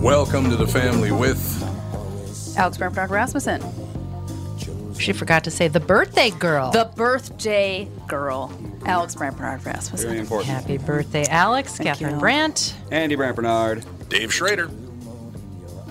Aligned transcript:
Welcome 0.00 0.48
to 0.48 0.56
the 0.56 0.66
family 0.66 1.12
with 1.12 1.62
Alex 2.56 2.78
Bernard 2.78 3.10
Rasmussen. 3.10 3.62
She 4.98 5.12
forgot 5.12 5.44
to 5.44 5.50
say 5.50 5.68
the 5.68 5.78
birthday 5.78 6.30
girl. 6.30 6.70
The 6.70 6.90
birthday 6.96 7.86
girl, 8.08 8.50
Alex 8.86 9.14
Bernard 9.14 9.66
Rasmussen. 9.66 10.08
Very 10.08 10.20
important. 10.20 10.48
Happy 10.48 10.78
birthday, 10.78 11.26
Alex, 11.26 11.76
Thank 11.76 11.88
Catherine 11.88 12.14
you. 12.14 12.20
Brandt. 12.20 12.74
Andy 12.90 13.14
Brandt 13.14 13.36
Bernard. 13.36 13.84
Dave 14.08 14.32
Schrader. 14.32 14.70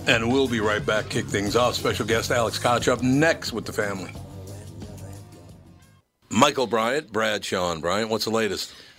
And 0.08 0.32
we'll 0.32 0.48
be 0.48 0.58
right 0.58 0.84
back. 0.84 1.08
Kick 1.08 1.26
things 1.26 1.54
off. 1.54 1.76
Special 1.76 2.04
guest 2.04 2.32
Alex 2.32 2.58
Kotch 2.58 2.88
up 2.88 3.02
next 3.02 3.52
with 3.52 3.64
the 3.64 3.72
family. 3.72 4.12
Michael 6.30 6.66
Bryant, 6.66 7.12
Brad 7.12 7.44
Sean 7.44 7.80
Bryant. 7.80 8.10
What's 8.10 8.24
the 8.24 8.30
latest? 8.30 8.72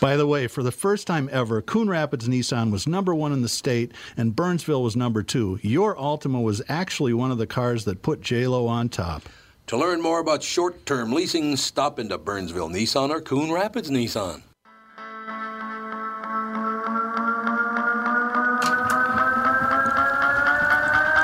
By 0.00 0.16
the 0.16 0.26
way, 0.26 0.46
for 0.46 0.62
the 0.62 0.72
first 0.72 1.06
time 1.06 1.28
ever, 1.32 1.62
Coon 1.62 1.88
Rapids 1.88 2.28
Nissan 2.28 2.70
was 2.70 2.86
number 2.86 3.14
one 3.14 3.32
in 3.32 3.42
the 3.42 3.48
state 3.48 3.92
and 4.16 4.36
Burnsville 4.36 4.82
was 4.82 4.96
number 4.96 5.22
two. 5.22 5.58
Your 5.62 5.94
Altima 5.96 6.42
was 6.42 6.62
actually 6.68 7.14
one 7.14 7.30
of 7.30 7.38
the 7.38 7.46
cars 7.46 7.84
that 7.84 8.02
put 8.02 8.20
JLo 8.20 8.68
on 8.68 8.88
top. 8.88 9.22
To 9.68 9.76
learn 9.76 10.02
more 10.02 10.18
about 10.18 10.42
short-term 10.42 11.12
leasing, 11.12 11.56
stop 11.56 11.98
into 11.98 12.18
Burnsville 12.18 12.68
Nissan 12.68 13.10
or 13.10 13.20
Coon 13.20 13.52
Rapids 13.52 13.90
Nissan. 13.90 14.42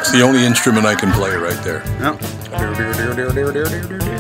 It's 0.09 0.17
the 0.17 0.23
only 0.23 0.47
instrument 0.47 0.87
I 0.87 0.95
can 0.95 1.13
play 1.13 1.37
right 1.37 1.63
there. 1.63 1.85
No. 2.01 2.13
What 2.15 2.23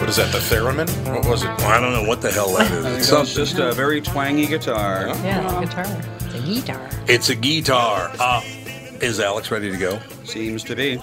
is 0.06 0.16
that, 0.16 0.30
the 0.32 0.38
theremin? 0.38 0.86
What 1.14 1.26
was 1.26 1.44
it? 1.44 1.48
I 1.48 1.80
don't 1.80 1.94
know 1.94 2.02
what 2.06 2.20
the 2.20 2.30
hell 2.30 2.52
that 2.58 2.70
is. 2.70 2.84
I 2.84 2.88
think 2.90 2.98
It's, 2.98 3.08
that 3.08 3.20
was 3.20 3.32
something. 3.32 3.44
just 3.46 3.58
a 3.58 3.72
very 3.72 4.02
twangy 4.02 4.46
guitar. 4.46 5.06
Yeah, 5.24 5.64
guitar. 5.64 5.86
It's 6.20 6.34
a 6.34 6.40
guitar. 6.42 6.90
it's 7.08 7.28
a 7.30 7.34
guitar. 7.34 8.12
Uh, 8.20 8.42
is 9.00 9.18
Alex 9.18 9.50
ready 9.50 9.70
to 9.70 9.78
go? 9.78 9.98
Seems 10.24 10.62
to 10.64 10.76
be. 10.76 11.00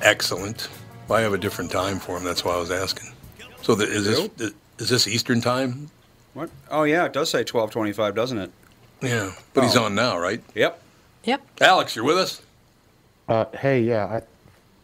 Excellent. 0.00 0.68
I 1.10 1.22
have 1.22 1.32
a 1.32 1.38
different 1.38 1.72
time 1.72 1.98
for 1.98 2.16
him. 2.18 2.22
That's 2.22 2.44
why 2.44 2.52
I 2.52 2.58
was 2.58 2.70
asking. 2.70 3.10
So 3.62 3.74
the, 3.74 3.86
is 3.86 4.04
this 4.04 4.52
is 4.78 4.88
this 4.90 5.08
Eastern 5.08 5.40
time? 5.40 5.90
What? 6.34 6.50
Oh, 6.70 6.84
yeah, 6.84 7.06
it 7.06 7.12
does 7.12 7.30
say 7.30 7.38
1225, 7.38 8.14
doesn't 8.14 8.38
it? 8.38 8.52
Yeah, 9.02 9.32
but 9.54 9.64
he's 9.64 9.76
Oh. 9.76 9.86
on 9.86 9.96
now, 9.96 10.16
right? 10.20 10.40
Yep. 10.54 10.80
Yep. 11.24 11.42
Alex, 11.60 11.96
you're 11.96 12.04
with 12.04 12.18
us. 12.18 12.42
Uh, 13.28 13.44
hey, 13.58 13.80
yeah, 13.82 14.20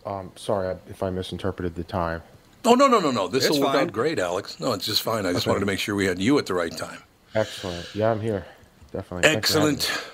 I, 0.06 0.10
um, 0.10 0.32
sorry 0.36 0.76
if 0.88 1.02
I 1.02 1.10
misinterpreted 1.10 1.74
the 1.74 1.84
time. 1.84 2.22
Oh 2.64 2.74
no 2.74 2.86
no 2.86 3.00
no 3.00 3.10
no! 3.10 3.26
This 3.28 3.44
It's 3.46 3.54
will 3.54 3.62
work 3.66 3.74
fine. 3.74 3.86
out 3.88 3.92
great, 3.92 4.18
Alex. 4.20 4.60
No, 4.60 4.72
it's 4.72 4.86
just 4.86 5.02
fine. 5.02 5.26
I 5.26 5.32
just 5.32 5.44
Okay. 5.46 5.50
wanted 5.50 5.60
to 5.60 5.66
make 5.66 5.78
sure 5.80 5.94
we 5.96 6.06
had 6.06 6.20
you 6.20 6.38
at 6.38 6.46
the 6.46 6.54
right 6.54 6.76
time. 6.76 7.02
Excellent. 7.34 7.92
Yeah, 7.94 8.10
I'm 8.12 8.20
here. 8.20 8.44
Definitely. 8.92 9.28
Thanks 9.28 9.52
for 9.52 9.60
having 9.60 9.74
Excellent. 9.76 10.08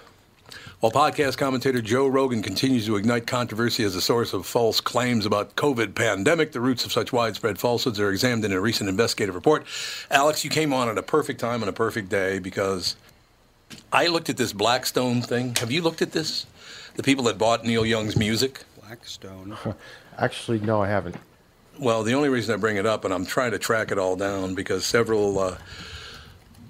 While 0.81 0.93
podcast 0.93 1.37
commentator 1.37 1.82
Joe 1.82 2.06
Rogan 2.06 2.41
continues 2.41 2.87
to 2.87 2.94
ignite 2.97 3.26
controversy 3.26 3.82
as 3.82 3.97
a 3.97 4.00
source 4.00 4.32
of 4.32 4.47
false 4.47 4.81
claims 4.81 5.26
about 5.26 5.56
COVID 5.56 5.94
pandemic, 5.97 6.53
the 6.53 6.61
roots 6.61 6.85
of 6.85 6.93
such 6.93 7.12
widespread 7.12 7.58
falsehoods 7.58 7.99
are 7.99 8.11
examined 8.12 8.44
in 8.44 8.53
a 8.53 8.61
recent 8.61 8.88
investigative 8.88 9.35
report. 9.35 9.67
Alex, 10.11 10.44
you 10.44 10.50
came 10.50 10.73
on 10.73 10.88
at 10.88 10.97
a 10.97 11.03
perfect 11.03 11.41
time 11.41 11.62
and 11.62 11.69
a 11.69 11.73
perfect 11.73 12.08
day 12.08 12.38
because 12.38 12.94
I 13.93 14.06
looked 14.09 14.29
at 14.29 14.37
this 14.37 14.53
Blackstone 14.53 15.23
thing. 15.23 15.55
Have 15.56 15.70
you 15.70 15.82
looked 15.82 16.03
at 16.03 16.12
this? 16.12 16.47
The 16.97 17.03
people 17.03 17.25
that 17.25 17.38
bought 17.38 17.65
Neil 17.65 17.87
Young's 17.87 18.17
music. 18.17 18.65
Blackstone. 18.81 19.56
Actually, 20.19 20.61
no, 20.61 20.82
I 20.82 20.88
haven't. 20.88 21.17
Well, 21.79 22.03
the 22.03 22.15
only 22.15 22.29
reason 22.29 22.53
I 22.55 22.56
bring 22.59 22.76
it 22.76 22.87
up, 22.87 23.05
and 23.05 23.15
I'm 23.15 23.25
trying 23.25 23.53
to 23.53 23.59
track 23.59 23.93
it 23.93 23.99
all 23.99 24.17
down 24.17 24.55
because 24.55 24.85
several 24.85 25.38
uh, 25.38 25.59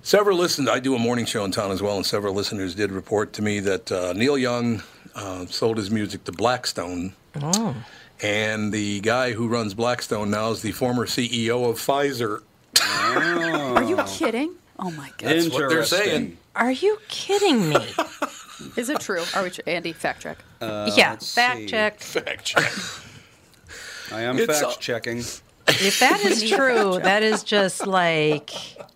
several 0.03 0.37
listeners. 0.37 0.69
I 0.69 0.81
do 0.81 0.95
a 0.95 0.99
morning 0.99 1.25
show 1.25 1.45
in 1.45 1.51
town 1.51 1.71
as 1.71 1.81
well, 1.81 1.97
and 1.97 2.05
several 2.05 2.35
listeners 2.35 2.75
did 2.75 2.93
report 2.93 3.33
to 3.35 3.43
me 3.43 3.61
that 3.61 3.91
uh, 3.91 4.13
Neil 4.13 4.37
Young 4.37 4.83
uh, 5.15 5.47
sold 5.47 5.79
his 5.79 5.91
music 5.91 6.25
to 6.25 6.33
Blackstone, 6.33 7.15
Oh. 7.41 7.75
And 8.21 8.73
the 8.73 9.01
guy 9.01 9.33
who 9.33 9.47
runs 9.49 9.75
Blackstone 9.75 10.31
now 10.31 10.51
is 10.51 10.63
the 10.63 10.73
former 10.73 11.07
CEO 11.07 11.71
of 11.71 11.77
Pfizer. 11.77 12.43
Are 12.81 13.83
you 13.83 13.97
kidding? 14.07 14.55
Oh 14.79 14.91
my 14.91 15.09
god. 15.19 15.31
That's 15.31 15.49
what 15.49 15.69
they're 15.69 15.85
saying. 15.85 16.37
Are 16.59 16.73
you 16.73 16.99
kidding 17.09 17.69
me? 17.71 17.77
Is 18.77 18.89
it 18.89 19.01
true? 19.01 19.23
Are 19.35 19.45
we 19.45 19.51
tr- 19.51 19.61
Andy, 19.67 19.93
fact 19.93 20.23
check. 20.23 20.39
Uh, 20.61 20.91
yeah, 20.97 21.17
fact 21.17 21.59
see. 21.61 21.67
check. 21.67 22.01
Fact 22.01 22.45
check. 22.45 22.73
I 24.13 24.23
am 24.23 24.37
It's 24.39 24.61
fact 24.61 24.77
a- 24.77 24.79
checking. 24.81 25.19
If 25.19 26.01
that 26.01 26.21
is 26.25 26.49
true, 26.51 26.99
that 27.01 27.23
is 27.23 27.43
just 27.45 27.87
like. 27.87 28.51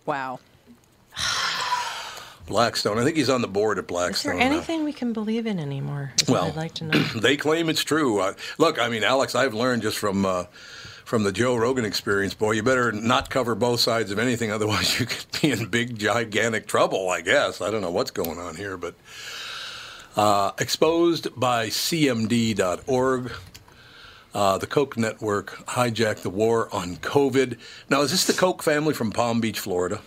Wow. 0.05 0.39
Blackstone. 2.47 2.99
I 2.99 3.03
think 3.05 3.15
he's 3.15 3.29
on 3.29 3.41
the 3.41 3.47
board 3.47 3.77
at 3.79 3.87
Blackstone. 3.87 4.33
Is 4.33 4.37
Blackstone. 4.37 4.39
there 4.39 4.49
now. 4.49 4.55
anything 4.55 4.83
we 4.83 4.91
can 4.91 5.13
believe 5.13 5.47
in 5.47 5.59
anymore? 5.59 6.11
Is 6.21 6.27
Well, 6.27 6.43
what 6.45 6.51
I'd 6.51 6.57
like 6.57 6.73
to 6.75 6.83
know. 6.85 6.99
they 7.15 7.37
claim 7.37 7.69
it's 7.69 7.83
true. 7.83 8.19
Uh, 8.19 8.33
look, 8.57 8.79
I 8.81 8.89
mean, 8.89 9.03
Alex, 9.03 9.33
I've 9.33 9.53
learned 9.53 9.81
just 9.83 9.97
from 9.97 10.25
uh, 10.25 10.45
from 11.13 11.21
the 11.21 11.31
Joe 11.31 11.55
Rogan 11.55 11.85
experience, 11.85 12.33
boy, 12.33 12.53
you 12.53 12.63
better 12.63 12.91
not 12.91 13.29
cover 13.29 13.53
both 13.53 13.79
sides 13.79 14.09
of 14.09 14.17
anything, 14.17 14.49
otherwise 14.51 14.99
you 14.99 15.05
could 15.05 15.25
be 15.43 15.51
in 15.51 15.67
big, 15.67 15.99
gigantic 15.99 16.65
trouble. 16.65 17.07
I 17.11 17.21
guess 17.21 17.61
I 17.61 17.69
don't 17.69 17.81
know 17.81 17.91
what's 17.91 18.09
going 18.09 18.39
on 18.39 18.55
here, 18.55 18.77
but 18.77 18.95
uh, 20.17 20.53
exposed 20.57 21.27
by 21.39 21.67
CMD.org. 21.67 23.31
Uh, 24.33 24.57
the 24.57 24.65
Koch 24.65 24.97
network 24.97 25.51
hijacked 25.67 26.23
the 26.23 26.31
war 26.31 26.67
on 26.73 26.95
COVID. 26.95 27.59
Now, 27.91 28.01
is 28.01 28.09
this 28.09 28.25
the 28.25 28.33
Koch 28.33 28.63
family 28.63 28.95
from 28.95 29.11
Palm 29.11 29.39
Beach, 29.39 29.59
Florida? 29.59 30.01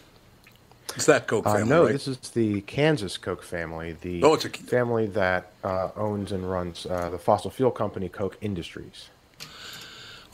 It's 0.96 1.06
that 1.06 1.28
Koch 1.28 1.46
Uh, 1.46 1.52
family, 1.52 1.68
no, 1.68 1.84
right? 1.84 1.92
this 1.92 2.08
is 2.08 2.18
the 2.30 2.62
Kansas 2.62 3.16
Koch 3.16 3.44
family, 3.44 3.96
the 4.00 4.24
Oh, 4.24 4.34
it's 4.34 4.44
a- 4.44 4.48
family 4.48 5.06
that 5.06 5.52
uh, 5.62 5.90
owns 5.94 6.32
and 6.32 6.50
runs 6.50 6.84
uh, 6.84 7.10
the 7.10 7.18
fossil 7.20 7.52
fuel 7.52 7.70
company 7.70 8.08
Koch 8.08 8.36
Industries. 8.40 9.10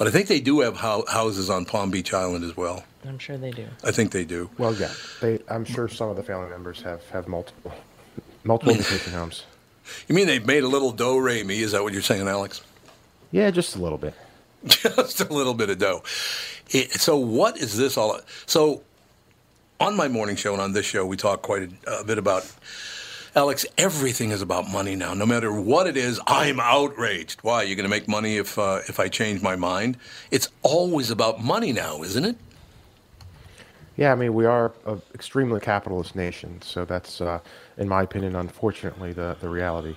But 0.02 0.08
I 0.08 0.10
think 0.10 0.26
they 0.26 0.40
do 0.40 0.58
have 0.62 0.78
hou- 0.78 1.04
houses 1.06 1.48
on 1.48 1.64
Palm 1.64 1.92
Beach 1.92 2.12
Island 2.12 2.42
as 2.42 2.56
well. 2.56 2.82
I'm 3.06 3.20
sure 3.20 3.38
they 3.38 3.52
do. 3.52 3.68
I 3.84 3.92
think 3.92 4.10
they 4.10 4.24
do. 4.24 4.50
Well, 4.58 4.74
yeah, 4.74 4.90
they, 5.20 5.38
I'm 5.48 5.64
sure 5.64 5.86
some 5.86 6.08
of 6.08 6.16
the 6.16 6.24
family 6.24 6.50
members 6.50 6.82
have, 6.82 7.08
have 7.10 7.28
multiple 7.28 7.72
multiple 8.42 8.74
vacation 8.74 9.12
homes. 9.12 9.44
You 10.08 10.16
mean 10.16 10.26
they've 10.26 10.44
made 10.44 10.64
a 10.64 10.66
little 10.66 10.90
dough, 10.90 11.18
Ramy? 11.18 11.60
Is 11.60 11.70
that 11.70 11.84
what 11.84 11.92
you're 11.92 12.02
saying, 12.02 12.26
Alex? 12.26 12.62
Yeah, 13.30 13.52
just 13.52 13.76
a 13.76 13.78
little 13.78 13.96
bit. 13.96 14.14
Just 14.64 15.20
a 15.20 15.32
little 15.32 15.54
bit 15.54 15.70
of 15.70 15.78
dough. 15.78 16.02
It, 16.70 16.94
so, 16.94 17.16
what 17.16 17.56
is 17.58 17.76
this 17.76 17.96
all? 17.96 18.18
So, 18.46 18.82
on 19.78 19.96
my 19.96 20.08
morning 20.08 20.34
show 20.34 20.52
and 20.52 20.60
on 20.60 20.72
this 20.72 20.84
show, 20.84 21.06
we 21.06 21.16
talk 21.16 21.42
quite 21.42 21.70
a, 21.86 22.00
a 22.00 22.04
bit 22.04 22.18
about 22.18 22.44
Alex. 23.34 23.64
Everything 23.78 24.30
is 24.30 24.42
about 24.42 24.68
money 24.68 24.94
now. 24.94 25.14
No 25.14 25.26
matter 25.26 25.52
what 25.52 25.86
it 25.86 25.96
is, 25.96 26.20
I'm 26.26 26.60
outraged. 26.60 27.40
Why? 27.42 27.62
You're 27.62 27.76
going 27.76 27.84
to 27.84 27.90
make 27.90 28.08
money 28.08 28.36
if 28.36 28.58
uh, 28.58 28.80
if 28.88 29.00
I 29.00 29.08
change 29.08 29.42
my 29.42 29.56
mind? 29.56 29.96
It's 30.30 30.48
always 30.62 31.10
about 31.10 31.42
money 31.42 31.72
now, 31.72 32.02
isn't 32.02 32.24
it? 32.24 32.36
Yeah, 33.96 34.12
I 34.12 34.14
mean, 34.14 34.34
we 34.34 34.46
are 34.46 34.72
an 34.86 35.02
extremely 35.14 35.60
capitalist 35.60 36.16
nation, 36.16 36.62
so 36.62 36.86
that's, 36.86 37.20
uh, 37.20 37.40
in 37.76 37.88
my 37.88 38.02
opinion, 38.02 38.34
unfortunately, 38.36 39.12
the, 39.12 39.36
the 39.40 39.48
reality. 39.50 39.94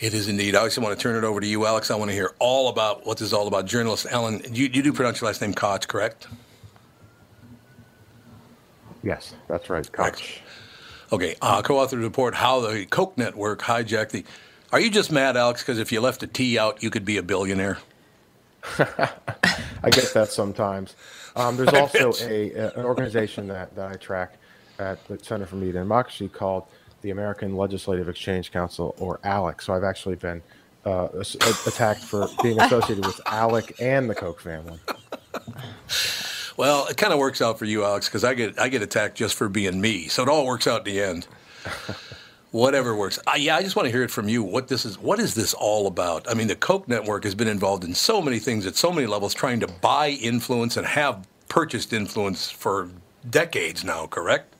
It 0.00 0.12
is 0.12 0.26
indeed. 0.26 0.56
I 0.56 0.62
also 0.62 0.80
want 0.80 0.98
to 0.98 1.00
turn 1.00 1.14
it 1.16 1.24
over 1.24 1.40
to 1.40 1.46
you, 1.46 1.64
Alex. 1.64 1.92
I 1.92 1.94
want 1.94 2.10
to 2.10 2.14
hear 2.14 2.34
all 2.40 2.68
about 2.68 3.06
what 3.06 3.18
this 3.18 3.26
is 3.26 3.32
all 3.32 3.46
about. 3.46 3.66
Journalist 3.66 4.06
Alan, 4.10 4.42
you, 4.52 4.66
you 4.66 4.82
do 4.82 4.92
pronounce 4.92 5.20
your 5.20 5.28
last 5.28 5.40
name 5.40 5.54
Kotch, 5.54 5.86
correct? 5.86 6.26
Yes, 9.04 9.34
that's 9.46 9.70
right, 9.70 9.84
Kotch. 9.84 10.40
Okay, 11.12 11.36
uh, 11.42 11.60
co-authored 11.60 11.90
the 11.90 11.98
report 11.98 12.34
how 12.34 12.60
the 12.60 12.86
Koch 12.86 13.16
network 13.18 13.60
hijacked 13.60 14.10
the. 14.10 14.24
Are 14.72 14.80
you 14.80 14.90
just 14.90 15.12
mad, 15.12 15.36
Alex? 15.36 15.60
Because 15.60 15.78
if 15.78 15.92
you 15.92 16.00
left 16.00 16.22
a 16.22 16.26
T 16.26 16.58
out, 16.58 16.82
you 16.82 16.88
could 16.88 17.04
be 17.04 17.18
a 17.18 17.22
billionaire. 17.22 17.76
I 18.78 19.90
get 19.90 20.14
that 20.14 20.28
sometimes. 20.30 20.96
Um, 21.36 21.56
there's 21.58 21.68
also 21.74 22.12
a, 22.26 22.52
a- 22.52 22.70
an 22.72 22.86
organization 22.86 23.46
that, 23.48 23.74
that 23.76 23.90
I 23.92 23.96
track 23.96 24.38
at 24.78 25.06
the 25.06 25.18
Center 25.22 25.44
for 25.44 25.56
Media 25.56 25.80
and 25.80 25.84
Democracy 25.88 26.28
called 26.28 26.64
the 27.02 27.10
American 27.10 27.56
Legislative 27.56 28.08
Exchange 28.08 28.50
Council, 28.50 28.94
or 28.98 29.18
ALEC. 29.18 29.60
So 29.60 29.74
I've 29.74 29.84
actually 29.84 30.14
been 30.14 30.40
uh, 30.86 31.08
attacked 31.66 32.04
for 32.04 32.28
being 32.42 32.58
associated 32.60 33.04
with 33.04 33.20
ALEC 33.26 33.72
and 33.82 34.08
the 34.08 34.14
Koch 34.14 34.40
family. 34.40 34.78
Well, 36.56 36.86
it 36.86 36.96
kind 36.96 37.12
of 37.12 37.18
works 37.18 37.40
out 37.40 37.58
for 37.58 37.64
you, 37.64 37.84
Alex, 37.84 38.08
because 38.08 38.24
I 38.24 38.34
get 38.34 38.58
I 38.58 38.68
get 38.68 38.82
attacked 38.82 39.16
just 39.16 39.34
for 39.34 39.48
being 39.48 39.80
me. 39.80 40.08
So 40.08 40.22
it 40.22 40.28
all 40.28 40.46
works 40.46 40.66
out 40.66 40.86
in 40.86 40.94
the 40.94 41.02
end. 41.02 41.26
Whatever 42.50 42.94
works. 42.94 43.18
Uh, 43.26 43.32
yeah, 43.38 43.56
I 43.56 43.62
just 43.62 43.76
want 43.76 43.86
to 43.86 43.90
hear 43.90 44.02
it 44.02 44.10
from 44.10 44.28
you. 44.28 44.42
What 44.42 44.68
this 44.68 44.84
is? 44.84 44.98
What 44.98 45.18
is 45.18 45.34
this 45.34 45.54
all 45.54 45.86
about? 45.86 46.28
I 46.30 46.34
mean, 46.34 46.48
the 46.48 46.56
Koch 46.56 46.86
network 46.86 47.24
has 47.24 47.34
been 47.34 47.48
involved 47.48 47.82
in 47.82 47.94
so 47.94 48.20
many 48.20 48.38
things 48.38 48.66
at 48.66 48.76
so 48.76 48.92
many 48.92 49.06
levels, 49.06 49.32
trying 49.32 49.60
to 49.60 49.66
buy 49.66 50.10
influence 50.10 50.76
and 50.76 50.86
have 50.86 51.26
purchased 51.48 51.94
influence 51.94 52.50
for 52.50 52.90
decades 53.30 53.84
now. 53.84 54.06
Correct? 54.06 54.52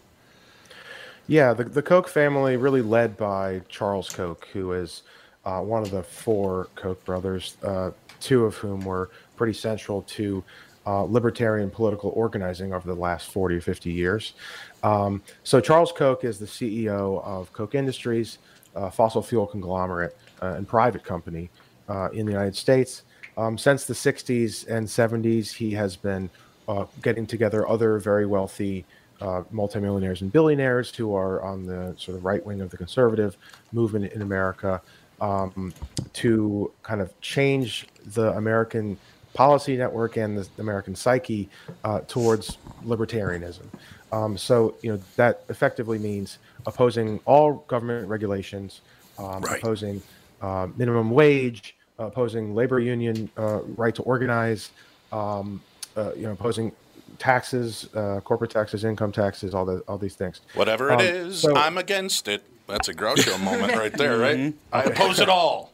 Yeah, 1.29 1.53
the, 1.53 1.65
the 1.65 1.83
Koch 1.83 2.09
family, 2.09 2.56
really 2.56 2.83
led 2.83 3.17
by 3.17 3.61
Charles 3.69 4.09
Koch, 4.09 4.47
who 4.53 4.73
is 4.73 5.03
uh, 5.44 5.61
one 5.61 5.83
of 5.83 5.91
the 5.91 6.03
four 6.03 6.69
Koch 6.75 7.05
brothers, 7.05 7.56
uh, 7.62 7.91
two 8.21 8.44
of 8.47 8.56
whom 8.56 8.85
were 8.85 9.11
pretty 9.37 9.53
central 9.53 10.03
to 10.03 10.43
uh, 10.87 11.02
libertarian 11.02 11.70
political 11.70 12.12
organizing 12.14 12.73
over 12.73 12.87
the 12.87 12.99
last 12.99 13.31
40 13.31 13.56
or 13.56 13.61
50 13.61 13.90
years. 13.90 14.34
Um, 14.82 15.23
so, 15.44 15.61
Charles 15.61 15.93
Koch 15.93 16.25
is 16.25 16.38
the 16.38 16.46
CEO 16.46 17.23
of 17.25 17.52
Koch 17.52 17.75
Industries, 17.75 18.38
a 18.75 18.90
fossil 18.90 19.23
fuel 19.23 19.46
conglomerate 19.46 20.17
uh, 20.40 20.55
and 20.55 20.67
private 20.67 21.05
company 21.05 21.50
uh, 21.88 22.11
in 22.11 22.26
the 22.26 22.32
United 22.32 22.56
States. 22.56 23.02
Um, 23.37 23.56
since 23.56 23.84
the 23.84 23.94
60s 23.94 24.67
and 24.69 24.87
70s, 24.87 25.52
he 25.52 25.70
has 25.73 25.96
been 25.96 26.29
uh, 26.69 26.84
getting 27.02 27.26
together 27.26 27.67
other 27.69 27.99
very 27.99 28.26
wealthy 28.26 28.84
uh, 29.20 29.43
multimillionaires 29.50 30.23
and 30.23 30.32
billionaires 30.32 30.94
who 30.94 31.14
are 31.14 31.40
on 31.43 31.64
the 31.64 31.94
sort 31.96 32.17
of 32.17 32.25
right 32.25 32.44
wing 32.44 32.61
of 32.61 32.70
the 32.70 32.76
conservative 32.76 33.37
movement 33.73 34.12
in 34.12 34.23
America 34.23 34.82
um, 35.20 35.73
to 36.12 36.73
kind 36.82 37.00
of 37.00 37.19
change 37.20 37.87
the 38.05 38.32
American 38.37 38.99
policy 39.34 39.76
network 39.76 40.17
and 40.17 40.37
the 40.38 40.49
American 40.58 40.94
psyche 40.94 41.49
uh, 41.84 42.00
towards 42.08 42.58
libertarianism. 42.84 43.67
Um, 44.12 44.37
so, 44.37 44.75
you 44.82 44.93
know, 44.93 45.00
that 45.17 45.43
effectively 45.49 45.99
means 45.99 46.38
opposing 46.67 47.19
all 47.25 47.64
government 47.69 48.08
regulations, 48.08 48.82
um, 49.19 49.43
opposing 49.44 50.02
uh, 50.43 50.69
minimum 50.76 51.11
wage, 51.11 51.76
opposing 51.99 52.55
labor 52.55 52.79
union 52.79 53.31
uh, 53.38 53.61
right 53.76 53.94
to 53.94 54.02
organize, 54.02 54.70
um, 55.12 55.62
uh, 55.96 56.12
you 56.15 56.22
know, 56.22 56.32
opposing 56.32 56.72
taxes, 57.19 57.89
uh, 57.94 58.20
corporate 58.24 58.51
taxes, 58.51 58.84
income 58.84 59.12
taxes, 59.12 59.55
all 59.55 59.65
the 59.65 59.79
all 59.89 59.98
these 59.98 60.15
things. 60.15 60.41
Whatever 60.55 60.93
Um, 60.93 61.01
it 61.01 61.06
is, 61.06 61.41
so- 61.41 61.55
I'm 61.56 61.79
against 61.79 62.29
it. 62.29 62.43
That's 62.69 62.89
a 62.89 62.94
Groucho 62.94 63.39
moment 63.43 63.74
right 63.77 63.93
there, 63.93 64.17
right? 64.19 64.55
I 64.72 64.82
oppose 64.84 65.19
it 65.20 65.29
all. 65.29 65.71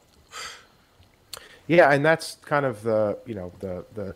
Yeah, 1.68 1.92
and 1.92 2.04
that's 2.04 2.38
kind 2.44 2.66
of 2.66 2.82
the 2.82 3.18
you 3.26 3.34
know 3.34 3.52
the 3.60 3.84
the 3.94 4.14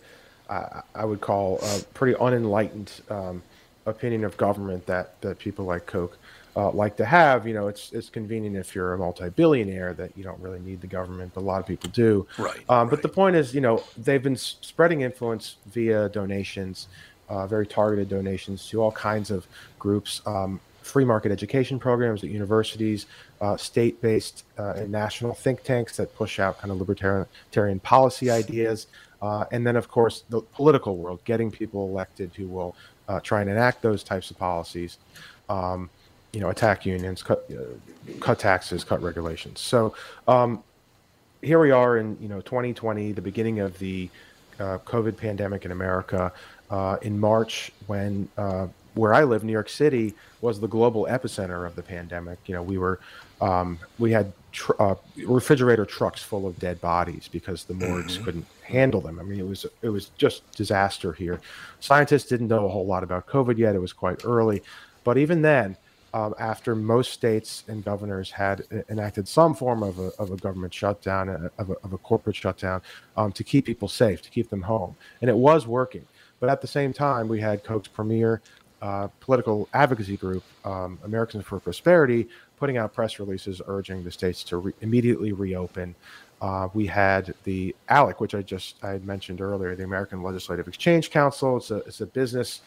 uh, 0.50 0.80
I 0.94 1.04
would 1.04 1.20
call 1.20 1.58
a 1.62 1.80
pretty 1.94 2.18
unenlightened 2.18 3.00
um, 3.08 3.42
opinion 3.86 4.24
of 4.24 4.36
government 4.36 4.86
that 4.86 5.20
that 5.20 5.38
people 5.38 5.66
like 5.66 5.86
Koch 5.86 6.18
uh, 6.56 6.70
like 6.70 6.96
to 6.96 7.04
have. 7.04 7.46
You 7.46 7.54
know, 7.54 7.68
it's 7.68 7.92
it's 7.92 8.08
convenient 8.08 8.56
if 8.56 8.74
you're 8.74 8.94
a 8.94 8.98
multi-billionaire 8.98 9.94
that 9.94 10.16
you 10.16 10.24
don't 10.24 10.40
really 10.40 10.60
need 10.60 10.80
the 10.80 10.86
government, 10.86 11.32
but 11.34 11.40
a 11.40 11.44
lot 11.44 11.60
of 11.60 11.66
people 11.66 11.90
do. 11.90 12.26
Right. 12.38 12.60
Um, 12.68 12.88
but 12.88 13.02
the 13.02 13.08
point 13.08 13.36
is, 13.36 13.54
you 13.54 13.60
know, 13.60 13.82
they've 13.96 14.22
been 14.22 14.34
s- 14.34 14.56
spreading 14.60 15.02
influence 15.02 15.56
via 15.66 16.08
donations, 16.08 16.88
uh, 17.28 17.46
very 17.46 17.66
targeted 17.66 18.08
donations 18.08 18.68
to 18.68 18.82
all 18.82 18.92
kinds 18.92 19.30
of 19.30 19.46
groups. 19.78 20.22
Um, 20.26 20.60
free 20.82 21.04
market 21.04 21.30
education 21.30 21.78
programs 21.78 22.24
at 22.24 22.30
universities, 22.30 23.06
uh, 23.42 23.56
state-based 23.56 24.44
uh, 24.56 24.74
and 24.76 24.90
national 24.90 25.34
think 25.34 25.64
tanks 25.64 25.96
that 25.96 26.14
push 26.14 26.38
out 26.38 26.58
kind 26.60 26.70
of 26.70 26.78
libertarian 26.78 27.80
policy 27.80 28.30
ideas, 28.30 28.86
uh, 29.20 29.44
and 29.50 29.66
then 29.66 29.74
of 29.74 29.88
course 29.88 30.22
the 30.30 30.40
political 30.40 30.96
world, 30.96 31.18
getting 31.24 31.50
people 31.50 31.88
elected 31.88 32.30
who 32.36 32.46
will 32.46 32.76
uh, 33.08 33.18
try 33.18 33.40
and 33.40 33.50
enact 33.50 33.82
those 33.82 34.04
types 34.04 34.30
of 34.30 34.38
policies. 34.38 34.98
Um, 35.48 35.90
you 36.32 36.40
know, 36.40 36.48
attack 36.48 36.86
unions, 36.86 37.22
cut 37.22 37.44
uh, 37.50 38.14
cut 38.20 38.38
taxes, 38.38 38.84
cut 38.84 39.02
regulations. 39.02 39.60
So 39.60 39.94
um, 40.28 40.62
here 41.42 41.60
we 41.60 41.72
are 41.72 41.98
in 41.98 42.16
you 42.20 42.28
know 42.28 42.40
2020, 42.42 43.10
the 43.10 43.20
beginning 43.20 43.58
of 43.58 43.76
the 43.80 44.08
uh, 44.60 44.78
COVID 44.86 45.16
pandemic 45.16 45.64
in 45.64 45.72
America. 45.72 46.32
In 47.02 47.20
March, 47.20 47.70
when 47.86 48.30
where 48.94 49.14
I 49.14 49.24
live, 49.24 49.44
New 49.44 49.52
York 49.52 49.68
City, 49.68 50.14
was 50.40 50.60
the 50.60 50.68
global 50.68 51.06
epicenter 51.06 51.66
of 51.66 51.76
the 51.76 51.82
pandemic. 51.82 52.38
You 52.46 52.54
know, 52.54 52.62
we 52.62 52.78
were 52.78 53.00
um, 53.40 53.78
we 53.98 54.12
had 54.12 54.32
tr- 54.52 54.80
uh, 54.80 54.94
refrigerator 55.26 55.84
trucks 55.84 56.22
full 56.22 56.46
of 56.46 56.58
dead 56.58 56.80
bodies 56.80 57.28
because 57.30 57.64
the 57.64 57.74
morgues 57.74 58.18
couldn't 58.18 58.46
handle 58.62 59.00
them. 59.00 59.18
I 59.18 59.22
mean, 59.22 59.40
it 59.40 59.46
was 59.46 59.66
it 59.82 59.88
was 59.88 60.10
just 60.16 60.50
disaster 60.52 61.12
here. 61.12 61.40
Scientists 61.80 62.26
didn't 62.26 62.48
know 62.48 62.66
a 62.66 62.68
whole 62.68 62.86
lot 62.86 63.02
about 63.02 63.26
COVID 63.26 63.58
yet; 63.58 63.74
it 63.74 63.80
was 63.80 63.92
quite 63.92 64.24
early. 64.24 64.62
But 65.04 65.18
even 65.18 65.42
then, 65.42 65.76
um, 66.14 66.34
after 66.38 66.74
most 66.74 67.12
states 67.12 67.64
and 67.68 67.84
governors 67.84 68.30
had 68.30 68.64
enacted 68.90 69.26
some 69.26 69.54
form 69.54 69.82
of 69.82 69.98
a, 69.98 70.12
of 70.18 70.30
a 70.30 70.36
government 70.36 70.72
shutdown, 70.74 71.28
uh, 71.28 71.48
of 71.58 71.70
a, 71.70 71.74
of 71.84 71.92
a 71.92 71.98
corporate 71.98 72.36
shutdown, 72.36 72.82
um, 73.16 73.32
to 73.32 73.42
keep 73.42 73.64
people 73.64 73.88
safe, 73.88 74.22
to 74.22 74.30
keep 74.30 74.50
them 74.50 74.62
home. 74.62 74.94
And 75.20 75.30
it 75.30 75.36
was 75.36 75.66
working. 75.66 76.06
But 76.38 76.50
at 76.50 76.60
the 76.60 76.66
same 76.66 76.92
time, 76.92 77.28
we 77.28 77.40
had 77.40 77.64
Koch's 77.64 77.88
premier 77.88 78.42
uh, 78.82 79.08
political 79.20 79.68
advocacy 79.72 80.16
group, 80.16 80.42
um, 80.64 80.98
Americans 81.04 81.44
for 81.44 81.58
Prosperity, 81.60 82.28
putting 82.58 82.76
out 82.76 82.92
press 82.92 83.18
releases 83.18 83.62
urging 83.66 84.04
the 84.04 84.10
states 84.10 84.42
to 84.44 84.56
re- 84.58 84.72
immediately 84.80 85.32
reopen. 85.32 85.94
Uh, 86.40 86.68
we 86.74 86.84
had 86.86 87.32
the 87.44 87.74
ALEC, 87.88 88.18
which 88.18 88.34
I 88.34 88.42
just 88.42 88.82
I 88.84 88.98
mentioned 88.98 89.40
earlier, 89.40 89.76
the 89.76 89.84
American 89.84 90.22
Legislative 90.22 90.66
Exchange 90.66 91.10
Council. 91.10 91.56
It's 91.56 91.70
a 91.70 91.76
it's 91.76 92.00
a 92.00 92.06
business 92.06 92.62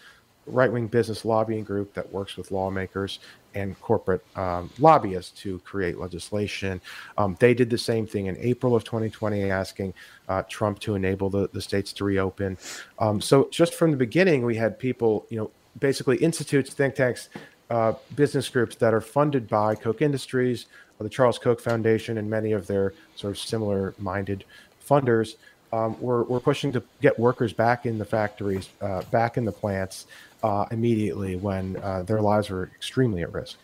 right 0.48 0.72
wing 0.72 0.88
business 0.88 1.26
lobbying 1.26 1.64
group 1.64 1.94
that 1.94 2.10
works 2.12 2.38
with 2.38 2.52
lawmakers 2.52 3.20
and 3.56 3.80
corporate 3.82 4.24
um, 4.38 4.70
lobbyists 4.80 5.42
to 5.42 5.60
create 5.60 5.98
legislation. 5.98 6.80
Um, 7.18 7.36
they 7.40 7.54
did 7.54 7.70
the 7.70 7.78
same 7.78 8.06
thing 8.06 8.28
in 8.28 8.38
April 8.38 8.76
of 8.76 8.84
2020, 8.84 9.50
asking 9.50 9.94
uh, 10.30 10.44
Trump 10.48 10.80
to 10.80 10.96
enable 10.96 11.30
the, 11.30 11.50
the 11.52 11.62
states 11.62 11.94
to 11.94 12.04
reopen. 12.04 12.58
Um, 13.00 13.22
so 13.22 13.48
just 13.52 13.74
from 13.74 13.92
the 13.92 13.98
beginning, 13.98 14.46
we 14.46 14.56
had 14.56 14.78
people, 14.78 15.26
you 15.30 15.38
know, 15.38 15.52
basically 15.80 16.18
institutes, 16.18 16.74
think 16.74 16.96
tanks, 16.96 17.30
uh, 17.70 17.94
business 18.16 18.48
groups 18.50 18.76
that 18.78 18.94
are 18.94 19.02
funded 19.02 19.48
by 19.48 19.76
Koch 19.76 20.02
Industries, 20.02 20.68
the 21.00 21.10
Charles 21.10 21.38
Koch 21.38 21.60
Foundation, 21.60 22.18
and 22.18 22.30
many 22.30 22.52
of 22.52 22.68
their 22.68 22.94
sort 23.16 23.32
of 23.32 23.40
similar 23.40 23.94
minded 23.98 24.46
funders. 24.88 25.36
Um, 25.74 26.00
we're, 26.00 26.24
we're 26.24 26.40
pushing 26.40 26.72
to 26.74 26.84
get 27.02 27.20
workers 27.20 27.52
back 27.52 27.86
in 27.86 27.98
the 27.98 28.06
factories, 28.06 28.70
uh, 28.82 29.02
back 29.12 29.38
in 29.38 29.46
the 29.46 29.52
plants, 29.52 30.06
uh, 30.44 30.66
immediately 30.72 31.36
when 31.36 31.76
uh, 31.78 32.04
their 32.04 32.22
lives 32.22 32.50
were 32.50 32.70
extremely 32.76 33.24
at 33.24 33.34
risk. 33.34 33.58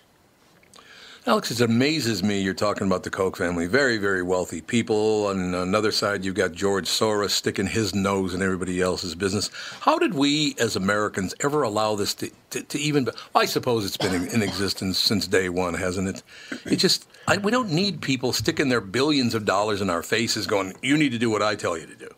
Alex, 1.28 1.52
it 1.52 1.62
amazes 1.62 2.24
me 2.24 2.42
you're 2.42 2.56
talking 2.56 2.88
about 2.88 3.04
the 3.04 3.10
Koch 3.12 3.38
family. 3.38 3.68
Very, 3.68 4.00
very 4.00 4.24
wealthy 4.24 4.60
people. 4.60 5.28
On 5.28 5.54
another 5.54 5.92
side, 5.92 6.26
you've 6.26 6.34
got 6.34 6.52
George 6.52 6.88
Soros 6.88 7.30
sticking 7.30 7.68
his 7.68 7.94
nose 7.94 8.34
in 8.34 8.42
everybody 8.42 8.82
else's 8.82 9.14
business. 9.14 9.52
How 9.82 10.00
did 10.00 10.16
we, 10.16 10.56
as 10.60 10.76
Americans, 10.76 11.36
ever 11.42 11.62
allow 11.62 11.94
this 11.94 12.16
to, 12.16 12.32
to, 12.50 12.64
to 12.64 12.80
even? 12.80 13.06
Well, 13.06 13.44
I 13.44 13.46
suppose 13.46 13.86
it's 13.86 13.98
been 13.98 14.16
in, 14.16 14.30
in, 14.30 14.42
existence 14.42 14.98
since 14.98 15.28
day 15.28 15.48
one, 15.48 15.76
hasn't 15.76 16.08
it? 16.08 16.24
It 16.66 16.78
just 16.78 17.08
I, 17.28 17.38
we 17.38 17.52
don't 17.52 17.70
need 17.70 18.02
people 18.02 18.34
sticking 18.34 18.70
their 18.70 18.82
billions 18.82 19.36
of 19.36 19.46
dollars 19.46 19.80
in 19.80 19.92
our 19.92 20.02
faces, 20.02 20.48
going, 20.48 20.74
"You 20.82 20.98
need 20.98 21.12
to 21.12 21.20
do 21.20 21.30
what 21.30 21.44
I 21.44 21.54
tell 21.54 21.78
you 21.78 21.86
to 21.86 21.96
do." 21.96 22.10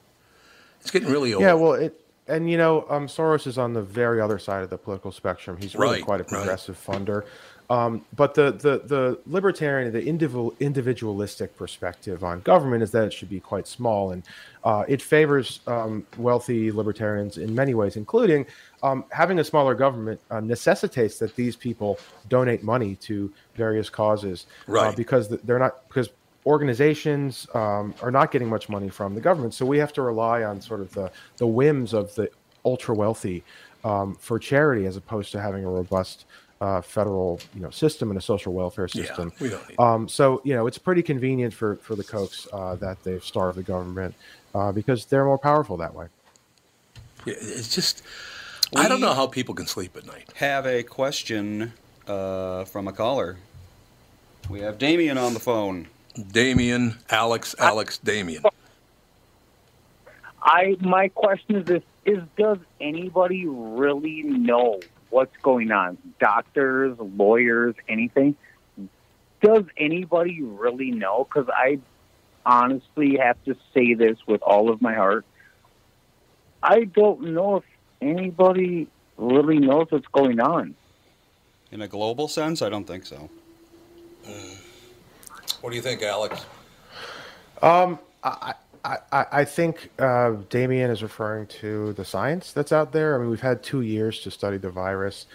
It's 0.79 0.91
getting 0.91 1.09
really 1.09 1.33
old. 1.33 1.43
Yeah, 1.43 1.55
well, 1.55 1.73
it 1.73 1.99
and 2.27 2.49
you 2.49 2.57
know, 2.57 2.85
um, 2.89 3.07
Soros 3.07 3.47
is 3.47 3.57
on 3.57 3.73
the 3.73 3.81
very 3.81 4.21
other 4.21 4.39
side 4.39 4.63
of 4.63 4.69
the 4.69 4.77
political 4.77 5.11
spectrum. 5.11 5.57
He's 5.59 5.75
really 5.75 5.95
right, 5.95 6.05
quite 6.05 6.21
a 6.21 6.23
progressive 6.23 6.81
right. 6.87 6.99
funder. 6.99 7.25
Um, 7.69 8.05
but 8.15 8.33
the, 8.33 8.51
the, 8.51 8.81
the 8.85 9.19
libertarian, 9.25 9.91
the 9.91 10.03
individual, 10.03 10.53
individualistic 10.59 11.55
perspective 11.57 12.23
on 12.23 12.41
government 12.41 12.83
is 12.83 12.91
that 12.91 13.05
it 13.05 13.13
should 13.13 13.29
be 13.29 13.39
quite 13.39 13.67
small. 13.67 14.11
And 14.11 14.23
uh, 14.63 14.83
it 14.87 15.01
favors 15.01 15.61
um, 15.67 16.05
wealthy 16.17 16.71
libertarians 16.71 17.37
in 17.37 17.53
many 17.55 17.73
ways, 17.73 17.95
including 17.95 18.45
um, 18.81 19.05
having 19.09 19.39
a 19.39 19.43
smaller 19.43 19.75
government 19.75 20.19
uh, 20.29 20.39
necessitates 20.39 21.19
that 21.19 21.35
these 21.35 21.55
people 21.55 21.99
donate 22.29 22.63
money 22.63 22.95
to 22.97 23.31
various 23.55 23.89
causes. 23.89 24.45
Uh, 24.67 24.71
right. 24.71 24.87
Uh, 24.87 24.95
because 24.95 25.29
they're 25.29 25.59
not, 25.59 25.87
because 25.87 26.09
organizations 26.45 27.47
um, 27.53 27.93
are 28.01 28.11
not 28.11 28.31
getting 28.31 28.49
much 28.49 28.67
money 28.69 28.89
from 28.89 29.15
the 29.15 29.21
government. 29.21 29.53
So 29.53 29.65
we 29.65 29.77
have 29.77 29.93
to 29.93 30.01
rely 30.01 30.43
on 30.43 30.61
sort 30.61 30.81
of 30.81 30.93
the, 30.93 31.11
the 31.37 31.47
whims 31.47 31.93
of 31.93 32.13
the 32.15 32.29
ultra 32.65 32.93
wealthy 32.93 33.43
um, 33.83 34.15
for 34.15 34.39
charity 34.39 34.85
as 34.85 34.97
opposed 34.97 35.31
to 35.33 35.41
having 35.41 35.65
a 35.65 35.69
robust 35.69 36.25
uh, 36.63 36.81
federal 36.81 37.41
you 37.53 37.59
know 37.59 37.69
system 37.69 38.09
and 38.09 38.17
a 38.17 38.21
social 38.21 38.53
welfare 38.53 38.87
system. 38.87 39.33
Yeah, 39.35 39.43
we 39.43 39.49
don't 39.49 39.69
need 39.69 39.79
um, 39.79 40.07
so 40.07 40.41
you 40.45 40.55
know 40.55 40.65
it's 40.65 40.77
pretty 40.77 41.03
convenient 41.03 41.53
for 41.53 41.75
for 41.77 41.95
the 41.95 42.05
Kochs 42.05 42.47
uh, 42.53 42.75
that 42.75 43.03
they've 43.03 43.23
starved 43.23 43.57
the 43.57 43.63
government 43.63 44.15
uh, 44.55 44.71
because 44.71 45.05
they're 45.05 45.25
more 45.25 45.37
powerful 45.37 45.75
that 45.77 45.93
way. 45.93 46.07
Yeah, 47.25 47.33
it's 47.37 47.75
just 47.75 48.01
we 48.73 48.81
I 48.81 48.87
don't 48.87 49.01
know 49.01 49.13
how 49.13 49.27
people 49.27 49.53
can 49.53 49.67
sleep 49.67 49.97
at 49.97 50.05
night. 50.05 50.29
Have 50.35 50.65
a 50.65 50.83
question 50.83 51.73
uh, 52.07 52.63
from 52.63 52.87
a 52.87 52.93
caller. 52.93 53.35
We 54.49 54.61
have 54.61 54.77
Damien 54.77 55.17
on 55.17 55.33
the 55.33 55.41
phone. 55.41 55.87
Damien, 56.31 56.97
Alex, 57.09 57.55
Alex, 57.59 57.97
Damien. 57.97 58.43
I 60.41 60.77
my 60.79 61.09
question 61.09 61.57
is 61.57 61.65
this: 61.65 61.83
Is 62.05 62.23
does 62.37 62.59
anybody 62.79 63.47
really 63.47 64.23
know 64.23 64.79
what's 65.13 65.35
going 65.43 65.71
on? 65.71 65.97
Doctors, 66.19 66.97
lawyers, 66.99 67.75
anything? 67.87 68.35
Does 69.41 69.63
anybody 69.77 70.41
really 70.41 70.91
know? 70.91 71.27
Because 71.29 71.49
I 71.53 71.79
honestly 72.45 73.17
have 73.17 73.37
to 73.45 73.55
say 73.73 73.93
this 73.93 74.17
with 74.25 74.41
all 74.41 74.71
of 74.71 74.81
my 74.81 74.95
heart. 74.95 75.25
I 76.61 76.85
don't 76.85 77.33
know 77.33 77.57
if 77.57 77.63
anybody 78.01 78.87
really 79.17 79.59
knows 79.59 79.87
what's 79.89 80.07
going 80.07 80.39
on. 80.39 80.75
In 81.71 81.81
a 81.81 81.87
global 81.87 82.27
sense, 82.27 82.61
I 82.61 82.69
don't 82.69 82.85
think 82.85 83.05
so. 83.05 83.29
Mm. 84.25 84.57
What 85.61 85.69
do 85.69 85.75
you 85.75 85.81
think, 85.81 86.01
Alex? 86.01 86.45
Um, 87.61 87.99
I, 88.23 88.55
I, 88.83 88.97
I 89.31 89.45
think 89.45 89.89
uh, 89.97 90.31
Damien 90.49 90.91
is 90.91 91.01
referring 91.01 91.47
to 91.47 91.93
the 91.93 92.03
science 92.03 92.51
that's 92.51 92.73
out 92.73 92.91
there. 92.91 93.15
I 93.15 93.17
mean, 93.19 93.29
we've 93.29 93.39
had 93.39 93.63
two 93.63 93.81
years 93.81 94.19
to 94.21 94.31
study 94.31 94.57
the 94.57 94.69
virus. 94.69 95.25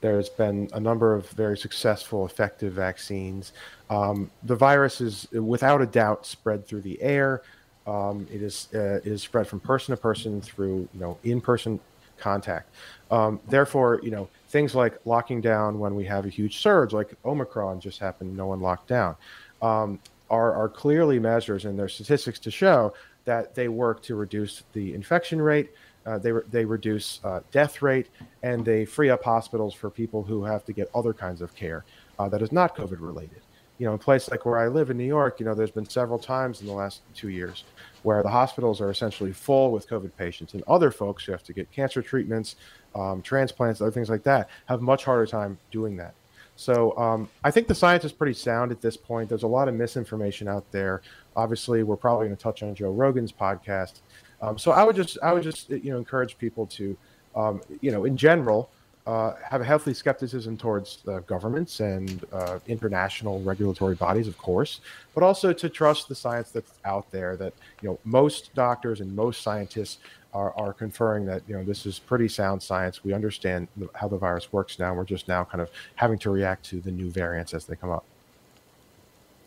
There's 0.00 0.28
been 0.28 0.68
a 0.72 0.80
number 0.80 1.14
of 1.14 1.28
very 1.30 1.56
successful, 1.56 2.26
effective 2.26 2.72
vaccines. 2.72 3.52
Um, 3.90 4.30
the 4.42 4.56
virus 4.56 5.00
is, 5.00 5.28
without 5.32 5.80
a 5.80 5.86
doubt, 5.86 6.26
spread 6.26 6.66
through 6.66 6.82
the 6.82 7.00
air. 7.00 7.42
Um, 7.86 8.26
it 8.32 8.42
is 8.42 8.72
uh, 8.74 8.98
spread 9.16 9.46
from 9.46 9.60
person 9.60 9.94
to 9.94 10.00
person 10.00 10.40
through 10.40 10.88
you 10.92 11.00
know 11.00 11.16
in-person 11.22 11.78
contact. 12.18 12.68
Um, 13.12 13.38
therefore, 13.48 14.00
you 14.02 14.10
know 14.10 14.28
things 14.48 14.74
like 14.74 14.98
locking 15.04 15.40
down 15.40 15.78
when 15.78 15.94
we 15.94 16.04
have 16.06 16.26
a 16.26 16.28
huge 16.28 16.58
surge, 16.58 16.92
like 16.92 17.14
Omicron 17.24 17.80
just 17.80 18.00
happened, 18.00 18.36
no 18.36 18.46
one 18.46 18.60
locked 18.60 18.88
down 18.88 19.16
um, 19.62 19.98
are, 20.30 20.52
are 20.54 20.68
clearly 20.68 21.18
measures 21.18 21.64
in 21.64 21.76
their 21.76 21.88
statistics 21.88 22.38
to 22.40 22.50
show 22.50 22.92
that 23.24 23.54
they 23.54 23.68
work 23.68 24.02
to 24.02 24.14
reduce 24.14 24.62
the 24.72 24.94
infection 24.94 25.40
rate, 25.40 25.72
uh, 26.06 26.18
they, 26.18 26.32
re- 26.32 26.42
they 26.50 26.64
reduce 26.64 27.20
uh, 27.24 27.40
death 27.50 27.82
rate, 27.82 28.08
and 28.42 28.64
they 28.64 28.84
free 28.84 29.10
up 29.10 29.22
hospitals 29.22 29.74
for 29.74 29.90
people 29.90 30.22
who 30.22 30.44
have 30.44 30.64
to 30.64 30.72
get 30.72 30.88
other 30.94 31.12
kinds 31.12 31.42
of 31.42 31.54
care 31.54 31.84
uh, 32.18 32.28
that 32.28 32.40
is 32.40 32.52
not 32.52 32.76
COVID 32.76 33.00
related. 33.00 33.40
You 33.78 33.86
know, 33.86 33.92
in 33.92 33.96
a 33.96 34.02
place 34.02 34.30
like 34.30 34.46
where 34.46 34.58
I 34.58 34.68
live 34.68 34.88
in 34.88 34.96
New 34.96 35.04
York, 35.04 35.38
you 35.38 35.44
know, 35.44 35.54
there's 35.54 35.70
been 35.70 35.88
several 35.88 36.18
times 36.18 36.60
in 36.62 36.66
the 36.66 36.72
last 36.72 37.02
two 37.14 37.28
years 37.28 37.64
where 38.04 38.22
the 38.22 38.30
hospitals 38.30 38.80
are 38.80 38.90
essentially 38.90 39.32
full 39.32 39.70
with 39.72 39.88
COVID 39.88 40.12
patients, 40.16 40.54
and 40.54 40.62
other 40.68 40.90
folks 40.90 41.24
who 41.24 41.32
have 41.32 41.42
to 41.42 41.52
get 41.52 41.70
cancer 41.72 42.00
treatments, 42.00 42.56
um, 42.94 43.20
transplants, 43.20 43.80
other 43.80 43.90
things 43.90 44.08
like 44.08 44.22
that, 44.22 44.48
have 44.66 44.80
much 44.80 45.04
harder 45.04 45.26
time 45.26 45.58
doing 45.72 45.96
that. 45.96 46.14
So 46.56 46.96
um, 46.96 47.28
I 47.44 47.50
think 47.50 47.68
the 47.68 47.74
science 47.74 48.04
is 48.04 48.12
pretty 48.12 48.32
sound 48.32 48.72
at 48.72 48.80
this 48.80 48.96
point. 48.96 49.28
There's 49.28 49.42
a 49.42 49.48
lot 49.48 49.68
of 49.68 49.74
misinformation 49.74 50.48
out 50.48 50.70
there. 50.72 51.02
Obviously, 51.36 51.82
we're 51.82 51.96
probably 51.96 52.26
going 52.26 52.36
to 52.36 52.42
touch 52.42 52.62
on 52.62 52.74
Joe 52.74 52.90
Rogan's 52.90 53.30
podcast. 53.30 54.00
Um, 54.40 54.58
so 54.58 54.72
I 54.72 54.82
would 54.82 54.96
just 54.96 55.18
I 55.22 55.32
would 55.32 55.42
just 55.42 55.70
you 55.70 55.90
know 55.90 55.98
encourage 55.98 56.38
people 56.38 56.66
to 56.66 56.96
um, 57.34 57.60
you 57.80 57.90
know 57.90 58.04
in 58.04 58.16
general 58.16 58.70
uh, 59.06 59.34
have 59.48 59.60
a 59.60 59.64
healthy 59.64 59.94
skepticism 59.94 60.56
towards 60.56 60.98
uh, 61.06 61.20
governments 61.20 61.80
and 61.80 62.24
uh, 62.32 62.58
international 62.66 63.40
regulatory 63.42 63.94
bodies, 63.94 64.26
of 64.26 64.36
course, 64.36 64.80
but 65.14 65.22
also 65.22 65.52
to 65.52 65.68
trust 65.68 66.08
the 66.08 66.14
science 66.14 66.50
that's 66.50 66.72
out 66.84 67.10
there. 67.12 67.36
That 67.36 67.52
you 67.82 67.88
know 67.88 67.98
most 68.04 68.54
doctors 68.54 69.00
and 69.00 69.14
most 69.14 69.42
scientists 69.42 69.98
are, 70.36 70.52
are 70.56 70.72
conferring 70.74 71.24
that 71.24 71.42
you 71.48 71.56
know 71.56 71.64
this 71.64 71.86
is 71.86 71.98
pretty 71.98 72.28
sound 72.28 72.62
science. 72.62 73.02
We 73.02 73.14
understand 73.14 73.68
how 73.94 74.08
the 74.08 74.18
virus 74.18 74.52
works 74.52 74.78
now. 74.78 74.92
We're 74.92 75.04
just 75.04 75.28
now 75.28 75.44
kind 75.44 75.62
of 75.62 75.70
having 75.94 76.18
to 76.20 76.30
react 76.30 76.64
to 76.66 76.80
the 76.80 76.90
new 76.90 77.10
variants 77.10 77.54
as 77.54 77.64
they 77.64 77.74
come 77.74 77.90
up. 77.90 78.04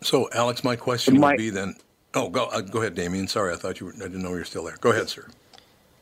So, 0.02 0.30
Alex, 0.34 0.64
my 0.64 0.76
question 0.76 1.20
my, 1.20 1.32
would 1.32 1.38
be 1.38 1.50
then. 1.52 1.76
Oh, 2.16 2.30
go 2.30 2.46
uh, 2.46 2.62
go 2.62 2.80
ahead, 2.80 2.96
Damien. 2.96 3.28
Sorry, 3.28 3.54
I 3.54 3.58
thought 3.58 3.80
you 3.80 3.88
were. 3.88 3.94
I 3.94 4.08
didn't 4.08 4.24
know 4.24 4.30
you 4.30 4.38
were 4.38 4.44
still 4.44 4.64
there. 4.64 4.78
Go 4.82 4.92
ahead, 4.92 5.10
sir. 5.10 5.28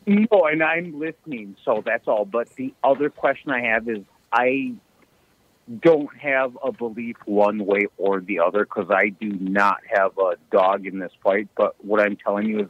No, 0.06 0.46
and 0.50 0.62
I'm 0.62 0.98
listening, 0.98 1.54
so 1.66 1.82
that's 1.84 2.08
all. 2.08 2.24
But 2.24 2.48
the 2.56 2.72
other 2.82 3.10
question 3.10 3.50
I 3.50 3.60
have 3.60 3.90
is, 3.90 4.04
I 4.32 4.72
don't 5.82 6.16
have 6.16 6.56
a 6.64 6.72
belief 6.72 7.16
one 7.26 7.66
way 7.66 7.88
or 7.98 8.20
the 8.20 8.38
other 8.40 8.64
because 8.64 8.90
I 8.90 9.10
do 9.10 9.28
not 9.38 9.80
have 9.86 10.16
a 10.16 10.36
dog 10.50 10.86
in 10.86 10.98
this 10.98 11.12
fight. 11.22 11.48
But 11.54 11.74
what 11.84 12.00
I'm 12.00 12.16
telling 12.16 12.46
you 12.46 12.60
is, 12.60 12.68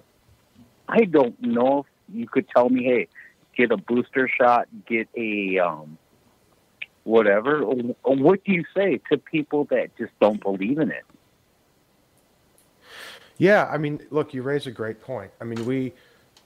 I 0.89 1.05
don't 1.05 1.41
know 1.41 1.81
if 1.81 1.87
you 2.12 2.27
could 2.27 2.49
tell 2.49 2.69
me, 2.69 2.85
hey, 2.85 3.09
get 3.57 3.71
a 3.73 3.77
booster 3.77 4.29
shot, 4.29 4.69
get 4.87 5.09
a 5.17 5.59
um, 5.59 5.99
whatever. 7.05 7.61
What 7.61 8.45
do 8.45 8.53
you 8.53 8.65
say 8.77 9.00
to 9.11 9.19
people 9.19 9.65
that 9.67 9.97
just 9.97 10.12
don't 10.21 10.43
believe 10.43 10.79
in 10.79 10.91
it? 10.91 11.05
Yeah, 13.38 13.69
I 13.71 13.79
mean, 13.79 14.00
look, 14.11 14.35
you 14.35 14.43
raise 14.43 14.67
a 14.67 14.73
great 14.73 15.00
point. 15.00 15.31
I 15.41 15.45
mean, 15.45 15.65
we 15.65 15.93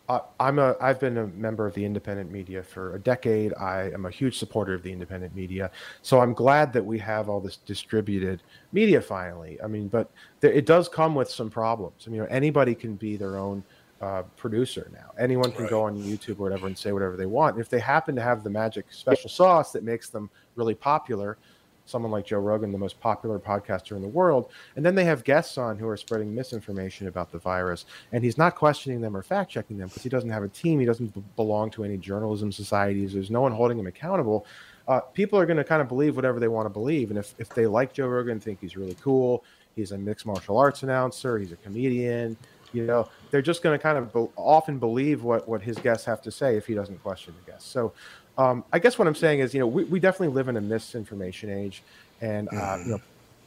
uh, 0.09 0.21
I'm 0.41 0.59
a 0.59 0.77
I've 0.81 1.01
been 1.01 1.17
a 1.17 1.27
member 1.29 1.67
of 1.67 1.75
the 1.75 1.85
independent 1.85 2.31
media 2.31 2.63
for 2.63 2.95
a 2.95 2.99
decade. 2.99 3.55
I 3.55 3.91
am 3.93 4.05
a 4.05 4.11
huge 4.11 4.37
supporter 4.37 4.75
of 4.75 4.83
the 4.83 4.93
independent 4.93 5.35
media, 5.35 5.71
so 6.03 6.21
I'm 6.21 6.35
glad 6.35 6.73
that 6.75 6.85
we 6.85 6.99
have 6.99 7.29
all 7.29 7.41
this 7.41 7.57
distributed 7.57 8.43
media 8.73 9.01
finally. 9.01 9.59
I 9.63 9.69
mean, 9.69 9.89
but 9.89 10.11
there, 10.41 10.53
it 10.53 10.67
does 10.67 10.89
come 10.89 11.15
with 11.15 11.31
some 11.31 11.51
problems. 11.51 12.05
I 12.07 12.11
mean, 12.11 12.17
you 12.17 12.23
know, 12.23 12.29
anybody 12.31 12.75
can 12.75 12.97
be 12.97 13.17
their 13.17 13.39
own 13.39 13.65
uh, 14.03 14.23
producer 14.37 14.91
now. 14.93 15.13
Anyone 15.19 15.53
can 15.53 15.67
go 15.69 15.83
on 15.83 15.97
YouTube 15.97 16.41
or 16.41 16.43
whatever 16.43 16.67
and 16.67 16.77
say 16.77 16.91
whatever 16.91 17.17
they 17.17 17.27
want. 17.27 17.59
If 17.59 17.69
they 17.69 17.79
happen 17.79 18.17
to 18.17 18.23
have 18.23 18.43
the 18.43 18.51
magic 18.51 18.87
special 18.91 19.31
sauce 19.31 19.71
that 19.73 19.85
makes 19.85 20.09
them 20.09 20.29
really 20.57 20.75
popular, 20.75 21.39
someone 21.85 22.11
like 22.11 22.27
Joe 22.27 22.39
Rogan, 22.39 22.73
the 22.73 22.79
most 22.79 22.99
popular 23.01 23.39
podcaster 23.39 23.95
in 23.95 24.03
the 24.03 24.09
world, 24.09 24.51
and 24.75 24.85
then 24.85 24.97
they 24.97 25.05
have 25.05 25.23
guests 25.23 25.57
on 25.57 25.79
who 25.79 25.87
are 25.87 25.97
spreading 25.97 26.35
misinformation 26.35 27.07
about 27.07 27.31
the 27.31 27.39
virus, 27.39 27.87
and 28.11 28.25
he's 28.25 28.37
not 28.37 28.57
questioning 28.57 29.01
them 29.01 29.17
or 29.17 29.23
fact 29.23 29.51
checking 29.51 29.79
them 29.79 29.89
because 29.89 30.03
he 30.03 30.09
doesn't 30.09 30.31
have 30.31 30.43
a 30.43 30.49
team, 30.49 30.81
he 30.81 30.87
doesn't 30.87 31.15
b- 31.15 31.23
belong 31.37 31.71
to 31.71 31.85
any 31.85 31.97
journalism 31.97 32.51
societies, 32.51 33.13
there's 33.13 33.31
no 33.31 33.41
one 33.41 33.53
holding 33.53 33.79
him 33.79 33.87
accountable. 33.87 34.47
Uh, 34.89 35.01
people 35.01 35.39
are 35.39 35.47
going 35.47 35.57
to 35.57 35.65
kind 35.65 35.81
of 35.81 35.87
believe 35.87 36.17
whatever 36.17 36.41
they 36.41 36.49
want 36.49 36.67
to 36.67 36.71
believe, 36.71 37.11
and 37.11 37.19
if, 37.19 37.35
if 37.39 37.49
they 37.51 37.67
like 37.67 37.93
Joe 37.93 38.09
Rogan, 38.09 38.41
think 38.41 38.61
he's 38.61 38.77
really 38.77 38.97
cool, 39.01 39.45
he's 39.77 39.93
a 39.93 39.99
mixed 39.99 40.27
martial 40.27 40.59
arts 40.59 40.83
announcer, 40.83 41.39
he's 41.39 41.53
a 41.53 41.57
comedian, 41.57 42.37
you 42.73 42.85
know, 42.85 43.09
they're 43.33 43.43
just 43.43 43.63
going 43.63 43.77
to 43.77 43.83
kind 43.83 43.99
of 43.99 44.13
be- 44.13 44.29
often 44.37 44.79
believe 44.79 45.25
what 45.25 45.49
what 45.49 45.63
his 45.63 45.77
guests 45.79 46.07
have 46.07 46.23
to 46.23 46.31
say 46.31 46.57
if 46.57 46.67
he 46.67 46.75
doesn't 46.75 47.03
question 47.03 47.35
the 47.45 47.51
guests. 47.51 47.69
So 47.69 47.93
um, 48.39 48.65
I 48.73 48.79
guess 48.79 48.99
what 48.99 49.09
I'm 49.09 49.15
saying 49.15 49.41
is, 49.41 49.53
you 49.53 49.61
know, 49.61 49.67
we, 49.67 49.85
we 49.85 49.99
definitely 49.99 50.35
live 50.35 50.49
in 50.49 50.57
a 50.57 50.61
misinformation 50.61 51.51
age, 51.51 51.83
and 52.21 52.49
uh, 52.53 52.79
you 52.85 52.91
know, 52.93 53.01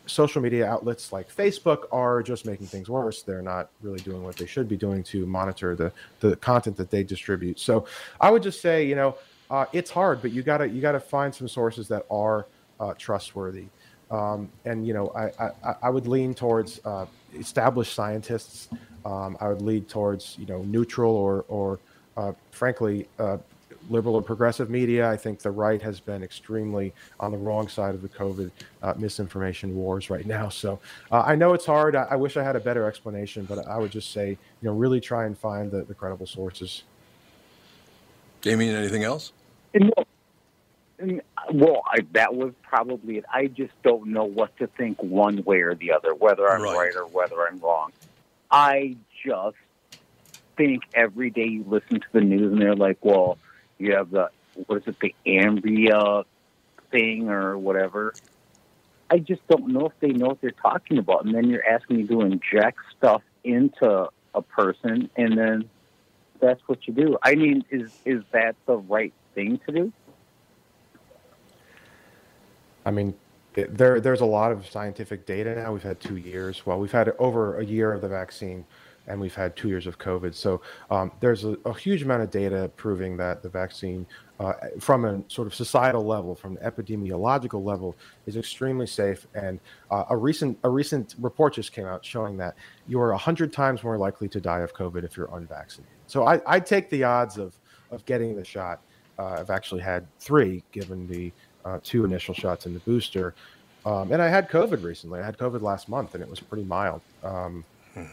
social 0.08 0.42
media 0.42 0.66
outlets 0.68 1.14
like 1.14 1.34
Facebook 1.34 1.86
are 1.92 2.22
just 2.22 2.46
making 2.46 2.68
things 2.68 2.90
worse. 2.90 3.22
They're 3.22 3.42
not 3.42 3.70
really 3.82 4.00
doing 4.00 4.24
what 4.24 4.36
they 4.36 4.46
should 4.46 4.68
be 4.68 4.76
doing 4.76 5.04
to 5.04 5.26
monitor 5.26 5.76
the 5.76 5.92
the 6.20 6.36
content 6.36 6.76
that 6.78 6.90
they 6.90 7.04
distribute. 7.04 7.60
So 7.60 7.86
I 8.20 8.32
would 8.32 8.44
just 8.44 8.62
say, 8.62 8.86
you 8.86 8.96
know, 8.96 9.16
uh, 9.50 9.66
it's 9.72 9.92
hard, 9.92 10.22
but 10.22 10.32
you 10.32 10.42
gotta 10.42 10.68
you 10.68 10.82
gotta 10.82 11.00
find 11.00 11.34
some 11.34 11.48
sources 11.48 11.88
that 11.90 12.06
are 12.10 12.48
uh, 12.80 12.94
trustworthy. 12.98 13.66
Um, 14.12 14.50
and 14.66 14.86
you 14.86 14.94
know, 14.94 15.12
I, 15.16 15.46
I 15.46 15.76
I 15.84 15.90
would 15.90 16.08
lean 16.08 16.34
towards 16.34 16.80
uh, 16.86 17.06
established 17.38 17.94
scientists. 17.94 18.70
Um, 19.06 19.38
I 19.40 19.48
would 19.50 19.62
lead 19.62 19.88
towards 19.88 20.36
you 20.38 20.46
know 20.46 20.64
neutral 20.64 21.16
or 21.16 21.46
or 21.48 21.80
uh, 22.18 22.34
frankly 22.52 23.08
uh, 23.20 23.38
liberal 23.90 24.16
or 24.16 24.22
progressive 24.22 24.70
media. 24.70 25.10
I 25.10 25.18
think 25.18 25.40
the 25.40 25.52
right 25.52 25.82
has 25.82 26.00
been 26.00 26.24
extremely 26.24 26.94
on 27.20 27.32
the 27.32 27.38
wrong 27.38 27.68
side 27.68 27.94
of 27.94 28.02
the 28.02 28.10
COVID 28.10 28.52
uh, 28.82 28.94
misinformation 28.98 29.76
wars 29.76 30.10
right 30.10 30.26
now. 30.26 30.50
So 30.50 30.80
uh, 31.12 31.22
I 31.22 31.36
know 31.36 31.54
it's 31.54 31.66
hard. 31.66 31.96
I, 31.96 32.08
I 32.12 32.16
wish 32.16 32.38
I 32.38 32.44
had 32.44 32.56
a 32.56 32.60
better 32.60 32.88
explanation, 32.88 33.46
but 33.46 33.68
I 33.68 33.78
would 33.78 33.92
just 33.92 34.12
say, 34.12 34.30
you 34.30 34.38
know, 34.62 34.74
really 34.74 35.00
try 35.00 35.26
and 35.26 35.38
find 35.38 35.72
the, 35.72 35.84
the 35.84 35.94
credible 35.94 36.26
sources. 36.26 36.84
Damien, 38.42 38.76
anything 38.76 39.04
else? 39.04 39.32
And, 39.74 39.92
and, 41.00 41.22
well, 41.54 41.84
I, 41.92 42.00
that 42.14 42.34
was 42.34 42.54
probably 42.64 43.18
it. 43.18 43.26
I 43.32 43.48
just 43.48 43.74
don't 43.84 44.08
know 44.08 44.24
what 44.24 44.56
to 44.58 44.68
think 44.68 45.02
one 45.02 45.44
way 45.44 45.62
or 45.62 45.76
the 45.76 45.92
other, 45.92 46.14
whether 46.14 46.50
I'm 46.50 46.62
Right. 46.62 46.76
right, 46.76 46.96
or 46.96 47.06
whether 47.08 47.48
I'm 47.48 47.60
wrong. 47.60 47.92
I 48.50 48.96
just 49.26 49.58
think 50.58 50.84
every 50.94 51.30
day 51.30 51.46
you 51.46 51.66
listen 51.68 52.00
to 52.00 52.08
the 52.14 52.22
news 52.22 52.52
and 52.52 52.62
they're 52.62 52.76
like, 52.76 52.98
well, 53.02 53.38
you 53.78 53.94
have 53.96 54.12
the, 54.12 54.30
what 54.68 54.78
is 54.78 54.88
it, 54.88 55.00
the 55.00 55.16
Ambria 55.26 56.24
thing 56.92 57.30
or 57.30 57.58
whatever. 57.58 58.14
I 59.10 59.20
just 59.20 59.46
don't 59.48 59.68
know 59.68 59.88
if 59.88 59.94
they 60.00 60.10
know 60.10 60.28
what 60.28 60.42
they're 60.42 60.52
talking 60.52 60.98
about. 60.98 61.26
And 61.26 61.36
then 61.36 61.50
you're 61.50 61.68
asking 61.68 61.98
me 61.98 62.08
to 62.08 62.22
inject 62.22 62.80
stuff 62.98 63.22
into 63.44 64.10
a 64.34 64.42
person, 64.42 65.10
and 65.16 65.38
then 65.38 65.70
that's 66.40 66.62
what 66.68 66.88
you 66.88 66.94
do. 66.94 67.18
I 67.22 67.36
mean, 67.36 67.64
is 67.70 67.92
is 68.04 68.24
that 68.32 68.56
the 68.66 68.78
right 68.78 69.14
thing 69.34 69.60
to 69.66 69.72
do? 69.72 69.94
I 72.86 72.92
mean, 72.92 73.16
there 73.56 74.00
there's 74.00 74.22
a 74.22 74.26
lot 74.26 74.52
of 74.52 74.70
scientific 74.70 75.26
data 75.26 75.56
now. 75.56 75.74
We've 75.74 75.84
had 75.84 76.00
two 76.00 76.18
years. 76.18 76.66
Well, 76.66 76.80
we've 76.80 76.92
had 76.92 77.14
over 77.20 77.60
a 77.60 77.66
year 77.66 77.94
of 77.94 78.02
the 78.02 78.10
vaccine, 78.10 78.66
and 79.08 79.20
we've 79.20 79.36
had 79.36 79.56
two 79.56 79.70
years 79.70 79.88
of 79.88 79.98
COVID. 79.98 80.34
So 80.34 80.62
um, 80.92 81.12
there's 81.20 81.46
a, 81.46 81.58
a 81.66 81.74
huge 81.74 82.04
amount 82.04 82.24
of 82.24 82.32
data 82.32 82.70
proving 82.76 83.18
that 83.18 83.42
the 83.42 83.50
vaccine, 83.50 84.06
uh, 84.40 84.54
from 84.80 85.06
a 85.06 85.24
sort 85.28 85.48
of 85.48 85.56
societal 85.56 86.06
level, 86.06 86.36
from 86.36 86.58
an 86.58 86.70
epidemiological 86.70 87.64
level, 87.64 87.96
is 88.26 88.36
extremely 88.36 88.88
safe. 88.88 89.28
And 89.34 89.60
uh, 89.90 90.06
a 90.10 90.18
recent 90.18 90.58
a 90.64 90.70
recent 90.70 91.16
report 91.20 91.54
just 91.54 91.72
came 91.72 91.86
out 91.86 92.04
showing 92.04 92.38
that 92.38 92.56
you 92.88 93.00
are 93.00 93.14
hundred 93.14 93.54
times 93.54 93.84
more 93.84 93.98
likely 93.98 94.28
to 94.30 94.42
die 94.42 94.60
of 94.60 94.74
COVID 94.74 95.04
if 95.04 95.16
you're 95.16 95.34
unvaccinated. 95.34 95.92
So 96.08 96.28
I, 96.28 96.42
I 96.46 96.60
take 96.60 96.90
the 96.90 97.04
odds 97.04 97.38
of 97.38 97.58
of 97.92 98.06
getting 98.06 98.36
the 98.36 98.44
shot. 98.44 98.82
Uh, 99.18 99.38
I've 99.40 99.50
actually 99.50 99.82
had 99.82 100.06
three, 100.20 100.62
given 100.74 101.08
the 101.08 101.32
uh, 101.66 101.80
two 101.84 102.06
initial 102.06 102.34
shots 102.34 102.66
in 102.66 102.74
the 102.74 102.80
booster. 102.82 103.34
Um, 103.86 104.12
and 104.12 104.22
I 104.22 104.30
had 104.30 104.50
COVID 104.50 104.84
recently. 104.84 105.20
I 105.20 105.26
had 105.26 105.38
COVID 105.38 105.62
last 105.62 105.90
month, 105.90 106.14
and 106.16 106.24
it 106.24 106.30
was 106.30 106.40
pretty 106.40 106.64
mild. 106.64 107.02
Um, 107.24 107.64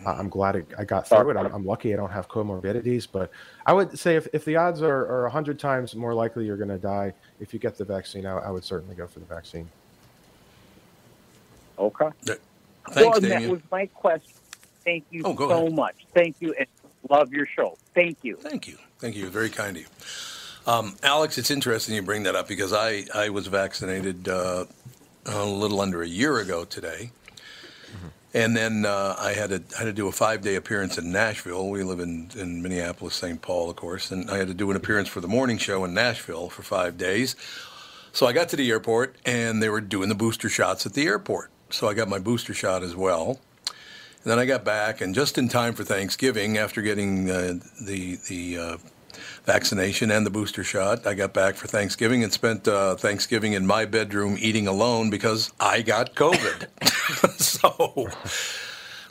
I- 0.06 0.12
I'm 0.12 0.28
glad 0.28 0.56
it, 0.56 0.66
I 0.78 0.84
got 0.84 1.08
through 1.08 1.30
it. 1.30 1.36
I'm, 1.36 1.52
I'm 1.52 1.64
lucky 1.66 1.92
I 1.92 1.96
don't 1.96 2.10
have 2.10 2.28
comorbidities, 2.28 3.06
but 3.10 3.30
I 3.66 3.72
would 3.72 3.98
say 3.98 4.16
if, 4.16 4.28
if 4.32 4.44
the 4.44 4.56
odds 4.56 4.80
are, 4.82 5.06
are 5.06 5.22
100 5.22 5.58
times 5.58 5.94
more 5.96 6.14
likely 6.14 6.44
you're 6.46 6.56
going 6.56 6.68
to 6.68 6.78
die 6.78 7.12
if 7.40 7.52
you 7.52 7.58
get 7.58 7.76
the 7.76 7.84
vaccine, 7.84 8.24
I, 8.26 8.36
I 8.38 8.50
would 8.50 8.64
certainly 8.64 8.94
go 8.94 9.06
for 9.06 9.18
the 9.18 9.24
vaccine. 9.26 9.68
Okay. 11.78 12.08
Thanks, 12.24 12.40
well, 12.96 13.14
and 13.14 13.24
that 13.24 13.48
was 13.50 13.60
my 13.70 13.86
question. 13.86 14.32
Thank 14.84 15.04
you 15.10 15.22
Oh, 15.24 15.36
so 15.36 15.50
ahead. 15.66 15.72
much. 15.74 15.94
Thank 16.14 16.36
you, 16.40 16.54
and 16.58 16.66
love 17.08 17.32
your 17.32 17.46
show. 17.46 17.76
Thank 17.94 18.18
you. 18.22 18.36
Thank 18.36 18.66
you. 18.68 18.76
Thank 18.98 19.16
you. 19.16 19.28
Very 19.30 19.48
kind 19.50 19.76
of 19.76 19.82
you. 19.84 19.88
Um, 20.64 20.94
Alex, 21.02 21.38
it's 21.38 21.50
interesting 21.50 21.96
you 21.96 22.02
bring 22.02 22.22
that 22.22 22.36
up 22.36 22.46
because 22.46 22.72
I, 22.72 23.04
I 23.12 23.30
was 23.30 23.48
vaccinated 23.48 24.28
uh, 24.28 24.66
a 25.26 25.44
little 25.44 25.80
under 25.80 26.02
a 26.02 26.08
year 26.08 26.38
ago 26.38 26.64
today. 26.64 27.10
And 28.34 28.56
then 28.56 28.86
uh, 28.86 29.14
I 29.18 29.32
had 29.32 29.50
to 29.50 29.76
had 29.76 29.84
to 29.84 29.92
do 29.92 30.08
a 30.08 30.12
five 30.12 30.40
day 30.40 30.54
appearance 30.54 30.96
in 30.96 31.12
Nashville. 31.12 31.68
We 31.68 31.82
live 31.82 32.00
in, 32.00 32.30
in 32.34 32.62
Minneapolis, 32.62 33.14
St. 33.14 33.42
Paul, 33.42 33.68
of 33.68 33.76
course, 33.76 34.10
and 34.10 34.30
I 34.30 34.38
had 34.38 34.48
to 34.48 34.54
do 34.54 34.70
an 34.70 34.76
appearance 34.76 35.08
for 35.08 35.20
the 35.20 35.28
morning 35.28 35.58
show 35.58 35.84
in 35.84 35.92
Nashville 35.92 36.48
for 36.48 36.62
five 36.62 36.96
days. 36.96 37.36
So 38.12 38.26
I 38.26 38.32
got 38.32 38.48
to 38.50 38.56
the 38.56 38.70
airport, 38.70 39.16
and 39.26 39.62
they 39.62 39.68
were 39.68 39.82
doing 39.82 40.08
the 40.08 40.14
booster 40.14 40.48
shots 40.48 40.86
at 40.86 40.94
the 40.94 41.04
airport. 41.04 41.50
So 41.68 41.88
I 41.88 41.94
got 41.94 42.08
my 42.08 42.18
booster 42.18 42.54
shot 42.54 42.82
as 42.82 42.96
well. 42.96 43.38
And 43.66 44.30
then 44.30 44.38
I 44.38 44.46
got 44.46 44.64
back, 44.64 45.02
and 45.02 45.14
just 45.14 45.36
in 45.36 45.50
time 45.50 45.74
for 45.74 45.84
Thanksgiving, 45.84 46.56
after 46.56 46.80
getting 46.80 47.30
uh, 47.30 47.58
the 47.84 48.16
the 48.30 48.56
uh, 48.56 48.76
vaccination 49.44 50.10
and 50.10 50.26
the 50.26 50.30
booster 50.30 50.64
shot, 50.64 51.06
I 51.06 51.14
got 51.14 51.32
back 51.32 51.54
for 51.54 51.66
Thanksgiving 51.66 52.22
and 52.24 52.32
spent 52.32 52.68
uh, 52.68 52.96
Thanksgiving 52.96 53.52
in 53.52 53.66
my 53.66 53.84
bedroom 53.84 54.36
eating 54.38 54.66
alone 54.66 55.10
because 55.10 55.52
I 55.60 55.82
got 55.82 56.14
COVID. 56.14 56.68
so 57.40 58.08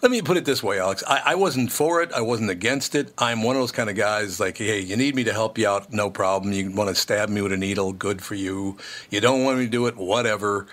let 0.01 0.11
me 0.11 0.21
put 0.21 0.37
it 0.37 0.45
this 0.45 0.63
way, 0.63 0.79
Alex. 0.79 1.03
I, 1.07 1.21
I 1.27 1.35
wasn't 1.35 1.71
for 1.71 2.01
it. 2.01 2.11
I 2.11 2.21
wasn't 2.21 2.49
against 2.49 2.95
it. 2.95 3.13
I'm 3.19 3.43
one 3.43 3.55
of 3.55 3.61
those 3.61 3.71
kind 3.71 3.89
of 3.89 3.95
guys 3.95 4.39
like, 4.39 4.57
hey, 4.57 4.79
you 4.79 4.97
need 4.97 5.15
me 5.15 5.23
to 5.25 5.33
help 5.33 5.57
you 5.57 5.67
out, 5.67 5.93
no 5.93 6.09
problem. 6.09 6.53
You 6.53 6.71
want 6.71 6.89
to 6.89 6.95
stab 6.95 7.29
me 7.29 7.41
with 7.41 7.51
a 7.51 7.57
needle, 7.57 7.93
good 7.93 8.21
for 8.21 8.33
you. 8.33 8.77
You 9.11 9.21
don't 9.21 9.43
want 9.43 9.59
me 9.59 9.65
to 9.65 9.71
do 9.71 9.85
it, 9.85 9.95
whatever. 9.95 10.65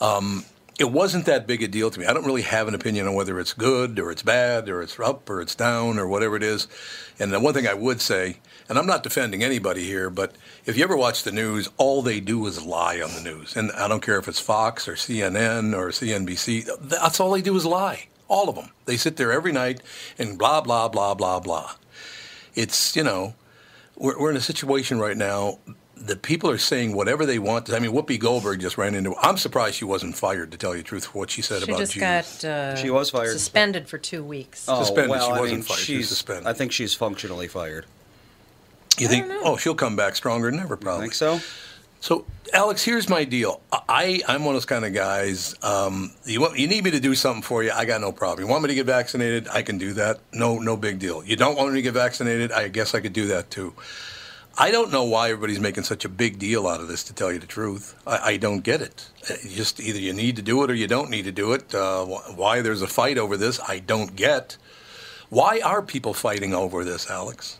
Um, 0.00 0.44
it 0.78 0.90
wasn't 0.90 1.26
that 1.26 1.46
big 1.46 1.62
a 1.62 1.68
deal 1.68 1.90
to 1.90 2.00
me. 2.00 2.06
I 2.06 2.12
don't 2.12 2.26
really 2.26 2.42
have 2.42 2.66
an 2.66 2.74
opinion 2.74 3.06
on 3.06 3.14
whether 3.14 3.38
it's 3.38 3.52
good 3.52 3.98
or 3.98 4.10
it's 4.10 4.22
bad 4.22 4.68
or 4.68 4.82
it's 4.82 4.98
up 4.98 5.30
or 5.30 5.40
it's 5.40 5.54
down 5.54 5.98
or 5.98 6.08
whatever 6.08 6.36
it 6.36 6.42
is. 6.42 6.66
And 7.18 7.32
the 7.32 7.38
one 7.38 7.54
thing 7.54 7.68
I 7.68 7.74
would 7.74 8.00
say, 8.00 8.38
and 8.68 8.76
I'm 8.76 8.86
not 8.86 9.04
defending 9.04 9.44
anybody 9.44 9.84
here, 9.84 10.10
but 10.10 10.34
if 10.64 10.76
you 10.76 10.82
ever 10.82 10.96
watch 10.96 11.22
the 11.22 11.30
news, 11.30 11.68
all 11.76 12.02
they 12.02 12.18
do 12.18 12.44
is 12.46 12.64
lie 12.64 13.00
on 13.00 13.14
the 13.14 13.20
news. 13.20 13.56
And 13.56 13.70
I 13.72 13.86
don't 13.86 14.02
care 14.02 14.18
if 14.18 14.26
it's 14.26 14.40
Fox 14.40 14.88
or 14.88 14.94
CNN 14.94 15.76
or 15.76 15.90
CNBC, 15.90 16.68
that's 16.80 17.20
all 17.20 17.30
they 17.30 17.42
do 17.42 17.54
is 17.54 17.64
lie. 17.64 18.08
All 18.26 18.48
of 18.48 18.56
them. 18.56 18.70
They 18.86 18.96
sit 18.96 19.16
there 19.16 19.30
every 19.30 19.52
night 19.52 19.80
and 20.18 20.38
blah, 20.38 20.60
blah, 20.60 20.88
blah, 20.88 21.14
blah, 21.14 21.38
blah. 21.38 21.72
It's, 22.56 22.96
you 22.96 23.04
know, 23.04 23.34
we're, 23.96 24.18
we're 24.18 24.30
in 24.30 24.36
a 24.36 24.40
situation 24.40 24.98
right 24.98 25.16
now 25.16 25.58
that 25.96 26.22
people 26.22 26.50
are 26.50 26.58
saying 26.58 26.94
whatever 26.94 27.24
they 27.24 27.38
want. 27.38 27.72
I 27.72 27.78
mean, 27.78 27.92
Whoopi 27.92 28.18
Goldberg 28.18 28.60
just 28.60 28.76
ran 28.76 28.94
into. 28.94 29.14
I'm 29.22 29.36
surprised 29.36 29.76
she 29.76 29.84
wasn't 29.84 30.16
fired, 30.16 30.50
to 30.52 30.58
tell 30.58 30.72
you 30.74 30.82
the 30.82 30.88
truth, 30.88 31.06
for 31.06 31.18
what 31.20 31.30
she 31.30 31.40
said 31.42 31.62
She 31.62 31.70
about 31.70 31.80
just 31.80 31.92
Jews. 31.92 32.00
got 32.00 32.44
uh, 32.44 32.76
She 32.76 32.90
was 32.90 33.10
fired. 33.10 33.30
suspended 33.32 33.88
for 33.88 33.98
two 33.98 34.22
weeks. 34.24 34.66
Oh, 34.68 34.80
Suspended. 34.82 35.10
well, 35.10 35.26
She 35.26 35.32
wasn't 35.40 35.50
mean, 35.50 35.62
fired. 35.62 35.78
She 35.78 35.96
she's- 35.96 36.08
suspended. 36.08 36.46
I 36.46 36.52
think 36.52 36.72
she's 36.72 36.94
functionally 36.94 37.48
fired. 37.48 37.86
You 38.98 39.08
think? 39.08 39.26
Oh, 39.28 39.56
she'll 39.56 39.74
come 39.74 39.96
back 39.96 40.14
stronger 40.14 40.50
than 40.50 40.60
ever, 40.60 40.76
probably. 40.76 41.04
think 41.06 41.14
so? 41.14 41.40
So, 42.00 42.26
Alex, 42.52 42.84
here's 42.84 43.08
my 43.08 43.24
deal. 43.24 43.60
I 43.72 44.20
I'm 44.28 44.44
one 44.44 44.54
of 44.54 44.60
those 44.60 44.66
kind 44.66 44.84
of 44.84 44.92
guys. 44.92 45.54
Um, 45.62 46.12
you 46.26 46.40
want 46.40 46.58
you 46.58 46.68
need 46.68 46.84
me 46.84 46.90
to 46.90 47.00
do 47.00 47.14
something 47.14 47.42
for 47.42 47.62
you? 47.64 47.72
I 47.72 47.86
got 47.86 48.00
no 48.02 48.12
problem. 48.12 48.46
You 48.46 48.50
want 48.50 48.62
me 48.62 48.68
to 48.68 48.74
get 48.74 48.84
vaccinated? 48.86 49.48
I 49.48 49.62
can 49.62 49.78
do 49.78 49.94
that. 49.94 50.20
No 50.32 50.58
no 50.58 50.76
big 50.76 50.98
deal. 50.98 51.24
You 51.24 51.34
don't 51.34 51.56
want 51.56 51.70
me 51.72 51.78
to 51.78 51.82
get 51.82 51.94
vaccinated? 51.94 52.52
I 52.52 52.68
guess 52.68 52.94
I 52.94 53.00
could 53.00 53.14
do 53.14 53.26
that 53.28 53.50
too. 53.50 53.72
I 54.56 54.70
don't 54.70 54.92
know 54.92 55.04
why 55.04 55.30
everybody's 55.30 55.60
making 55.60 55.84
such 55.84 56.04
a 56.04 56.08
big 56.08 56.38
deal 56.38 56.66
out 56.66 56.80
of 56.80 56.88
this. 56.88 57.02
To 57.04 57.12
tell 57.14 57.32
you 57.32 57.38
the 57.38 57.46
truth, 57.46 57.94
I, 58.06 58.32
I 58.32 58.36
don't 58.36 58.60
get 58.60 58.80
it. 58.80 59.08
Uh, 59.28 59.34
Just 59.48 59.80
either 59.80 59.98
you 59.98 60.12
need 60.12 60.36
to 60.36 60.42
do 60.42 60.62
it 60.62 60.70
or 60.70 60.74
you 60.74 60.86
don't 60.86 61.10
need 61.10 61.24
to 61.24 61.32
do 61.32 61.52
it. 61.52 61.74
Uh, 61.74 62.04
why 62.04 62.60
there's 62.60 62.82
a 62.82 62.86
fight 62.86 63.18
over 63.18 63.36
this, 63.36 63.60
I 63.66 63.80
don't 63.80 64.14
get. 64.14 64.56
Why 65.30 65.60
are 65.64 65.82
people 65.82 66.14
fighting 66.14 66.54
over 66.54 66.84
this, 66.84 67.10
Alex? 67.10 67.58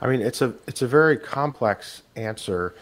I 0.00 0.08
mean, 0.08 0.22
it's 0.22 0.40
a 0.42 0.54
it's 0.66 0.82
a 0.82 0.88
very 0.88 1.16
complex 1.18 2.02
answer. 2.16 2.74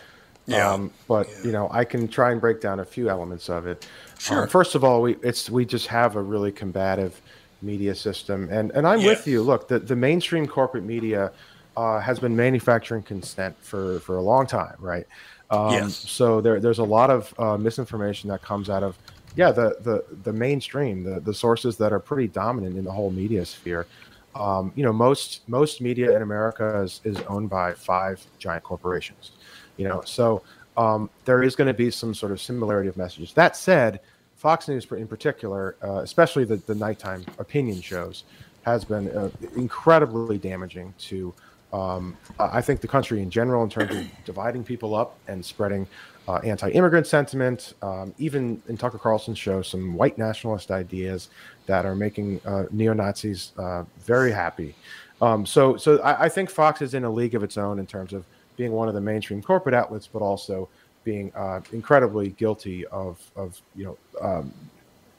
Yeah. 0.47 0.73
Um, 0.73 0.91
but 1.09 1.29
you 1.45 1.53
know, 1.53 1.69
I 1.71 1.85
can 1.85 2.09
try 2.09 2.31
and 2.33 2.41
break 2.41 2.61
down 2.63 2.81
a 2.81 2.85
few 2.85 3.11
elements 3.11 3.51
of 3.51 3.67
it. 3.67 3.87
Sure. 4.19 4.45
Um, 4.45 4.49
first 4.49 4.75
of 4.75 4.83
all, 4.85 5.03
we 5.03 5.17
it's 5.23 5.51
we 5.51 5.67
just 5.67 5.89
have 5.89 6.17
a 6.17 6.23
really 6.23 6.53
combative 6.53 7.21
media 7.61 7.95
system, 7.95 8.49
and 8.51 8.71
and 8.71 8.87
I'm 8.87 9.01
Yeah. 9.01 9.09
with 9.09 9.27
you. 9.27 9.43
Look, 9.43 9.69
the 9.69 9.79
the 9.81 9.97
mainstream 9.97 10.47
corporate 10.47 10.85
media 10.85 11.33
uh, 11.79 12.01
has 12.01 12.19
been 12.19 12.35
manufacturing 12.35 13.05
consent 13.05 13.55
for 13.61 14.01
for 14.01 14.17
a 14.17 14.23
long 14.23 14.47
time, 14.47 14.75
right? 14.81 15.07
Um, 15.49 15.73
Yes. 15.73 15.95
So 15.97 16.41
there 16.41 16.59
there's 16.59 16.81
a 16.81 16.85
lot 16.99 17.09
of 17.09 17.33
uh, 17.39 17.57
misinformation 17.57 18.29
that 18.31 18.43
comes 18.43 18.69
out 18.69 18.83
of 18.83 18.99
yeah 19.37 19.53
the 19.53 19.77
the 19.81 20.05
the 20.25 20.33
mainstream, 20.33 21.05
the 21.05 21.21
the 21.21 21.33
sources 21.33 21.77
that 21.77 21.93
are 21.93 22.01
pretty 22.01 22.27
dominant 22.27 22.77
in 22.77 22.85
the 22.85 22.91
whole 22.91 23.13
media 23.13 23.45
sphere. 23.45 23.87
Um, 24.35 24.73
you 24.75 24.83
know, 24.83 24.93
most 24.93 25.49
most 25.49 25.81
media 25.81 26.17
in 26.17 26.23
America 26.23 26.81
is, 26.83 27.01
is 27.05 27.17
owned 27.29 27.49
by 27.49 27.75
five 27.75 28.21
giant 28.41 28.65
corporations. 28.65 29.31
You 29.77 29.87
know, 29.89 30.03
so 30.05 30.43
um, 30.77 31.09
there 31.27 31.45
is 31.45 31.55
going 31.55 31.69
to 31.69 31.75
be 31.75 31.93
some 31.93 32.13
sort 32.13 32.33
of 32.33 32.41
similarity 32.41 32.89
of 32.89 32.97
messages. 32.97 33.33
That 33.35 33.57
said, 33.57 34.01
Fox 34.35 34.67
News 34.67 34.85
in 34.91 35.07
particular, 35.07 35.77
uh, 35.85 36.01
especially 36.09 36.45
the 36.45 36.57
the 36.57 36.75
nighttime 36.75 37.25
opinion 37.39 37.81
shows, 37.81 38.25
has 38.63 38.85
been 38.85 39.09
uh, 39.17 39.31
incredibly 39.55 40.39
damaging 40.39 40.93
to. 41.11 41.33
Um, 41.73 42.17
I 42.39 42.61
think 42.61 42.81
the 42.81 42.89
country 42.89 43.21
in 43.21 43.31
general, 43.31 43.63
in 43.63 43.71
terms 43.71 43.95
of 43.95 44.07
dividing 44.25 44.65
people 44.65 44.95
up 44.95 45.19
and 45.29 45.45
spreading 45.45 45.87
uh, 46.27 46.37
anti-immigrant 46.37 47.07
sentiment, 47.07 47.75
um, 47.83 48.15
even 48.19 48.63
in 48.69 48.77
Tucker 48.77 48.99
Carlson's 48.99 49.39
show, 49.39 49.63
some 49.63 49.95
white 49.95 50.19
nationalist 50.19 50.71
ideas 50.71 51.29
that 51.67 51.87
are 51.87 51.95
making 51.95 52.41
uh, 52.47 52.65
neo 52.71 52.93
Nazis 52.93 53.53
uh, 53.59 53.85
very 54.01 54.33
happy. 54.33 54.75
Um, 55.21 55.45
so, 55.45 55.77
so 55.77 55.99
I, 56.01 56.25
I 56.25 56.29
think 56.29 56.51
Fox 56.51 56.83
is 56.83 56.95
in 56.95 57.05
a 57.05 57.11
league 57.11 57.35
of 57.35 57.43
its 57.43 57.57
own 57.57 57.79
in 57.79 57.87
terms 57.87 58.13
of 58.13 58.25
being 58.57 58.73
one 58.73 58.89
of 58.89 58.95
the 58.95 59.01
mainstream 59.01 59.43
corporate 59.43 59.75
outlets, 59.75 60.07
but 60.07 60.21
also 60.21 60.69
being 61.05 61.33
uh, 61.35 61.61
incredibly 61.73 62.31
guilty 62.31 62.87
of, 62.87 63.19
of 63.37 63.61
you 63.75 63.85
know, 63.85 63.99
um, 64.21 64.53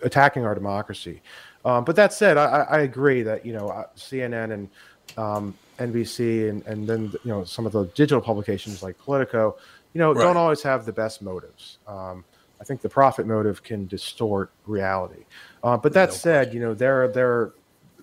attacking 0.04 0.46
our 0.46 0.56
democracy. 0.56 1.22
Um, 1.66 1.84
but 1.84 1.96
that 1.96 2.14
said, 2.14 2.38
I, 2.38 2.66
I 2.70 2.80
agree 2.80 3.22
that 3.24 3.46
you 3.46 3.54
know 3.54 3.70
uh, 3.70 3.86
CNN 3.98 4.54
and 4.54 4.70
um, 5.18 5.58
NBC 5.80 6.50
and, 6.50 6.66
and 6.68 6.88
then 6.88 7.12
you 7.24 7.32
know 7.32 7.44
some 7.44 7.66
of 7.66 7.72
the 7.72 7.86
digital 7.96 8.22
publications 8.22 8.84
like 8.84 8.98
Politico, 9.00 9.58
you 9.94 10.00
know, 10.00 10.14
Right. 10.14 10.22
don't 10.24 10.38
always 10.38 10.62
have 10.64 10.86
the 10.86 10.94
best 10.94 11.22
motives. 11.22 11.80
Um, 11.88 12.24
I 12.62 12.66
think 12.66 12.82
the 12.82 12.90
profit 12.90 13.26
motive 13.26 13.64
can 13.64 13.88
distort 13.88 14.52
reality. 14.68 15.24
Uh, 15.64 15.78
but 15.78 15.94
that 15.94 16.14
said, 16.14 16.54
you 16.54 16.60
know, 16.60 16.74
there 16.74 17.04
are 17.04 17.08
there 17.08 17.30
are, 17.32 17.54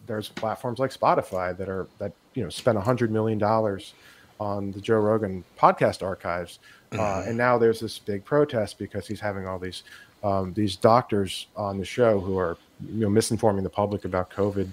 there's 0.07 0.29
platforms 0.31 0.79
like 0.79 0.91
Spotify 0.93 1.57
that 1.57 1.69
are 1.69 1.87
that 1.99 2.13
you 2.35 2.43
know 2.43 2.49
spend 2.49 2.79
a 2.79 2.81
hundred 2.81 3.11
million 3.11 3.39
dollars 3.39 3.93
on 4.41 4.73
the 4.73 4.81
Joe 4.81 4.99
Rogan 4.99 5.45
podcast 5.59 6.03
archives, 6.03 6.59
uh, 6.93 6.97
Mhm. 6.97 7.29
and 7.29 7.39
now 7.39 7.57
there's 7.59 7.81
this 7.81 7.99
big 7.99 8.25
protest 8.25 8.79
because 8.79 9.07
he's 9.07 9.21
having 9.21 9.47
all 9.47 9.59
these 9.59 9.83
um, 10.23 10.53
these 10.55 10.77
doctors 10.77 11.47
on 11.57 11.79
the 11.79 11.85
show 11.85 12.21
who 12.21 12.39
are 12.39 12.57
you 12.93 13.01
know 13.01 13.09
misinforming 13.09 13.63
the 13.63 13.71
public 13.71 14.05
about 14.05 14.31
COVID, 14.31 14.69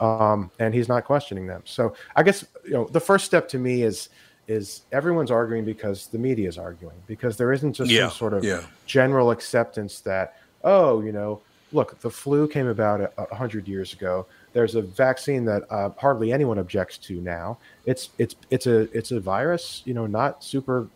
um, 0.00 0.50
and 0.58 0.74
he's 0.74 0.88
not 0.88 1.04
questioning 1.04 1.46
them. 1.46 1.62
So 1.64 1.94
I 2.14 2.22
guess 2.22 2.44
you 2.64 2.72
know 2.72 2.86
the 2.86 3.00
first 3.00 3.24
step 3.24 3.48
to 3.50 3.58
me 3.58 3.82
is 3.82 4.08
is 4.48 4.82
everyone's 4.92 5.30
arguing 5.30 5.64
because 5.64 6.06
the 6.06 6.18
media 6.18 6.48
is 6.48 6.58
arguing 6.58 6.96
because 7.06 7.36
there 7.36 7.52
isn't 7.52 7.72
just 7.72 7.90
Yeah, 7.90 8.08
some 8.08 8.16
sort 8.16 8.32
of 8.34 8.44
yeah. 8.44 8.62
general 8.86 9.30
acceptance 9.30 10.00
that 10.00 10.36
oh 10.62 11.02
you 11.02 11.12
know 11.12 11.40
look 11.72 11.98
the 12.00 12.10
flu 12.10 12.46
came 12.46 12.68
about 12.68 13.00
a, 13.00 13.10
a 13.18 13.34
hundred 13.34 13.66
years 13.66 13.92
ago. 13.92 14.26
There's 14.52 14.74
a 14.74 14.82
vaccine 14.82 15.44
that 15.46 15.70
uh, 15.70 15.90
hardly 15.98 16.32
anyone 16.32 16.58
objects 16.58 16.98
to 16.98 17.20
now. 17.20 17.58
It's 17.84 18.10
it's 18.18 18.36
it's 18.50 18.66
a 18.66 18.82
it's 18.96 19.10
a 19.10 19.20
virus, 19.20 19.82
you 19.84 19.94
know, 19.94 20.06
not 20.06 20.44
super 20.44 20.88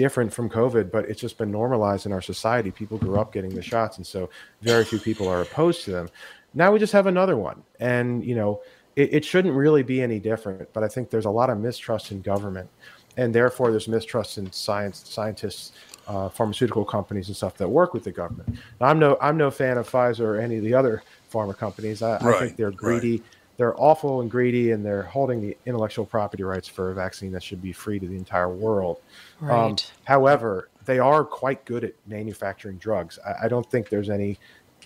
different 0.00 0.32
from 0.32 0.48
COVID, 0.48 0.90
but 0.90 1.04
it's 1.10 1.20
just 1.20 1.36
been 1.36 1.50
normalized 1.50 2.06
in 2.06 2.12
our 2.12 2.22
society. 2.22 2.70
People 2.70 2.96
grew 2.96 3.20
up 3.20 3.34
getting 3.34 3.54
the 3.54 3.60
shots, 3.60 3.98
and 3.98 4.06
so 4.06 4.30
very 4.62 4.82
few 4.82 4.98
people 4.98 5.28
are 5.28 5.42
opposed 5.42 5.84
to 5.84 5.90
them. 5.90 6.08
Now 6.54 6.72
we 6.72 6.78
just 6.78 6.94
have 6.94 7.06
another 7.06 7.36
one, 7.36 7.62
and 7.80 8.24
you 8.24 8.34
know, 8.34 8.62
it, 8.96 9.12
it 9.12 9.24
shouldn't 9.26 9.54
really 9.54 9.82
be 9.82 10.00
any 10.00 10.18
different. 10.18 10.72
But 10.72 10.84
I 10.84 10.88
think 10.88 11.10
there's 11.10 11.26
a 11.26 11.30
lot 11.40 11.50
of 11.50 11.58
mistrust 11.58 12.12
in 12.12 12.22
government, 12.22 12.70
and 13.18 13.34
therefore 13.34 13.70
there's 13.70 13.88
mistrust 13.88 14.38
in 14.38 14.50
science, 14.52 15.06
scientists, 15.06 15.72
uh, 16.08 16.30
pharmaceutical 16.30 16.86
companies, 16.86 17.28
and 17.28 17.36
stuff 17.36 17.58
that 17.58 17.68
work 17.68 17.92
with 17.92 18.04
the 18.04 18.12
government. 18.12 18.58
Now, 18.80 18.86
I'm 18.86 18.98
no 18.98 19.18
I'm 19.20 19.36
no 19.36 19.50
fan 19.50 19.76
of 19.76 19.86
Pfizer 19.86 20.20
or 20.20 20.40
any 20.40 20.56
of 20.56 20.64
the 20.64 20.72
other 20.72 21.02
pharma 21.30 21.54
companies. 21.54 22.00
I, 22.00 22.16
I 22.16 22.38
think 22.38 22.56
they're 22.56 22.70
right. 23.18 23.22
They're 23.60 23.78
awful 23.78 24.22
and 24.22 24.30
greedy, 24.30 24.70
and 24.70 24.82
they're 24.82 25.02
holding 25.02 25.42
the 25.42 25.54
intellectual 25.66 26.06
property 26.06 26.44
rights 26.44 26.66
for 26.66 26.92
a 26.92 26.94
vaccine 26.94 27.30
that 27.32 27.42
should 27.42 27.60
be 27.60 27.72
free 27.72 27.98
to 27.98 28.08
the 28.08 28.16
entire 28.16 28.48
world. 28.48 29.02
Um, 29.42 29.76
however, 30.04 30.70
they 30.86 30.98
are 30.98 31.26
quite 31.26 31.66
good 31.66 31.84
at 31.84 31.92
manufacturing 32.06 32.78
drugs. 32.78 33.18
I, 33.22 33.44
I 33.44 33.48
don't 33.48 33.70
think 33.70 33.90
there's 33.90 34.08
any 34.08 34.38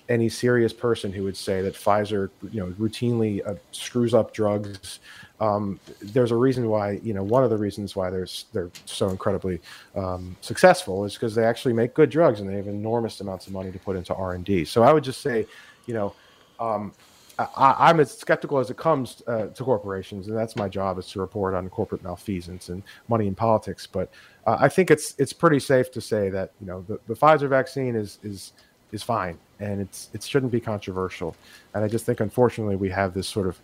any 0.08 0.28
serious 0.28 0.72
person 0.72 1.12
who 1.12 1.22
would 1.22 1.36
say 1.36 1.62
that 1.62 1.74
Pfizer, 1.74 2.30
you 2.50 2.58
know, 2.60 2.72
routinely 2.72 3.46
uh, 3.48 3.54
screws 3.70 4.12
up 4.12 4.34
drugs. 4.34 4.98
Um, 5.38 5.78
there's 6.02 6.32
a 6.32 6.36
reason 6.36 6.68
why, 6.68 6.98
you 7.04 7.14
know, 7.14 7.22
one 7.22 7.44
of 7.44 7.50
the 7.50 7.56
reasons 7.56 7.94
why 7.94 8.10
there's 8.10 8.46
they're 8.52 8.72
so 8.86 9.08
incredibly 9.08 9.60
um, 9.94 10.36
successful 10.40 11.04
is 11.04 11.14
because 11.14 11.36
they 11.36 11.44
actually 11.44 11.74
make 11.74 11.94
good 11.94 12.10
drugs 12.10 12.40
and 12.40 12.48
they 12.48 12.56
have 12.56 12.66
enormous 12.66 13.20
amounts 13.20 13.46
of 13.46 13.52
money 13.52 13.70
to 13.70 13.78
put 13.78 13.94
into 13.94 14.12
R 14.16 14.34
and 14.34 14.44
D. 14.44 14.64
So 14.64 14.82
I 14.82 14.92
would 14.92 15.04
just 15.04 15.20
say, 15.20 15.46
you 15.86 15.94
know, 15.94 16.12
um, 16.58 16.92
I, 17.38 17.74
I'm 17.78 18.00
as 18.00 18.16
skeptical 18.16 18.58
as 18.58 18.70
it 18.70 18.76
comes 18.76 19.22
uh, 19.26 19.46
to 19.46 19.64
corporations, 19.64 20.28
and 20.28 20.36
that's 20.36 20.56
my 20.56 20.68
job 20.68 20.98
is 20.98 21.08
to 21.10 21.20
report 21.20 21.54
on 21.54 21.68
corporate 21.68 22.02
malfeasance 22.02 22.68
and 22.68 22.82
money 23.08 23.26
in 23.26 23.34
politics. 23.34 23.86
But 23.86 24.10
uh, 24.46 24.56
I 24.60 24.68
think 24.68 24.90
it's 24.90 25.14
it's 25.18 25.32
pretty 25.32 25.58
safe 25.58 25.90
to 25.92 26.00
say 26.00 26.28
that 26.30 26.52
you 26.60 26.66
know 26.66 26.84
the, 26.88 26.98
the 27.08 27.14
Pfizer 27.14 27.48
vaccine 27.48 27.96
is 27.96 28.18
is 28.22 28.52
is 28.92 29.02
fine, 29.02 29.38
and 29.60 29.80
it's 29.80 30.10
it 30.14 30.22
shouldn't 30.22 30.52
be 30.52 30.60
controversial. 30.60 31.36
And 31.74 31.84
I 31.84 31.88
just 31.88 32.06
think 32.06 32.20
unfortunately 32.20 32.76
we 32.76 32.90
have 32.90 33.14
this 33.14 33.28
sort 33.28 33.48
of 33.48 33.60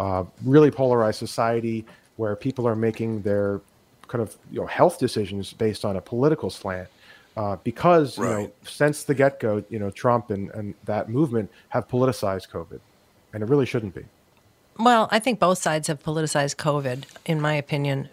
uh, 0.00 0.24
really 0.44 0.70
polarized 0.70 1.18
society 1.18 1.84
where 2.16 2.36
people 2.36 2.68
are 2.68 2.76
making 2.76 3.22
their 3.22 3.60
kind 4.06 4.22
of 4.22 4.36
you 4.50 4.60
know 4.60 4.66
health 4.66 4.98
decisions 4.98 5.52
based 5.52 5.84
on 5.84 5.96
a 5.96 6.00
political 6.00 6.50
slant. 6.50 6.88
Uh, 7.36 7.56
because 7.64 8.16
you 8.16 8.24
know, 8.24 8.52
since 8.62 9.02
the 9.02 9.12
get-go, 9.12 9.64
you 9.68 9.80
know, 9.80 9.90
Trump 9.90 10.30
and, 10.30 10.50
and 10.50 10.72
that 10.84 11.08
movement 11.08 11.50
have 11.68 11.88
politicized 11.88 12.48
COVID, 12.48 12.78
and 13.34 13.42
it 13.42 13.50
really 13.50 13.66
shouldn't 13.66 13.94
be. 13.94 14.04
Well, 14.78 15.08
I 15.10 15.18
think 15.18 15.38
both 15.38 15.58
sides 15.58 15.88
have 15.88 16.02
politicized 16.02 16.56
COVID, 16.56 17.04
in 17.26 17.40
my 17.40 17.54
opinion. 17.54 18.08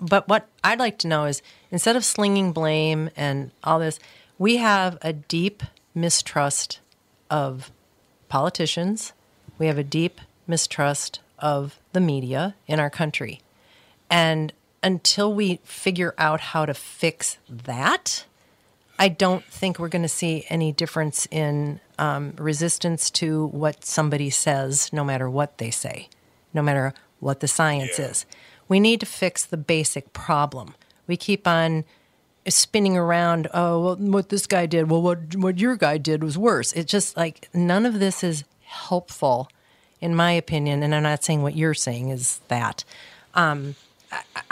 But 0.00 0.28
what 0.28 0.46
I'd 0.62 0.78
like 0.78 0.98
to 0.98 1.08
know 1.08 1.24
is 1.24 1.42
instead 1.70 1.96
of 1.96 2.04
slinging 2.04 2.52
blame 2.52 3.10
and 3.16 3.50
all 3.64 3.78
this, 3.80 3.98
we 4.38 4.58
have 4.58 4.96
a 5.02 5.12
deep 5.12 5.62
mistrust 5.94 6.80
of 7.30 7.70
politicians. 8.28 9.12
We 9.58 9.66
have 9.66 9.78
a 9.78 9.84
deep 9.84 10.20
mistrust 10.46 11.20
of 11.38 11.78
the 11.92 12.00
media 12.00 12.54
in 12.66 12.80
our 12.80 12.90
country. 12.90 13.40
And 14.08 14.52
until 14.82 15.32
we 15.34 15.60
figure 15.64 16.14
out 16.16 16.40
how 16.40 16.64
to 16.64 16.72
fix 16.74 17.38
that, 17.48 18.24
I 18.98 19.08
don't 19.08 19.44
think 19.44 19.78
we're 19.78 19.88
going 19.88 20.02
to 20.02 20.08
see 20.08 20.46
any 20.48 20.72
difference 20.72 21.26
in 21.30 21.80
um, 21.98 22.34
resistance 22.36 23.10
to 23.10 23.46
what 23.46 23.84
somebody 23.84 24.30
says, 24.30 24.92
no 24.92 25.04
matter 25.04 25.28
what 25.28 25.58
they 25.58 25.70
say, 25.70 26.08
no 26.52 26.62
matter 26.62 26.94
what 27.20 27.40
the 27.40 27.48
science 27.48 27.98
is. 27.98 28.26
We 28.68 28.80
need 28.80 29.00
to 29.00 29.06
fix 29.06 29.44
the 29.44 29.56
basic 29.56 30.12
problem. 30.12 30.74
We 31.06 31.16
keep 31.16 31.46
on 31.46 31.84
spinning 32.48 32.96
around. 32.96 33.48
Oh, 33.54 33.80
well, 33.80 33.96
what 33.96 34.28
this 34.28 34.46
guy 34.46 34.66
did. 34.66 34.90
Well, 34.90 35.02
what 35.02 35.36
what 35.36 35.58
your 35.58 35.76
guy 35.76 35.98
did 35.98 36.22
was 36.22 36.36
worse. 36.36 36.72
It's 36.72 36.90
just 36.90 37.16
like 37.16 37.48
none 37.54 37.86
of 37.86 38.00
this 38.00 38.22
is 38.24 38.44
helpful, 38.64 39.48
in 40.00 40.14
my 40.14 40.32
opinion. 40.32 40.82
And 40.82 40.94
I'm 40.94 41.02
not 41.02 41.24
saying 41.24 41.42
what 41.42 41.56
you're 41.56 41.74
saying 41.74 42.10
is 42.10 42.40
that. 42.48 42.84
Um, 43.34 43.76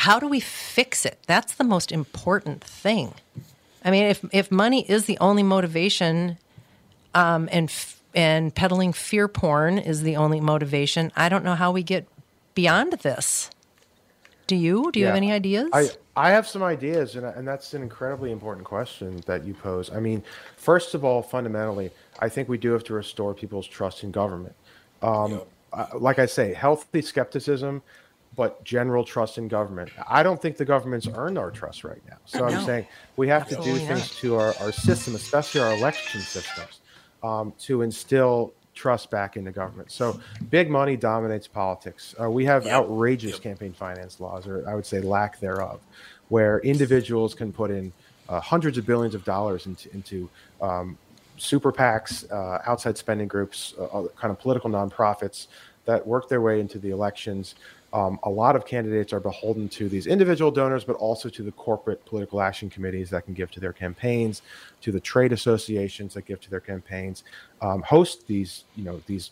how 0.01 0.19
do 0.19 0.29
we 0.29 0.41
fix 0.41 1.07
it? 1.07 1.19
That's 1.27 1.55
the 1.55 1.65
most 1.65 1.93
important 1.93 2.63
thing. 2.63 3.15
I 3.85 3.91
mean, 3.91 4.05
if 4.05 4.25
if 4.33 4.51
money 4.51 4.85
is 4.89 5.07
the 5.07 5.19
only 5.21 5.43
motivation, 5.43 6.39
um, 7.15 7.49
and 7.53 7.69
f- 7.69 8.01
and 8.15 8.55
peddling 8.55 8.93
fear 8.93 9.27
porn 9.27 9.79
is 9.79 10.03
the 10.03 10.17
only 10.17 10.41
motivation, 10.41 11.11
I 11.17 11.29
don't 11.29 11.45
know 11.45 11.57
how 11.57 11.73
we 11.73 11.83
get 11.83 12.07
beyond 12.55 12.93
this. 12.93 13.51
Do 14.47 14.57
you? 14.57 14.91
Do 14.93 15.01
you 15.01 15.07
have 15.07 15.17
any 15.17 15.33
ideas? 15.33 15.71
I, 15.73 15.89
I 16.17 16.31
have 16.31 16.47
some 16.47 16.63
ideas, 16.63 17.17
and, 17.17 17.25
and 17.25 17.49
that's 17.49 17.73
an 17.75 17.83
incredibly 17.83 18.31
important 18.31 18.67
question 18.67 19.21
that 19.27 19.45
you 19.45 19.55
pose. 19.55 19.91
I 19.91 20.01
mean, 20.01 20.23
first 20.57 20.95
of 20.95 21.03
all, 21.03 21.23
fundamentally, 21.23 21.91
I 22.21 22.29
think 22.29 22.49
we 22.49 22.59
do 22.59 22.73
have 22.73 22.85
to 22.85 22.95
restore 22.95 23.33
people's 23.35 23.67
trust 23.67 24.05
in 24.05 24.11
government. 24.11 24.55
Um, 25.03 25.41
uh, 25.73 25.87
like 25.95 26.19
I 26.19 26.27
say, 26.27 26.53
healthy 26.53 27.03
skepticism, 27.03 27.83
but 28.37 28.63
general 28.65 29.03
trust 29.03 29.39
in 29.39 29.49
government. 29.49 29.91
I 30.09 30.23
don't 30.23 30.41
think 30.41 30.57
the 30.57 30.65
government's 30.65 31.09
earned 31.09 31.39
our 31.39 31.51
trust 31.51 31.83
right 31.83 32.03
now. 32.09 32.17
So 32.27 32.45
I'm 32.45 32.65
saying 32.65 32.87
we 33.17 33.29
have 33.29 33.49
to 33.49 33.55
do 33.55 33.61
Absolutely 33.61 33.87
things 33.87 34.01
not. 34.01 34.19
to 34.21 34.37
our, 34.37 34.55
our 34.61 34.73
system, 34.73 35.15
especially 35.15 35.63
our 35.63 35.75
election 35.75 36.21
systems, 36.21 36.81
um, 37.25 37.53
to 37.59 37.83
instill 37.83 38.53
trust 38.75 39.11
back 39.11 39.37
into 39.37 39.51
government. 39.51 39.91
So 39.91 40.21
big 40.51 40.69
money 40.69 40.97
dominates 40.97 41.47
politics. 41.47 42.15
Uh, 42.21 42.31
we 42.31 42.45
have 42.45 42.67
outrageous 42.67 43.39
campaign 43.39 43.73
finance 43.73 44.21
laws, 44.21 44.47
or 44.47 44.69
I 44.69 44.75
would 44.75 44.85
say 44.85 45.01
lack 45.01 45.41
thereof, 45.41 45.81
where 46.29 46.59
individuals 46.61 47.35
can 47.35 47.53
put 47.53 47.71
in 47.71 47.93
uh, 48.29 48.41
hundreds 48.41 48.77
of 48.77 48.85
billions 48.85 49.15
of 49.15 49.25
dollars 49.25 49.67
into, 49.67 49.93
into 49.95 50.29
um, 50.61 50.99
super 51.37 51.73
PACs, 51.73 52.31
uh, 52.33 52.63
outside 52.67 52.99
spending 52.99 53.29
groups, 53.29 53.75
uh, 53.79 54.05
kind 54.17 54.31
of 54.31 54.39
political 54.39 54.69
nonprofits 54.69 55.47
that 55.85 56.07
work 56.07 56.29
their 56.29 56.41
way 56.41 56.61
into 56.61 56.79
the 56.79 56.91
elections. 56.91 57.55
Um, 57.95 58.19
a 58.25 58.29
lot 58.29 58.57
of 58.57 58.67
candidates 58.67 59.13
are 59.13 59.21
beholden 59.21 59.69
to 59.71 59.89
these 59.89 60.09
individual 60.09 60.51
donors, 60.51 60.83
but 60.83 60.97
also 60.97 61.29
to 61.29 61.43
the 61.45 61.53
corporate 61.53 62.05
political 62.05 62.41
action 62.41 62.69
committees 62.69 63.09
that 63.11 63.25
can 63.25 63.35
give 63.35 63.53
to 63.53 63.61
their 63.61 63.73
campaigns, 63.73 64.43
to 64.81 64.91
the 64.91 64.99
trade 64.99 65.33
associations 65.33 66.13
that 66.15 66.27
give 66.27 66.41
to 66.41 66.51
their 66.51 66.61
campaigns, 66.61 67.23
um, 67.63 67.83
host 67.83 68.27
these, 68.27 68.65
you 68.75 68.83
know, 68.85 69.01
these, 69.07 69.31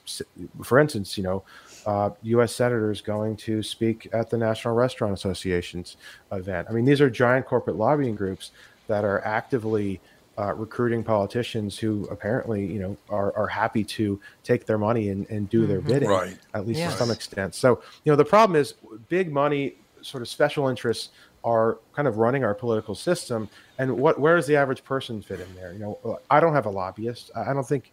for 0.62 0.78
instance, 0.78 1.18
you 1.18 1.24
know, 1.24 1.42
uh, 1.86 2.10
U.S. 2.22 2.54
senators 2.54 3.00
going 3.00 3.36
to 3.38 3.64
speak 3.64 4.08
at 4.12 4.30
the 4.30 4.38
National 4.38 4.74
Restaurant 4.74 5.12
Association's 5.12 5.96
event. 6.30 6.68
I 6.70 6.72
mean, 6.72 6.84
these 6.84 7.00
are 7.00 7.10
giant 7.10 7.46
corporate 7.46 7.76
lobbying 7.76 8.14
groups 8.14 8.52
that 8.86 9.04
are 9.04 9.24
actively 9.24 10.00
uh, 10.38 10.54
recruiting 10.54 11.04
politicians 11.04 11.78
who 11.78 12.04
apparently, 12.10 12.64
you 12.64 12.80
know, 12.80 12.96
are, 13.10 13.36
are 13.36 13.46
happy 13.46 13.84
to 13.84 14.18
take 14.42 14.64
their 14.66 14.78
money 14.78 15.10
and, 15.10 15.28
and 15.28 15.48
do 15.48 15.66
their 15.66 15.80
Mhm. 15.82 15.86
bidding, 15.86 16.08
Right. 16.08 16.38
at 16.54 16.66
least 16.66 16.78
Yes. 16.80 16.92
to 16.92 16.98
some 16.98 17.10
extent. 17.10 17.54
So, 17.54 17.82
you 18.04 18.12
know, 18.12 18.16
the 18.16 18.24
problem 18.24 18.56
is 18.58 18.74
big 19.08 19.30
money, 19.32 19.76
sort 20.00 20.22
of 20.22 20.28
special 20.28 20.68
interests 20.68 21.10
are 21.44 21.78
kind 21.94 22.06
of 22.06 22.18
running 22.18 22.44
our 22.44 22.54
political 22.54 22.94
system. 22.94 23.48
And 23.78 23.98
what, 23.98 24.20
where 24.20 24.36
does 24.36 24.46
the 24.46 24.56
average 24.56 24.84
person 24.84 25.22
fit 25.22 25.40
in 25.40 25.54
there? 25.54 25.72
You 25.72 25.78
know, 25.78 26.20
I 26.30 26.40
don't 26.40 26.54
have 26.54 26.66
a 26.66 26.70
lobbyist. 26.70 27.30
I 27.34 27.50
I 27.50 27.52
don't 27.52 27.66
think, 27.66 27.92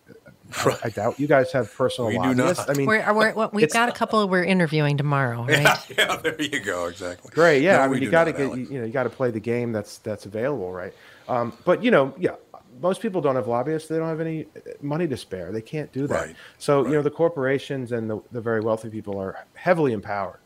I, 0.57 0.77
I 0.85 0.89
doubt 0.89 1.19
you 1.19 1.27
guys 1.27 1.51
have 1.51 1.73
personal 1.73 2.09
We 2.09 2.15
do 2.15 2.19
lobbyists. 2.19 2.67
not. 2.67 2.69
I 2.69 2.73
mean, 2.77 2.87
we're, 2.87 3.13
we're, 3.13 3.33
well, 3.33 3.49
we've 3.51 3.71
got 3.71 3.89
a 3.89 3.91
couple 3.91 4.27
we're 4.27 4.43
interviewing 4.43 4.97
tomorrow, 4.97 5.43
right? 5.47 5.61
Yeah, 5.61 5.81
yeah, 5.97 6.15
there 6.17 6.41
you 6.41 6.59
go. 6.59 6.85
Exactly. 6.85 7.31
Great, 7.33 7.63
yeah. 7.63 7.77
No, 7.77 7.83
I 7.83 7.87
mean, 7.87 8.03
you 8.03 8.11
got 8.11 8.25
to 8.25 8.33
get 8.33 8.55
you, 8.55 8.67
you 8.69 8.79
know 8.79 8.85
you 8.85 8.91
got 8.91 9.03
to 9.03 9.09
play 9.09 9.31
the 9.31 9.39
game 9.39 9.71
that's 9.71 9.97
that's 9.99 10.25
available, 10.25 10.71
right? 10.71 10.93
Um, 11.27 11.53
but 11.65 11.83
you 11.83 11.91
know, 11.91 12.13
yeah, 12.17 12.35
most 12.81 13.01
people 13.01 13.21
don't 13.21 13.35
have 13.35 13.47
lobbyists. 13.47 13.87
They 13.89 13.97
don't 13.97 14.07
have 14.07 14.21
any 14.21 14.45
uh, 14.55 14.71
money 14.81 15.07
to 15.07 15.17
spare. 15.17 15.51
They 15.51 15.61
can't 15.61 15.91
do 15.91 16.07
that. 16.07 16.27
Right, 16.27 16.35
So 16.57 16.85
you 16.85 16.93
know, 16.93 17.01
the 17.01 17.11
corporations 17.11 17.91
and 17.91 18.09
the, 18.09 18.21
the 18.31 18.41
very 18.41 18.61
wealthy 18.61 18.89
people 18.89 19.19
are 19.19 19.45
heavily 19.55 19.93
empowered 19.93 20.39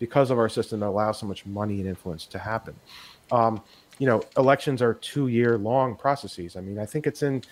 because 0.00 0.32
of 0.32 0.38
our 0.38 0.48
system 0.48 0.80
that 0.80 0.88
allows 0.88 1.18
so 1.18 1.26
much 1.26 1.46
money 1.46 1.78
and 1.78 1.88
influence 1.88 2.26
to 2.26 2.38
happen. 2.38 2.74
Um, 3.30 3.62
you 4.00 4.06
know, 4.06 4.20
elections 4.36 4.82
are 4.82 4.94
two 4.94 5.28
year 5.28 5.56
long 5.56 5.94
processes. 5.94 6.56
I 6.56 6.60
mean, 6.60 6.78
I 6.80 6.86
think 6.86 7.06
it's 7.06 7.22
in 7.22 7.44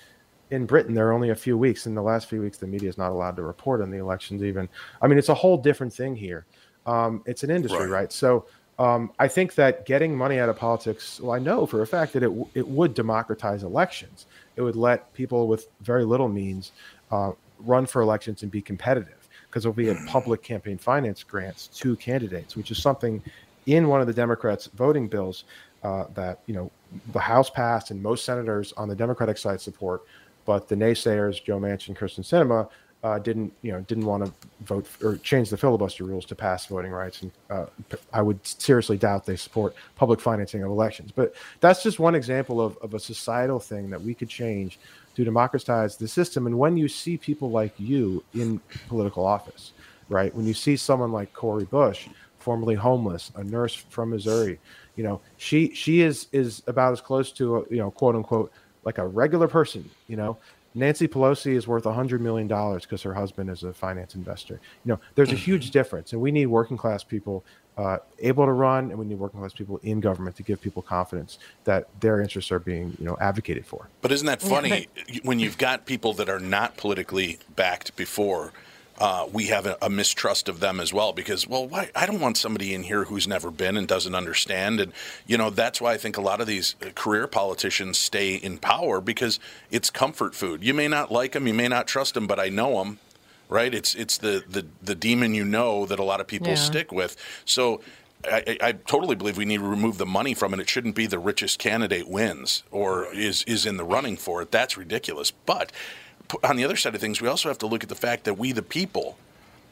in 0.51 0.65
Britain, 0.65 0.95
there 0.95 1.07
are 1.07 1.13
only 1.13 1.29
a 1.29 1.35
few 1.35 1.59
weeks. 1.59 1.87
In 1.87 1.95
the 1.95 2.03
last 2.03 2.27
few 2.27 2.41
weeks, 2.41 2.57
the 2.57 2.67
media 2.67 2.89
is 2.89 2.97
not 2.97 3.11
allowed 3.13 3.37
to 3.37 3.43
report 3.43 3.83
on 3.83 3.91
the 3.91 3.99
elections. 3.99 4.43
Even, 4.43 4.67
I 5.03 5.07
mean, 5.07 5.19
it's 5.19 5.29
a 5.29 5.35
whole 5.35 5.59
different 5.59 5.93
thing 5.93 6.17
here. 6.17 6.47
Um, 6.87 7.23
it's 7.27 7.43
an 7.45 7.51
industry, 7.51 7.81
Right. 7.87 8.01
right? 8.01 8.13
So, 8.13 8.47
um, 8.79 9.13
I 9.19 9.29
think 9.29 9.55
that 9.57 9.85
getting 9.85 10.17
money 10.17 10.39
out 10.39 10.49
of 10.49 10.57
politics. 10.57 11.21
Well, 11.21 11.33
I 11.33 11.39
know 11.39 11.67
for 11.67 11.83
a 11.83 11.87
fact 11.87 12.15
that 12.15 12.23
it 12.23 12.29
w- 12.29 12.49
it 12.55 12.67
would 12.67 12.95
democratize 12.95 13.63
elections. 13.63 14.25
It 14.57 14.63
would 14.63 14.77
let 14.77 15.13
people 15.13 15.49
with 15.49 15.69
very 15.83 16.05
little 16.05 16.29
means 16.29 16.73
uh, 17.11 17.33
run 17.59 17.85
for 17.85 18.01
elections 18.01 18.43
and 18.43 18.51
be 18.51 18.63
competitive 18.63 19.18
because 19.49 19.63
there'll 19.63 19.75
be 19.75 19.89
a 19.89 19.95
public 20.07 20.43
campaign 20.43 20.79
finance 20.79 21.23
grants 21.23 21.69
to 21.69 21.97
candidates, 21.97 22.57
which 22.57 22.71
is 22.71 22.81
something 22.81 23.23
in 23.67 23.89
one 23.89 24.01
of 24.01 24.07
the 24.07 24.13
Democrats' 24.13 24.67
voting 24.75 25.09
bills 25.09 25.45
uh, 25.83 26.05
that 26.15 26.41
you 26.47 26.55
know 26.55 26.71
the 27.13 27.21
House 27.21 27.51
passed 27.51 27.91
and 27.91 28.03
most 28.03 28.25
senators 28.25 28.73
on 28.77 28.89
the 28.89 28.97
Democratic 28.97 29.39
side 29.39 29.61
support, 29.61 30.03
but 30.45 30.69
the 30.69 30.75
naysayers, 30.75 31.43
Joe 31.43 31.59
Manchin, 31.59 31.97
Kyrsten 31.97 32.21
Sinema, 32.21 32.69
uh, 33.05 33.19
didn't 33.19 33.53
you 33.63 33.71
know 33.71 33.81
didn't 33.83 34.07
want 34.07 34.25
to 34.25 34.33
vote 34.63 34.89
or 35.03 35.17
change 35.19 35.51
the 35.51 35.57
filibuster 35.57 36.05
rules 36.05 36.25
to 36.27 36.35
pass 36.35 36.67
voting 36.67 36.91
rights, 36.91 37.23
and 37.23 37.31
uh, 37.51 37.67
I 38.13 38.23
would 38.23 38.45
seriously 38.47 38.97
doubt 38.97 39.25
they 39.25 39.37
support 39.37 39.75
public 39.97 40.21
financing 40.21 40.63
of 40.63 40.71
elections. 40.71 41.13
But 41.13 41.35
that's 41.61 41.83
just 41.83 41.99
one 41.99 42.15
example 42.15 42.61
of, 42.61 42.77
of 42.79 42.95
a 42.95 43.01
societal 43.01 43.61
thing 43.61 43.91
that 43.91 44.03
we 44.03 44.15
could 44.15 44.29
change 44.29 44.79
to 45.19 45.25
democratize 45.25 45.97
the 45.97 46.07
system. 46.07 46.47
And 46.47 46.57
when 46.57 46.77
you 46.77 46.87
see 46.87 47.17
people 47.17 47.51
like 47.51 47.75
you 47.77 48.23
in 48.35 48.61
political 48.87 49.27
office, 49.27 49.73
right? 50.09 50.33
When 50.33 50.47
you 50.47 50.55
see 50.55 50.77
someone 50.77 51.11
like 51.11 51.33
Cori 51.33 51.65
Bush, 51.65 52.07
formerly 52.39 52.77
homeless, 52.77 53.33
a 53.35 53.43
nurse 53.43 53.75
from 53.75 54.11
Missouri, 54.11 54.61
you 54.95 55.03
know, 55.03 55.21
she 55.37 55.75
she 55.75 56.03
is 56.03 56.29
is 56.31 56.63
about 56.69 56.93
as 56.93 57.01
close 57.01 57.33
to 57.33 57.57
a, 57.57 57.65
you 57.69 57.79
know, 57.79 57.91
quote 57.91 58.15
unquote, 58.15 58.53
like 58.85 58.99
a 58.99 59.07
regular 59.09 59.49
person. 59.49 59.91
You 60.07 60.19
know, 60.19 60.39
Nancy 60.75 61.09
Pelosi 61.09 61.55
is 61.55 61.67
worth 61.67 61.87
a 61.87 61.93
hundred 61.93 62.21
million 62.21 62.47
dollars 62.47 62.83
because 62.83 63.03
her 63.03 63.15
husband 63.15 63.51
is 63.51 63.63
a 63.63 63.73
finance 63.73 64.15
investor. 64.15 64.61
You 64.85 64.93
know, 64.93 65.01
there's 65.15 65.33
a 65.33 65.37
huge 65.37 65.71
difference, 65.71 66.13
and 66.13 66.21
we 66.21 66.31
need 66.31 66.47
working 66.47 66.77
class 66.77 67.03
people 67.03 67.45
uh, 67.79 67.99
able 68.19 68.45
to 68.45 68.53
run, 68.53 68.91
and 68.91 68.99
we 68.99 69.07
need 69.07 69.19
working 69.19 69.41
class 69.41 69.53
people 69.53 69.79
in 69.83 70.01
government 70.01 70.37
to 70.37 70.43
give 70.43 70.61
people 70.61 70.83
confidence 70.83 71.39
that 71.65 71.89
their 72.01 72.21
interests 72.21 72.51
are 72.51 72.59
being 72.59 72.97
you 72.99 73.05
know 73.05 73.17
advocated 73.21 73.65
for. 73.65 73.89
But 74.03 74.13
isn't 74.13 74.27
that 74.27 74.43
funny 74.43 74.89
when 75.23 75.39
you've 75.39 75.59
got 75.59 75.87
people 75.87 76.13
that 76.15 76.29
are 76.29 76.41
not 76.41 76.77
politically 76.77 77.39
backed 77.55 77.97
before? 77.97 78.53
Uh, 78.99 79.29
we 79.33 79.47
have 79.47 79.65
a, 79.65 79.79
a 79.81 79.89
mistrust 79.89 80.49
of 80.49 80.59
them 80.59 80.81
as 80.81 80.93
well 80.93 81.13
because, 81.13 81.47
well, 81.47 81.67
why? 81.69 81.89
I 81.95 82.05
don't 82.05 82.19
want 82.19 82.37
somebody 82.37 82.75
in 82.75 82.83
here 82.83 83.05
who's 83.05 83.29
never 83.29 83.51
been 83.53 83.77
and 83.77 83.87
doesn't 83.87 84.15
understand. 84.15 84.81
And, 84.81 84.93
you 85.27 85.39
know, 85.39 85.51
that's 85.51 85.81
why 85.81 85.93
I 85.93 85.97
think 85.97 86.17
a 86.17 86.21
lot 86.21 86.41
of 86.41 86.49
these 86.49 86.75
uh, 86.83 86.91
career 86.97 87.29
politicians 87.29 87.97
stay 87.99 88.35
in 88.35 88.59
power 88.59 89.01
because 89.01 89.39
it's 89.71 89.89
comfort 89.89 90.35
food. 90.35 90.65
You 90.65 90.75
may 90.75 90.89
not 90.89 91.13
like 91.13 91.33
them, 91.33 91.47
you 91.47 91.55
may 91.55 91.69
not 91.69 91.87
trust 91.87 92.15
them, 92.15 92.27
but 92.27 92.41
I 92.41 92.49
know 92.49 92.79
them, 92.83 92.99
right? 93.49 93.73
It's, 93.73 93.95
it's 93.95 94.19
the, 94.19 94.43
the, 94.49 94.67
the 94.83 94.97
demon 94.97 95.33
you 95.33 95.45
know 95.45 95.87
that 95.87 96.01
a 96.01 96.05
lot 96.05 96.21
of 96.21 96.27
people 96.27 96.49
Yeah. 96.49 96.55
stick 96.57 96.91
with. 96.91 97.17
So 97.45 97.81
I, 98.25 98.59
I 98.61 98.73
totally 98.73 99.15
believe 99.15 99.37
we 99.39 99.45
need 99.45 99.59
to 99.61 99.69
remove 99.69 99.99
the 99.99 100.07
money 100.07 100.35
from 100.35 100.53
it. 100.53 100.59
It 100.59 100.69
shouldn't 100.69 100.97
be 100.97 101.07
the 101.07 101.21
richest 101.21 101.61
candidate 101.61 102.09
wins 102.09 102.65
or 102.73 103.07
is 103.15 103.45
is 103.45 103.65
in 103.65 103.77
the 103.77 103.85
running 103.85 104.17
for 104.17 104.43
it. 104.43 104.51
That's 104.51 104.77
ridiculous. 104.77 105.31
But 105.31 105.71
on 106.43 106.57
the 106.57 106.65
other 106.65 106.77
side 106.77 106.95
of 106.95 107.01
things, 107.01 107.21
we 107.21 107.29
also 107.29 107.49
have 107.49 107.59
to 107.59 107.67
look 107.67 107.83
at 107.83 107.89
the 107.89 107.95
fact 107.95 108.25
that 108.25 108.35
we, 108.35 108.53
the 108.53 108.63
people, 108.63 109.17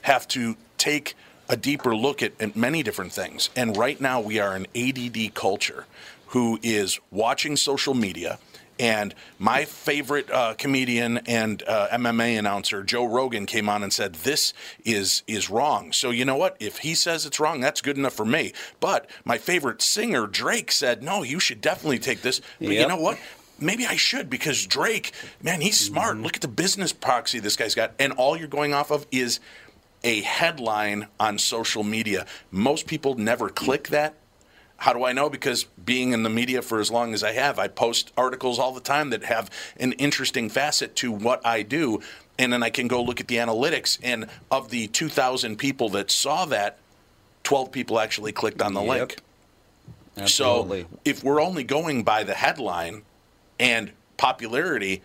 have 0.03 0.27
to 0.29 0.57
take 0.79 1.15
a 1.49 1.57
deeper 1.57 1.95
look 1.95 2.23
at, 2.23 2.33
at 2.41 2.57
many 2.57 2.83
different 2.83 3.13
things. 3.13 3.51
And 3.57 3.77
right 3.77 4.01
now, 4.01 4.21
we 4.21 4.39
are 4.39 4.55
an 4.55 4.67
ADD 4.75 5.35
culture 5.35 5.87
who 6.29 6.59
is 6.63 6.99
watching 7.11 7.57
social 7.57 7.95
media. 7.95 8.39
And 8.79 9.15
my 9.39 9.65
favorite 9.65 10.31
uh, 10.31 10.55
comedian 10.59 11.19
and 11.27 11.63
uh, 11.67 11.89
MMA 11.93 12.39
announcer, 12.39 12.83
Joe 12.83 13.07
Rogan, 13.07 13.47
came 13.47 13.71
on 13.71 13.83
and 13.83 13.91
said 13.91 14.17
this 14.17 14.53
is 14.85 15.23
is 15.27 15.49
wrong. 15.49 15.93
So 15.93 16.11
you 16.11 16.27
know 16.27 16.37
what? 16.37 16.59
If 16.61 16.79
he 16.79 16.95
says 16.95 17.25
it's 17.25 17.41
wrong, 17.41 17.61
that's 17.61 17.81
good 17.81 17.97
enough 17.97 18.13
for 18.13 18.27
me. 18.27 18.53
But 18.79 19.09
my 19.25 19.39
favorite 19.39 19.81
singer, 19.81 20.27
Drake, 20.27 20.71
said 20.71 21.03
no. 21.03 21.23
You 21.23 21.41
should 21.41 21.63
definitely 21.63 22.01
take 22.01 22.21
this. 22.21 22.43
But 22.59 22.69
you 22.69 22.87
know 22.87 22.99
what? 23.01 23.19
Maybe 23.59 23.87
I 23.87 23.97
should 23.97 24.29
because 24.29 24.67
Drake, 24.67 25.13
man, 25.43 25.61
he's 25.61 25.79
smart. 25.79 26.15
Mm-hmm. 26.15 26.25
Look 26.25 26.37
at 26.37 26.43
the 26.43 26.49
business 26.49 26.93
proxy 26.93 27.39
this 27.39 27.57
guy's 27.57 27.75
got, 27.75 27.93
and 27.99 28.13
all 28.13 28.37
you're 28.37 28.49
going 28.49 28.75
off 28.75 28.91
of 28.91 29.07
is 29.11 29.41
a 30.05 30.21
headline 30.21 31.09
on 31.19 31.39
social 31.39 31.83
media. 31.83 32.27
Most 32.51 32.87
people 32.87 33.15
never 33.15 33.49
click 33.49 33.89
that. 33.89 34.15
How 34.79 34.93
do 34.93 35.05
I 35.05 35.13
know? 35.13 35.31
Because 35.31 35.65
being 35.65 36.13
in 36.13 36.23
the 36.23 36.31
media 36.31 36.61
for 36.61 36.81
as 36.81 36.91
long 36.91 37.15
as 37.15 37.25
I 37.25 37.33
have, 37.33 37.59
I 37.59 37.67
post 37.67 38.13
articles 38.17 38.59
all 38.59 38.73
the 38.73 38.81
time 38.81 39.11
that 39.11 39.25
have 39.25 39.51
an 39.79 39.93
interesting 39.93 40.51
facet 40.51 40.95
to 40.97 41.11
what 41.11 41.45
I 41.47 41.63
do. 41.63 42.03
And 42.39 42.53
then 42.53 42.63
I 42.63 42.69
can 42.69 42.87
go 42.87 43.03
look 43.03 43.19
at 43.19 43.29
the 43.29 43.37
analytics. 43.37 43.99
And 44.03 44.27
of 44.51 44.69
the 44.69 44.89
2,000 44.89 45.57
people 45.57 45.89
that 45.91 46.11
saw 46.11 46.45
that, 46.47 46.79
12 47.45 47.73
people 47.73 47.99
actually 47.99 48.33
clicked 48.33 48.61
on 48.61 48.75
the 48.75 48.83
link. 48.83 49.17
Absolutely. 50.19 50.83
So 50.83 50.89
if 51.05 51.25
we're 51.25 51.41
only 51.41 51.65
going 51.65 52.03
by 52.03 52.25
the 52.25 52.35
headline 52.35 53.03
and 53.59 53.93
popularity, 54.17 55.03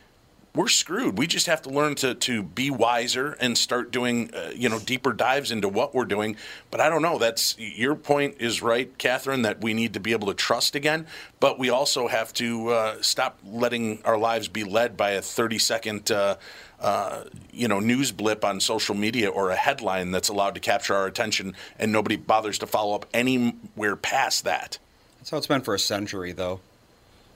we're 0.53 0.67
screwed. 0.67 1.17
We 1.17 1.27
just 1.27 1.47
have 1.47 1.61
to 1.61 1.69
learn 1.69 1.95
to, 1.95 2.13
to 2.13 2.43
be 2.43 2.69
wiser 2.69 3.37
and 3.39 3.57
start 3.57 3.91
doing, 3.91 4.33
uh, 4.33 4.51
you 4.53 4.67
know, 4.67 4.79
deeper 4.79 5.13
dives 5.13 5.49
into 5.49 5.69
what 5.69 5.95
we're 5.95 6.05
doing. 6.05 6.35
But 6.69 6.81
I 6.81 6.89
don't 6.89 7.01
know. 7.01 7.17
That's 7.17 7.57
your 7.57 7.95
point 7.95 8.35
is 8.39 8.61
right, 8.61 8.95
Catherine, 8.97 9.43
that 9.43 9.61
we 9.61 9.73
need 9.73 9.93
to 9.93 10.01
be 10.01 10.11
able 10.11 10.27
to 10.27 10.33
trust 10.33 10.75
again. 10.75 11.07
But 11.39 11.57
we 11.57 11.69
also 11.69 12.07
have 12.09 12.33
to 12.33 12.69
uh, 12.69 13.01
stop 13.01 13.39
letting 13.45 14.01
our 14.03 14.17
lives 14.17 14.49
be 14.49 14.65
led 14.65 14.97
by 14.97 15.11
a 15.11 15.21
30 15.21 15.57
second, 15.57 16.11
uh, 16.11 16.35
uh, 16.81 17.23
you 17.53 17.69
know, 17.69 17.79
news 17.79 18.11
blip 18.11 18.43
on 18.43 18.59
social 18.59 18.95
media 18.95 19.29
or 19.29 19.51
a 19.51 19.55
headline 19.55 20.11
that's 20.11 20.29
allowed 20.29 20.55
to 20.55 20.61
capture 20.61 20.95
our 20.95 21.05
attention 21.05 21.55
and 21.79 21.93
nobody 21.93 22.17
bothers 22.17 22.57
to 22.57 22.67
follow 22.67 22.93
up 22.93 23.05
anywhere 23.13 23.95
past 23.95 24.43
that. 24.43 24.79
That's 25.19 25.29
how 25.29 25.37
it's 25.37 25.47
been 25.47 25.61
for 25.61 25.75
a 25.75 25.79
century, 25.79 26.33
though. 26.33 26.59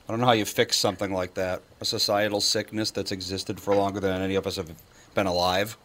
I 0.07 0.11
don't 0.11 0.19
know 0.19 0.27
how 0.27 0.33
you 0.33 0.45
fix 0.45 0.77
something 0.77 1.11
like 1.11 1.33
that. 1.33 1.61
A 1.81 1.85
societal 1.85 2.39
sickness 2.41 2.91
that's 2.91 3.11
existed 3.11 3.59
for 3.59 3.75
longer 3.75 3.99
than 3.99 4.21
any 4.21 4.35
of 4.35 4.45
us 4.45 4.55
have 4.57 4.71
been 5.15 5.25
alive. 5.25 5.77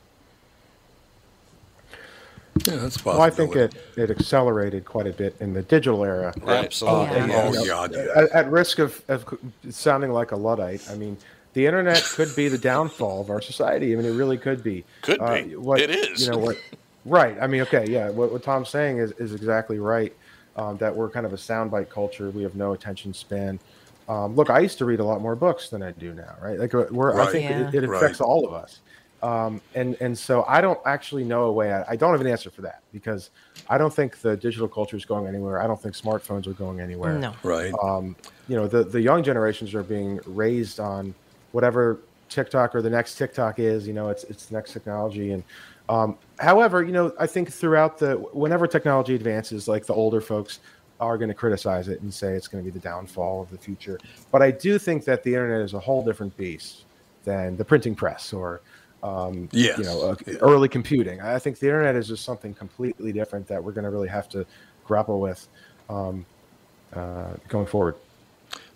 Yeah, 2.67 2.77
that's 2.77 2.97
possible. 2.99 3.13
Well, 3.13 3.23
I 3.23 3.31
think 3.31 3.57
it, 3.57 3.75
it 3.97 4.11
accelerated 4.11 4.85
quite 4.85 5.07
a 5.07 5.13
bit 5.13 5.35
in 5.41 5.55
the 5.55 5.63
digital 5.63 6.05
era. 6.05 6.35
Right. 6.43 6.65
Absolutely, 6.67 7.17
Uh, 7.17 7.23
and, 7.23 7.33
yeah. 7.33 7.51
know, 7.51 7.59
Oh, 7.61 7.67
God, 7.67 7.93
yeah. 7.95 8.07
At, 8.15 8.31
at 8.33 8.51
risk 8.51 8.79
of, 8.79 9.03
of 9.09 9.25
sounding 9.71 10.11
like 10.13 10.33
a 10.33 10.37
Luddite, 10.37 10.83
I 10.91 10.97
mean, 10.97 11.17
the 11.55 11.65
internet 11.65 12.03
could 12.15 12.35
be 12.37 12.49
the 12.49 12.59
downfall 12.59 13.23
of 13.23 13.31
our 13.31 13.41
society. 13.41 13.93
I 13.93 13.97
mean, 13.97 14.05
it 14.05 14.15
really 14.15 14.37
could 14.37 14.63
be. 14.63 14.85
Could 15.01 15.21
Uh, 15.21 15.43
be. 15.43 15.57
what- 15.57 15.81
it 15.81 15.91
is. 15.91 16.27
You 16.27 16.33
know 16.33 16.39
what? 16.39 16.57
Right. 17.07 17.37
I 17.41 17.47
mean, 17.47 17.63
okay, 17.63 17.87
yeah. 17.89 18.11
What, 18.11 18.31
what 18.31 18.43
Tom's 18.43 18.69
saying 18.69 18.99
is, 18.99 19.13
is 19.13 19.33
exactly 19.33 19.79
right. 19.79 20.15
Um, 20.57 20.77
that 20.79 20.95
we're 20.95 21.09
kind 21.09 21.25
of 21.25 21.33
a 21.33 21.37
soundbite 21.37 21.89
culture. 21.89 22.29
We 22.31 22.43
have 22.43 22.55
no 22.57 22.73
attention 22.73 23.15
span. 23.15 23.59
Um, 24.11 24.35
look, 24.35 24.51
I 24.51 24.59
used 24.59 24.77
to 24.79 24.85
read 24.85 24.99
a 25.01 25.05
lot 25.05 25.21
more 25.21 25.37
books 25.37 25.69
than 25.71 25.83
I 25.83 25.93
do 25.93 26.13
now. 26.13 26.35
Right. 26.43 26.59
Like 26.59 26.75
uh, 26.75 26.87
we're, 26.91 27.13
I 27.15 27.25
Right. 27.25 27.33
think 27.33 27.51
it, 27.51 27.75
it 27.75 27.85
affects 27.85 28.21
Right. 28.21 28.27
all 28.27 28.45
of 28.47 28.53
us. 28.53 28.81
Um, 29.23 29.61
and 29.75 29.97
and 30.01 30.19
so 30.19 30.45
I 30.49 30.61
don't 30.61 30.81
actually 30.87 31.25
know 31.25 31.45
a 31.45 31.53
way. 31.53 31.73
I, 31.73 31.85
I 31.93 31.97
don't 31.97 32.11
have 32.13 32.21
an 32.21 32.27
answer 32.27 32.51
for 32.51 32.63
that 32.63 32.81
because 32.93 33.31
I 33.69 33.79
don't 33.79 33.93
think 33.95 34.21
the 34.21 34.37
digital 34.37 34.67
culture 34.67 34.97
is 34.97 35.05
going 35.05 35.27
anywhere. 35.29 35.63
I 35.63 35.67
don't 35.67 35.81
think 35.81 35.95
smartphones 35.95 36.47
are 36.49 36.55
going 36.55 36.81
anywhere 36.81 37.19
No. 37.19 37.35
Right. 37.45 37.73
um, 37.85 38.17
you 38.49 38.57
know 38.57 38.67
the 38.67 38.83
the 38.83 39.01
young 39.01 39.23
generations 39.23 39.75
are 39.75 39.83
being 39.85 40.19
raised 40.27 40.81
on 40.81 41.15
whatever 41.53 42.01
TikTok 42.31 42.75
or 42.75 42.81
the 42.83 42.91
next 42.91 43.17
TikTok 43.17 43.59
is. 43.59 43.87
You 43.87 43.93
know, 43.93 44.09
it's 44.09 44.25
it's 44.25 44.47
the 44.47 44.55
next 44.57 44.73
technology. 44.73 45.33
And 45.33 45.45
um, 45.89 46.17
however, 46.39 46.83
you 46.83 46.93
know, 46.93 47.13
I 47.21 47.27
think 47.27 47.53
throughout 47.53 47.99
the 47.99 48.15
whenever 48.33 48.67
technology 48.67 49.15
advances, 49.15 49.69
like 49.69 49.85
the 49.87 49.95
older 49.95 50.21
folks 50.21 50.61
are 51.01 51.17
going 51.19 51.29
to 51.29 51.35
criticize 51.35 51.89
it 51.89 52.01
and 52.03 52.13
say 52.13 52.35
it's 52.35 52.47
going 52.49 52.63
to 52.63 52.71
be 52.71 52.73
the 52.73 52.83
downfall 52.83 53.43
of 53.43 53.51
the 53.51 53.59
future. 53.59 53.99
But 54.31 54.43
I 54.43 54.51
do 54.51 54.79
think 54.79 55.05
that 55.07 55.23
the 55.25 55.31
internet 55.35 55.63
is 55.63 55.75
a 55.75 55.81
whole 55.81 56.05
different 56.05 56.37
beast 56.37 56.85
than 57.25 57.57
the 57.57 57.65
printing 57.65 57.95
press 57.95 58.33
or 58.33 58.61
um, 59.03 59.49
Yes. 59.53 59.79
you 59.79 59.85
know, 59.85 60.11
uh, 60.11 60.17
early 60.41 60.69
computing. 60.69 61.21
I 61.21 61.39
think 61.39 61.59
the 61.59 61.67
internet 61.67 61.97
is 61.97 62.07
just 62.09 62.25
something 62.25 62.53
completely 62.55 63.13
different 63.13 63.47
that 63.49 63.63
we're 63.65 63.73
going 63.73 63.85
to 63.85 63.91
really 63.91 64.09
have 64.09 64.29
to 64.31 64.45
grapple 64.87 65.21
with 65.21 65.49
um, 65.89 66.27
uh, 66.95 67.33
going 67.49 67.67
forward. 67.67 67.97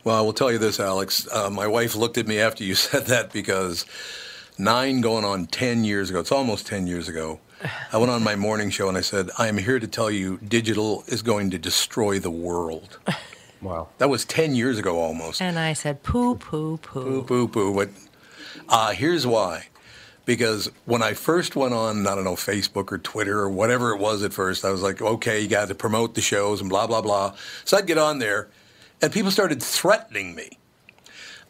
Well, 0.03 0.17
I 0.17 0.21
will 0.21 0.33
tell 0.33 0.51
you 0.53 0.59
this, 0.59 0.81
Alex. 0.81 1.29
Uh, 1.33 1.51
my 1.51 1.67
wife 1.67 1.95
looked 1.95 2.19
at 2.19 2.27
me 2.27 2.39
after 2.39 2.65
you 2.65 2.75
said 2.89 3.07
that 3.07 3.33
because 3.33 3.85
nine 4.59 5.01
going 5.01 5.25
on 5.25 5.47
10 5.47 5.85
years 5.85 6.11
ago, 6.11 6.21
it's 6.21 6.33
almost 6.33 6.67
10 6.67 6.87
years 6.87 7.09
ago, 7.09 7.41
I 7.93 7.97
went 7.99 8.11
on 8.11 8.23
my 8.23 8.37
morning 8.37 8.71
show 8.71 8.89
and 8.89 8.97
I 8.99 9.01
said, 9.01 9.31
I 9.39 9.49
am 9.49 9.57
here 9.59 9.79
to 9.79 9.87
tell 9.87 10.11
you 10.11 10.39
digital 10.39 11.05
is 11.07 11.23
going 11.23 11.51
to 11.51 11.59
destroy 11.59 12.19
the 12.19 12.31
world. 12.31 12.99
Wow. 13.63 13.89
That 13.97 14.11
was 14.11 14.27
10 14.27 14.55
years 14.55 14.79
ago 14.79 14.99
almost. 14.99 15.41
And 15.41 15.59
I 15.59 15.73
said, 15.73 16.03
poo, 16.03 16.35
poo, 16.35 16.77
Poo, 16.77 17.23
poo. 17.23 17.23
poo, 17.23 17.49
poo. 17.49 17.75
But 17.75 17.89
uh, 18.69 18.91
here's 18.93 19.27
why. 19.27 19.69
Because 20.27 20.71
when 20.85 21.03
I 21.03 21.15
first 21.15 21.57
went 21.57 21.73
on, 21.73 22.07
I 22.07 22.15
don't 22.15 22.25
know, 22.25 22.35
Facebook 22.35 22.93
or 22.93 22.99
Twitter 22.99 23.39
or 23.41 23.49
whatever 23.49 23.95
it 23.95 24.01
was 24.01 24.23
at 24.23 24.35
first, 24.35 24.67
I 24.67 24.71
was 24.71 24.83
like, 24.83 25.01
okay, 25.01 25.41
you 25.41 25.49
got 25.49 25.69
to 25.69 25.75
promote 25.75 26.15
the 26.15 26.21
shows 26.21 26.61
and 26.61 26.69
blah, 26.69 26.87
blah, 26.87 27.01
blah. 27.01 27.37
So 27.65 27.79
I'd 27.79 27.87
get 27.87 27.97
on 27.97 28.19
there 28.19 28.49
and 29.01 29.11
people 29.11 29.31
started 29.31 29.63
threatening 29.63 30.35
me. 30.35 30.59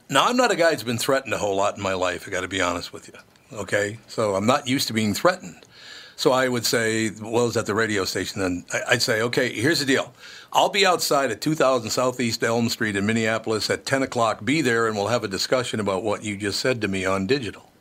Now, 0.08 0.26
I'm 0.26 0.36
not 0.36 0.52
a 0.52 0.56
guy 0.56 0.70
that's 0.70 0.84
been 0.84 0.98
threatened 0.98 1.34
a 1.34 1.38
whole 1.38 1.56
lot 1.56 1.76
in 1.76 1.82
my 1.82 1.94
life, 1.94 2.28
I 2.28 2.30
got 2.30 2.42
to 2.42 2.48
be 2.48 2.60
honest 2.60 2.92
with 2.92 3.08
you. 3.08 3.58
Okay? 3.58 3.98
So 4.06 4.36
I'm 4.36 4.46
not 4.46 4.68
used 4.68 4.86
to 4.86 4.92
being 4.92 5.14
threatened. 5.14 5.66
So 6.16 6.32
I 6.32 6.48
would 6.48 6.64
say, 6.64 7.10
well, 7.20 7.48
it's 7.48 7.56
at 7.56 7.66
the 7.66 7.74
radio 7.74 8.04
station. 8.04 8.40
Then 8.40 8.64
I'd 8.88 9.02
say, 9.02 9.22
okay, 9.22 9.52
here's 9.52 9.80
the 9.80 9.86
deal. 9.86 10.14
I'll 10.52 10.68
be 10.68 10.86
outside 10.86 11.30
at 11.30 11.40
2000 11.40 11.90
Southeast 11.90 12.42
Elm 12.44 12.68
Street 12.68 12.96
in 12.96 13.06
Minneapolis 13.06 13.68
at 13.70 13.84
10 13.84 14.02
o'clock. 14.02 14.44
Be 14.44 14.60
there, 14.60 14.86
and 14.86 14.96
we'll 14.96 15.08
have 15.08 15.24
a 15.24 15.28
discussion 15.28 15.80
about 15.80 16.04
what 16.04 16.22
you 16.22 16.36
just 16.36 16.60
said 16.60 16.80
to 16.82 16.88
me 16.88 17.04
on 17.04 17.26
digital. 17.26 17.72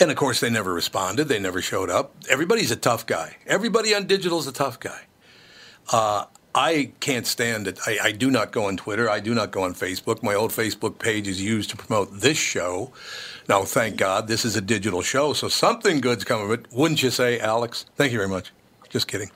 And 0.00 0.10
of 0.10 0.16
course, 0.16 0.40
they 0.40 0.50
never 0.50 0.72
responded. 0.72 1.28
They 1.28 1.38
never 1.38 1.60
showed 1.60 1.90
up. 1.90 2.14
Everybody's 2.28 2.70
a 2.70 2.76
tough 2.76 3.06
guy. 3.06 3.36
Everybody 3.46 3.94
on 3.94 4.06
digital 4.06 4.38
is 4.38 4.46
a 4.46 4.52
tough 4.52 4.80
guy. 4.80 5.02
Uh, 5.92 6.24
I 6.54 6.92
can't 6.98 7.26
stand 7.26 7.68
it. 7.68 7.78
I, 7.86 7.98
I 8.02 8.12
do 8.12 8.30
not 8.30 8.50
go 8.50 8.64
on 8.64 8.76
Twitter. 8.76 9.08
I 9.08 9.20
do 9.20 9.34
not 9.34 9.52
go 9.52 9.62
on 9.62 9.74
Facebook. 9.74 10.22
My 10.22 10.34
old 10.34 10.50
Facebook 10.50 10.98
page 10.98 11.28
is 11.28 11.40
used 11.40 11.70
to 11.70 11.76
promote 11.76 12.20
this 12.20 12.38
show. 12.38 12.92
Now, 13.50 13.64
thank 13.64 13.96
God, 13.96 14.28
this 14.28 14.44
is 14.44 14.54
a 14.54 14.60
digital 14.60 15.02
show, 15.02 15.32
so 15.32 15.48
something 15.48 16.00
good's 16.00 16.22
come 16.22 16.40
of 16.40 16.52
it, 16.52 16.66
wouldn't 16.70 17.02
you 17.02 17.10
say, 17.10 17.40
Alex? 17.40 17.84
Thank 17.96 18.12
you 18.12 18.18
very 18.18 18.28
much. 18.28 18.52
Just 18.90 19.08
kidding. 19.08 19.28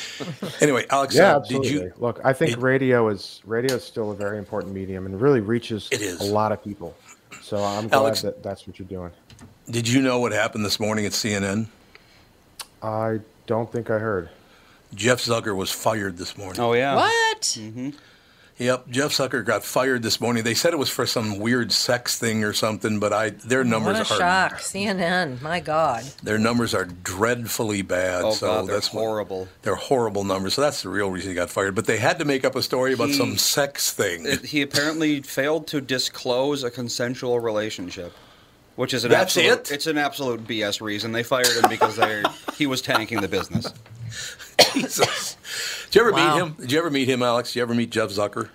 anyway, 0.60 0.84
Alex, 0.90 1.14
Yeah, 1.14 1.32
uh, 1.32 1.36
absolutely. 1.36 1.68
did 1.70 1.82
you? 1.84 1.92
Look, 1.96 2.20
I 2.22 2.34
think 2.34 2.52
it- 2.52 2.58
radio 2.58 3.08
is 3.08 3.40
radio 3.46 3.76
is 3.76 3.82
still 3.82 4.10
a 4.10 4.14
very 4.14 4.36
important 4.36 4.74
medium 4.74 5.06
and 5.06 5.18
really 5.18 5.40
reaches 5.40 5.88
It 5.90 6.02
is. 6.02 6.20
a 6.20 6.30
lot 6.30 6.52
of 6.52 6.62
people. 6.62 6.94
So 7.40 7.56
I'm 7.56 7.88
glad 7.88 7.98
Alex- 8.00 8.20
that 8.20 8.42
that's 8.42 8.66
what 8.66 8.78
you're 8.78 8.86
doing. 8.88 9.12
Did 9.70 9.88
you 9.88 10.02
know 10.02 10.18
what 10.18 10.32
happened 10.32 10.66
this 10.66 10.78
morning 10.78 11.06
at 11.06 11.12
CNN? 11.12 11.68
I 12.82 13.20
don't 13.46 13.72
think 13.72 13.88
I 13.90 13.98
heard. 13.98 14.28
Jeff 14.94 15.20
Zucker 15.22 15.56
was 15.56 15.70
fired 15.72 16.18
this 16.18 16.36
morning. 16.36 16.60
Oh 16.60 16.74
yeah. 16.74 16.96
What? 16.96 17.58
Yep, 18.56 18.88
Jeff 18.88 19.10
Zucker 19.10 19.44
got 19.44 19.64
fired 19.64 20.04
this 20.04 20.20
morning. 20.20 20.44
They 20.44 20.54
said 20.54 20.72
it 20.72 20.78
was 20.78 20.88
for 20.88 21.06
some 21.06 21.40
weird 21.40 21.72
sex 21.72 22.16
thing 22.16 22.44
or 22.44 22.52
something, 22.52 23.00
but 23.00 23.12
I 23.12 23.30
their 23.30 23.64
numbers 23.64 23.98
What 23.98 24.10
a 24.10 24.14
are 24.14 24.18
shock. 24.50 24.60
CNN. 24.60 25.40
My 25.42 25.58
God. 25.58 26.04
their 26.22 26.38
numbers 26.38 26.72
are 26.72 26.84
dreadfully 26.84 27.82
bad. 27.82 28.22
Oh 28.24 28.30
so 28.32 28.46
god, 28.46 28.66
they're 28.68 28.74
that's 28.76 28.92
what- 28.92 29.00
horrible. 29.00 29.48
They're 29.62 29.74
horrible 29.74 30.22
numbers. 30.22 30.54
So 30.54 30.62
that's 30.62 30.82
the 30.82 30.88
real 30.88 31.10
reason 31.10 31.30
he 31.30 31.34
got 31.34 31.50
fired. 31.50 31.74
But 31.74 31.86
they 31.86 31.96
had 31.98 32.20
to 32.20 32.24
make 32.24 32.44
up 32.44 32.54
a 32.54 32.62
story 32.62 32.92
about 32.92 33.08
He- 33.08 33.14
some 33.14 33.36
sex 33.38 33.90
thing. 33.90 34.24
It- 34.24 34.44
he 34.46 34.62
apparently 34.62 35.22
failed 35.22 35.66
to 35.68 35.80
disclose 35.80 36.62
a 36.62 36.70
consensual 36.70 37.40
relationship, 37.40 38.12
which 38.76 38.94
is 38.94 39.02
an 39.04 39.10
That's 39.10 39.36
absolute. 39.36 39.68
it? 39.68 39.72
It's 39.72 39.86
an 39.88 39.98
absolute 39.98 40.46
BS 40.46 40.80
reason. 40.80 41.10
They 41.10 41.24
fired 41.24 41.48
him 41.48 41.68
because 41.68 41.96
they 41.96 42.22
he 42.56 42.68
was 42.68 42.80
tanking 42.80 43.20
the 43.20 43.26
business. 43.28 43.66
Jesus. 44.74 45.36
Did 45.90 45.94
you 45.96 46.00
ever 46.02 46.12
Wow. 46.12 46.34
meet 46.34 46.42
him? 46.42 46.56
Did 46.60 46.72
you 46.72 46.78
ever 46.78 46.90
meet 46.90 47.08
him, 47.08 47.22
Alex? 47.22 47.50
Did 47.50 47.56
you 47.56 47.62
ever 47.62 47.74
meet 47.74 47.90
Jeff 47.90 48.10
Zucker? 48.10 48.48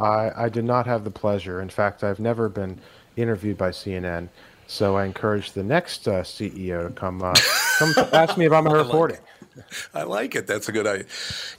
I, 0.00 0.30
I 0.36 0.48
did 0.48 0.64
not 0.64 0.86
have 0.86 1.04
the 1.04 1.10
pleasure. 1.10 1.60
In 1.60 1.68
fact, 1.70 2.04
I've 2.04 2.20
never 2.20 2.48
been 2.48 2.80
interviewed 3.16 3.56
by 3.58 3.70
CNN. 3.70 4.28
So 4.66 4.96
I 4.96 5.04
encourage 5.04 5.52
the 5.52 5.62
next 5.62 6.08
uh, 6.08 6.22
CEO 6.22 6.88
to 6.88 6.92
come 6.92 7.22
uh, 7.22 7.34
come 7.78 7.94
to 7.94 8.16
ask 8.16 8.36
me 8.36 8.46
about 8.46 8.64
my 8.64 8.72
reporting. 8.76 9.18
I 9.94 10.02
like 10.02 10.34
it. 10.34 10.46
That's 10.46 10.68
a 10.68 10.72
good 10.72 10.86
idea. 10.86 11.06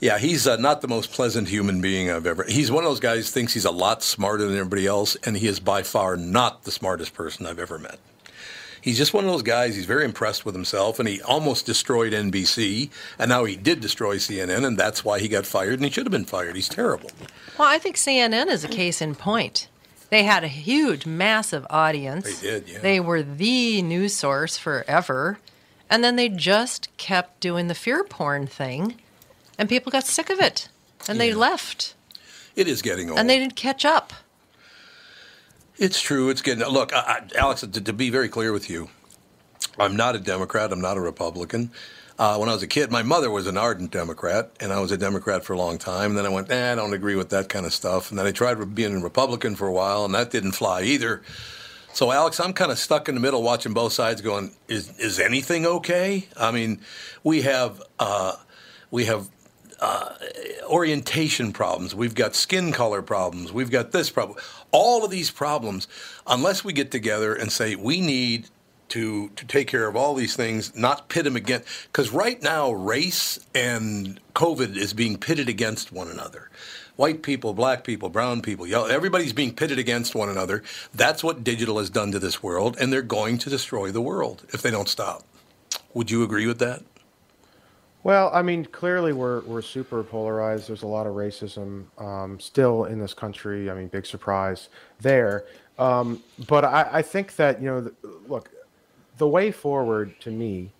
Yeah, 0.00 0.18
he's 0.18 0.46
uh, 0.46 0.56
not 0.56 0.82
the 0.82 0.88
most 0.88 1.10
pleasant 1.10 1.48
human 1.48 1.80
being 1.80 2.10
I've 2.10 2.26
ever. 2.26 2.44
He's 2.44 2.70
one 2.70 2.84
of 2.84 2.90
those 2.90 3.00
guys 3.00 3.30
thinks 3.30 3.54
he's 3.54 3.64
a 3.64 3.70
lot 3.72 4.02
smarter 4.02 4.44
than 4.44 4.56
everybody 4.56 4.86
else, 4.86 5.16
and 5.24 5.36
he 5.36 5.48
is 5.48 5.58
by 5.58 5.82
far 5.82 6.16
not 6.16 6.62
the 6.64 6.70
smartest 6.70 7.14
person 7.14 7.46
I've 7.46 7.58
ever 7.58 7.78
met. 7.78 7.98
He's 8.80 8.96
just 8.96 9.14
one 9.14 9.24
of 9.24 9.30
those 9.30 9.42
guys. 9.42 9.74
He's 9.74 9.86
very 9.86 10.04
impressed 10.04 10.44
with 10.44 10.54
himself, 10.54 10.98
and 10.98 11.08
he 11.08 11.20
almost 11.22 11.66
destroyed 11.66 12.12
NBC, 12.12 12.90
and 13.18 13.28
now 13.28 13.44
he 13.44 13.56
did 13.56 13.80
destroy 13.80 14.16
CNN, 14.16 14.64
and 14.64 14.78
that's 14.78 15.04
why 15.04 15.18
he 15.18 15.28
got 15.28 15.46
fired. 15.46 15.74
And 15.74 15.84
he 15.84 15.90
should 15.90 16.06
have 16.06 16.12
been 16.12 16.24
fired. 16.24 16.56
He's 16.56 16.68
terrible. 16.68 17.10
Well, 17.58 17.68
I 17.68 17.78
think 17.78 17.96
CNN 17.96 18.46
is 18.46 18.64
a 18.64 18.68
case 18.68 19.00
in 19.02 19.14
point. 19.14 19.68
They 20.10 20.22
had 20.24 20.44
a 20.44 20.48
huge, 20.48 21.04
massive 21.04 21.66
audience. 21.68 22.40
They 22.40 22.48
did, 22.48 22.68
yeah. 22.68 22.78
They 22.78 23.00
were 23.00 23.22
the 23.22 23.82
news 23.82 24.14
source 24.14 24.56
forever. 24.56 25.38
And 25.90 26.04
then 26.04 26.16
they 26.16 26.28
just 26.28 26.94
kept 26.98 27.40
doing 27.40 27.68
the 27.68 27.74
fear 27.74 28.04
porn 28.04 28.46
thing, 28.46 29.00
and 29.58 29.68
people 29.68 29.90
got 29.90 30.04
sick 30.04 30.28
of 30.30 30.38
it. 30.38 30.68
And 31.08 31.18
they 31.18 31.32
left. 31.32 31.94
It 32.56 32.68
is 32.68 32.82
getting 32.82 33.08
old. 33.08 33.18
And 33.18 33.30
they 33.30 33.38
didn't 33.38 33.56
catch 33.56 33.84
up. 33.84 34.12
It's 35.78 36.00
true. 36.00 36.28
It's 36.28 36.42
getting. 36.42 36.66
Look, 36.66 36.92
I, 36.92 36.98
I, 36.98 37.38
Alex, 37.38 37.60
to, 37.60 37.68
to 37.68 37.92
be 37.92 38.10
very 38.10 38.28
clear 38.28 38.52
with 38.52 38.68
you, 38.68 38.88
I'm 39.78 39.94
not 39.94 40.16
a 40.16 40.18
Democrat. 40.18 40.72
I'm 40.72 40.80
not 40.80 40.96
a 40.96 41.00
Republican. 41.00 41.70
Uh, 42.18 42.36
when 42.36 42.48
I 42.48 42.52
was 42.52 42.64
a 42.64 42.66
kid, 42.66 42.90
my 42.90 43.04
mother 43.04 43.30
was 43.30 43.46
an 43.46 43.56
ardent 43.56 43.92
Democrat, 43.92 44.50
and 44.58 44.72
I 44.72 44.80
was 44.80 44.90
a 44.90 44.96
Democrat 44.96 45.44
for 45.44 45.52
a 45.52 45.56
long 45.56 45.78
time. 45.78 46.10
And 46.10 46.18
then 46.18 46.26
I 46.26 46.30
went, 46.30 46.50
eh, 46.50 46.72
I 46.72 46.74
don't 46.74 46.92
agree 46.92 47.14
with 47.14 47.28
that 47.30 47.48
kind 47.48 47.64
of 47.64 47.72
stuff. 47.72 48.10
And 48.10 48.18
then 48.18 48.26
I 48.26 48.32
tried 48.32 48.74
being 48.74 48.96
a 48.96 49.00
Republican 49.00 49.54
for 49.54 49.68
a 49.68 49.72
while, 49.72 50.04
and 50.04 50.12
that 50.16 50.32
didn't 50.32 50.52
fly 50.52 50.82
either. 50.82 51.22
So, 51.92 52.10
Alex, 52.10 52.40
I'm 52.40 52.52
kind 52.52 52.72
of 52.72 52.78
stuck 52.78 53.08
in 53.08 53.14
the 53.14 53.20
middle, 53.20 53.44
watching 53.44 53.72
both 53.72 53.92
sides, 53.92 54.20
going, 54.20 54.50
is 54.66 54.98
is 54.98 55.20
anything 55.20 55.64
okay? 55.64 56.26
I 56.36 56.50
mean, 56.50 56.80
we 57.22 57.42
have 57.42 57.80
uh, 58.00 58.34
we 58.90 59.04
have 59.04 59.28
uh, 59.80 60.14
orientation 60.68 61.52
problems. 61.52 61.94
We've 61.94 62.14
got 62.14 62.34
skin 62.34 62.72
color 62.72 63.00
problems. 63.00 63.52
We've 63.52 63.70
got 63.70 63.92
this 63.92 64.10
problem. 64.10 64.38
All 64.70 65.04
of 65.04 65.10
these 65.10 65.30
problems, 65.30 65.88
unless 66.26 66.64
we 66.64 66.72
get 66.72 66.90
together 66.90 67.34
and 67.34 67.50
say 67.50 67.74
we 67.74 68.00
need 68.00 68.48
to 68.88 69.28
to 69.30 69.46
take 69.46 69.68
care 69.68 69.86
of 69.86 69.96
all 69.96 70.14
these 70.14 70.36
things, 70.36 70.74
not 70.74 71.08
pit 71.08 71.24
them 71.24 71.36
against. 71.36 71.66
Because 71.86 72.10
right 72.10 72.42
now, 72.42 72.72
race 72.72 73.38
and 73.54 74.20
COVID 74.34 74.76
is 74.76 74.92
being 74.94 75.16
pitted 75.18 75.48
against 75.48 75.92
one 75.92 76.08
another. 76.08 76.50
White 76.96 77.22
people, 77.22 77.54
black 77.54 77.84
people, 77.84 78.08
brown 78.08 78.42
people, 78.42 78.66
yellow, 78.66 78.86
everybody's 78.86 79.32
being 79.32 79.54
pitted 79.54 79.78
against 79.78 80.14
one 80.14 80.28
another. 80.28 80.64
That's 80.92 81.22
what 81.22 81.44
digital 81.44 81.78
has 81.78 81.90
done 81.90 82.10
to 82.12 82.18
this 82.18 82.42
world, 82.42 82.76
and 82.80 82.92
they're 82.92 83.02
going 83.02 83.38
to 83.38 83.50
destroy 83.50 83.92
the 83.92 84.00
world 84.00 84.44
if 84.52 84.62
they 84.62 84.70
don't 84.70 84.88
stop. 84.88 85.22
Would 85.94 86.10
you 86.10 86.24
agree 86.24 86.46
with 86.46 86.58
that? 86.58 86.82
Well, 88.04 88.30
I 88.32 88.42
mean, 88.42 88.64
clearly 88.64 89.12
we're 89.12 89.40
we're 89.40 89.62
super 89.62 90.02
polarized. 90.04 90.68
There's 90.68 90.82
a 90.82 90.86
lot 90.86 91.06
of 91.06 91.14
racism 91.14 91.84
um, 92.00 92.38
still 92.40 92.84
in 92.84 92.98
this 92.98 93.12
country. 93.12 93.70
I 93.70 93.74
mean, 93.74 93.88
big 93.88 94.06
surprise 94.06 94.68
there. 95.00 95.46
Um, 95.78 96.22
but 96.48 96.64
I, 96.64 96.88
I 96.94 97.02
think 97.02 97.36
that 97.36 97.60
you 97.60 97.66
know, 97.66 97.80
the, 97.82 97.94
look, 98.28 98.50
the 99.18 99.26
way 99.28 99.50
forward 99.50 100.18
to 100.20 100.30
me 100.30 100.70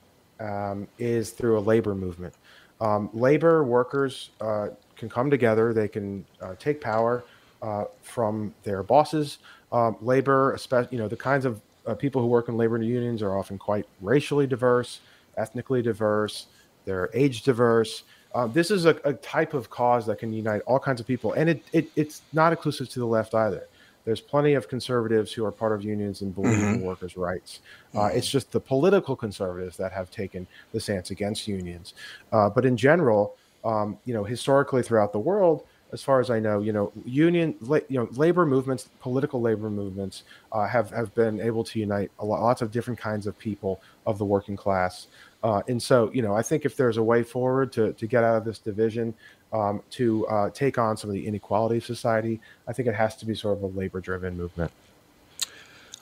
um, 0.40 0.86
is 0.98 1.30
through 1.30 1.58
a 1.58 1.60
labor 1.60 1.94
movement. 1.94 2.34
Um, 2.80 3.10
labor 3.12 3.64
workers 3.64 4.30
uh, 4.40 4.68
can 4.96 5.08
come 5.08 5.30
together. 5.30 5.72
They 5.72 5.88
can 5.88 6.24
uh, 6.40 6.54
take 6.58 6.80
power 6.80 7.24
uh, 7.62 7.84
from 8.02 8.54
their 8.62 8.82
bosses. 8.82 9.38
Um, 9.72 9.96
labor, 10.00 10.52
especially 10.54 10.96
you 10.96 11.02
know 11.02 11.08
the 11.08 11.16
kinds 11.16 11.44
of 11.44 11.60
uh, 11.86 11.94
people 11.94 12.22
who 12.22 12.28
work 12.28 12.48
in 12.48 12.56
labor 12.56 12.80
unions 12.80 13.22
are 13.22 13.36
often 13.36 13.58
quite 13.58 13.86
racially 14.00 14.46
diverse, 14.46 15.00
ethnically 15.36 15.82
diverse, 15.82 16.46
they're 16.88 17.10
age 17.12 17.42
diverse. 17.42 18.04
Uh, 18.34 18.46
this 18.46 18.70
is 18.70 18.86
a, 18.86 18.98
a, 19.04 19.12
type 19.12 19.52
of 19.52 19.68
cause 19.68 20.06
that 20.06 20.18
can 20.18 20.32
unite 20.32 20.62
all 20.66 20.78
kinds 20.78 21.00
of 21.00 21.06
people, 21.06 21.32
and 21.34 21.48
it, 21.50 21.62
it, 21.72 21.90
it's 21.96 22.22
not 22.32 22.52
exclusive 22.52 22.88
to 22.88 22.98
the 22.98 23.06
left 23.06 23.34
either. 23.34 23.68
There's 24.04 24.20
plenty 24.22 24.54
of 24.54 24.68
conservatives 24.68 25.32
who 25.32 25.44
are 25.44 25.52
part 25.52 25.72
of 25.72 25.84
unions 25.84 26.22
and 26.22 26.34
believe 26.34 26.56
mm-hmm. 26.56 26.74
in 26.76 26.82
workers' 26.82 27.16
rights. 27.16 27.60
Uh, 27.94 27.98
mm-hmm. 27.98 28.16
It's 28.16 28.28
just 28.28 28.50
the 28.52 28.60
political 28.60 29.14
conservatives 29.14 29.76
that 29.76 29.92
have 29.92 30.10
taken 30.10 30.46
the 30.72 30.80
stance 30.80 31.10
against 31.10 31.46
unions. 31.46 31.92
Uh, 32.32 32.48
but 32.48 32.64
in 32.64 32.74
general, 32.74 33.36
um, 33.64 33.98
you 34.06 34.14
know, 34.14 34.24
historically 34.24 34.82
throughout 34.82 35.12
the 35.12 35.18
world, 35.18 35.64
as 35.92 36.02
far 36.02 36.20
as 36.20 36.30
I 36.30 36.38
know, 36.38 36.60
you 36.60 36.72
know, 36.72 36.92
union, 37.04 37.54
you 37.88 37.98
know, 37.98 38.08
labor 38.12 38.44
movements, 38.44 38.88
political 39.00 39.40
labor 39.40 39.70
movements, 39.70 40.24
uh, 40.52 40.66
have 40.66 40.90
have 40.90 41.14
been 41.14 41.40
able 41.40 41.64
to 41.64 41.78
unite 41.80 42.10
a 42.18 42.24
lot, 42.24 42.42
lots 42.42 42.62
of 42.62 42.70
different 42.70 42.98
kinds 42.98 43.26
of 43.26 43.38
people 43.38 43.80
of 44.06 44.18
the 44.18 44.24
working 44.24 44.56
class. 44.56 45.06
Uh, 45.42 45.62
and 45.68 45.82
so, 45.82 46.10
you 46.12 46.20
know, 46.20 46.34
I 46.34 46.42
think 46.42 46.64
if 46.64 46.76
there's 46.76 46.96
a 46.96 47.02
way 47.02 47.22
forward 47.22 47.72
to 47.72 47.92
to 47.94 48.06
get 48.06 48.24
out 48.24 48.36
of 48.36 48.44
this 48.44 48.58
division, 48.58 49.14
um, 49.52 49.82
to 49.90 50.26
uh, 50.26 50.50
take 50.50 50.78
on 50.78 50.96
some 50.96 51.10
of 51.10 51.14
the 51.14 51.26
inequality 51.26 51.78
of 51.78 51.84
society, 51.84 52.40
I 52.66 52.72
think 52.72 52.88
it 52.88 52.94
has 52.94 53.16
to 53.16 53.26
be 53.26 53.34
sort 53.34 53.56
of 53.56 53.62
a 53.62 53.68
labor-driven 53.68 54.36
movement. 54.36 54.70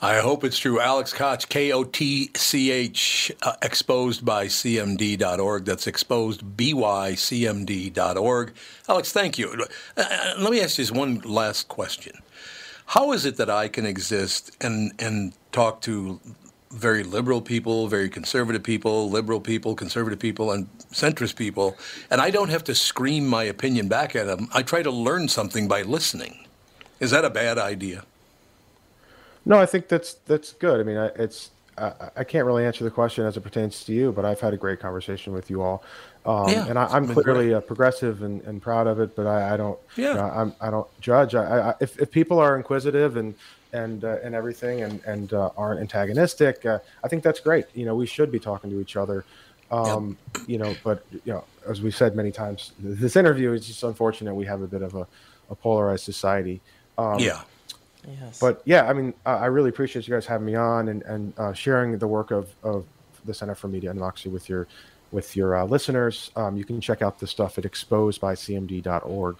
I 0.02 0.18
hope 0.18 0.44
it's 0.44 0.58
true. 0.58 0.78
Alex 0.78 1.14
Kotch, 1.14 1.48
K 1.48 1.72
O 1.72 1.82
T 1.82 2.30
C 2.36 2.70
H, 2.70 3.32
uh, 3.42 3.54
exposed 3.62 4.26
by 4.26 4.44
CMD.org. 4.44 5.64
That's 5.64 5.86
exposed 5.86 6.42
BYCMD.org. 6.42 8.52
Alex, 8.90 9.12
thank 9.12 9.38
you. 9.38 9.64
Uh, 9.96 9.96
uh, 9.96 10.34
let 10.38 10.52
me 10.52 10.60
ask 10.60 10.76
you 10.76 10.84
just 10.84 10.94
one 10.94 11.20
last 11.20 11.68
question. 11.68 12.18
How 12.84 13.12
is 13.12 13.24
it 13.24 13.38
that 13.38 13.48
I 13.48 13.68
can 13.68 13.86
exist 13.86 14.54
and, 14.60 14.92
and 14.98 15.32
talk 15.50 15.80
to 15.82 16.20
very 16.70 17.02
liberal 17.02 17.40
people, 17.40 17.88
very 17.88 18.10
conservative 18.10 18.62
people, 18.62 19.08
liberal 19.08 19.40
people, 19.40 19.74
conservative 19.74 20.18
people, 20.18 20.52
and 20.52 20.68
centrist 20.92 21.36
people, 21.36 21.74
and 22.10 22.20
I 22.20 22.30
don't 22.30 22.50
have 22.50 22.64
to 22.64 22.74
scream 22.74 23.26
my 23.26 23.44
opinion 23.44 23.88
back 23.88 24.14
at 24.14 24.26
them? 24.26 24.48
I 24.52 24.62
try 24.62 24.82
to 24.82 24.90
learn 24.90 25.28
something 25.28 25.68
by 25.68 25.82
listening. 25.82 26.44
Is 27.00 27.12
that 27.12 27.24
a 27.24 27.30
bad 27.30 27.56
idea? 27.56 28.04
No, 29.46 29.58
I 29.58 29.64
think 29.64 29.88
that's 29.88 30.14
that's 30.26 30.52
good. 30.52 30.80
I 30.80 30.82
mean, 30.82 30.96
I, 30.96 31.06
it's 31.16 31.50
I, 31.78 31.92
I, 32.16 32.24
can't 32.24 32.46
really 32.46 32.64
answer 32.64 32.84
the 32.84 32.90
question 32.90 33.24
as 33.24 33.36
it 33.36 33.42
pertains 33.42 33.84
to 33.84 33.92
you, 33.92 34.10
but 34.10 34.24
I've 34.24 34.40
had 34.40 34.52
a 34.52 34.56
great 34.56 34.80
conversation 34.80 35.32
with 35.32 35.50
you 35.50 35.62
all, 35.62 35.84
um, 36.24 36.48
yeah, 36.48 36.66
and 36.66 36.78
I, 36.78 36.96
am 36.96 37.06
clearly 37.06 37.52
a 37.52 37.60
progressive 37.60 38.22
and, 38.22 38.42
and, 38.42 38.60
proud 38.60 38.86
of 38.86 38.98
it. 38.98 39.14
But 39.14 39.26
I, 39.26 39.54
I 39.54 39.56
don't, 39.56 39.78
yeah, 39.96 40.08
you 40.08 40.14
know, 40.14 40.24
I'm, 40.24 40.54
I 40.60 40.70
don't 40.70 40.88
judge. 41.00 41.34
I, 41.34 41.74
if 41.80 41.98
if 42.00 42.10
people 42.10 42.40
are 42.40 42.56
inquisitive 42.56 43.16
and 43.16 43.34
and 43.72 44.04
uh, 44.04 44.16
and 44.22 44.34
everything 44.34 44.82
and 44.82 45.02
and 45.04 45.32
uh, 45.32 45.50
aren't 45.56 45.80
antagonistic, 45.80 46.66
uh, 46.66 46.80
I 47.04 47.08
think 47.08 47.22
that's 47.22 47.40
great. 47.40 47.66
You 47.74 47.84
know, 47.84 47.94
we 47.94 48.06
should 48.06 48.32
be 48.32 48.40
talking 48.40 48.70
to 48.70 48.80
each 48.80 48.96
other. 48.96 49.24
Um, 49.70 50.16
yep. 50.34 50.48
You 50.48 50.58
know, 50.58 50.76
but 50.82 51.04
you 51.12 51.32
know, 51.32 51.44
as 51.68 51.80
we've 51.80 51.96
said 51.96 52.16
many 52.16 52.32
times, 52.32 52.72
this 52.80 53.14
interview 53.14 53.52
is 53.52 53.66
just 53.66 53.82
unfortunate. 53.82 54.34
We 54.34 54.46
have 54.46 54.62
a 54.62 54.66
bit 54.66 54.82
of 54.82 54.94
a, 54.94 55.06
a 55.50 55.54
polarized 55.54 56.04
society. 56.04 56.60
Um, 56.98 57.18
yeah. 57.20 57.42
Yes. 58.06 58.38
But 58.38 58.62
yeah, 58.64 58.88
I 58.88 58.92
mean, 58.92 59.14
I 59.24 59.46
really 59.46 59.70
appreciate 59.70 60.06
you 60.06 60.14
guys 60.14 60.26
having 60.26 60.46
me 60.46 60.54
on 60.54 60.88
and, 60.88 61.02
and 61.02 61.32
uh, 61.38 61.52
sharing 61.52 61.98
the 61.98 62.06
work 62.06 62.30
of, 62.30 62.48
of 62.62 62.86
the 63.24 63.34
Center 63.34 63.54
for 63.54 63.68
Media 63.68 63.90
and 63.90 63.98
Democracy 63.98 64.28
with 64.28 64.48
your 64.48 64.66
with 65.12 65.36
your 65.36 65.56
uh, 65.56 65.64
listeners. 65.64 66.30
Um, 66.36 66.56
you 66.56 66.64
can 66.64 66.80
check 66.80 67.02
out 67.02 67.18
the 67.18 67.26
stuff 67.26 67.58
at 67.58 67.64
exposedbycmd.org. 67.64 69.36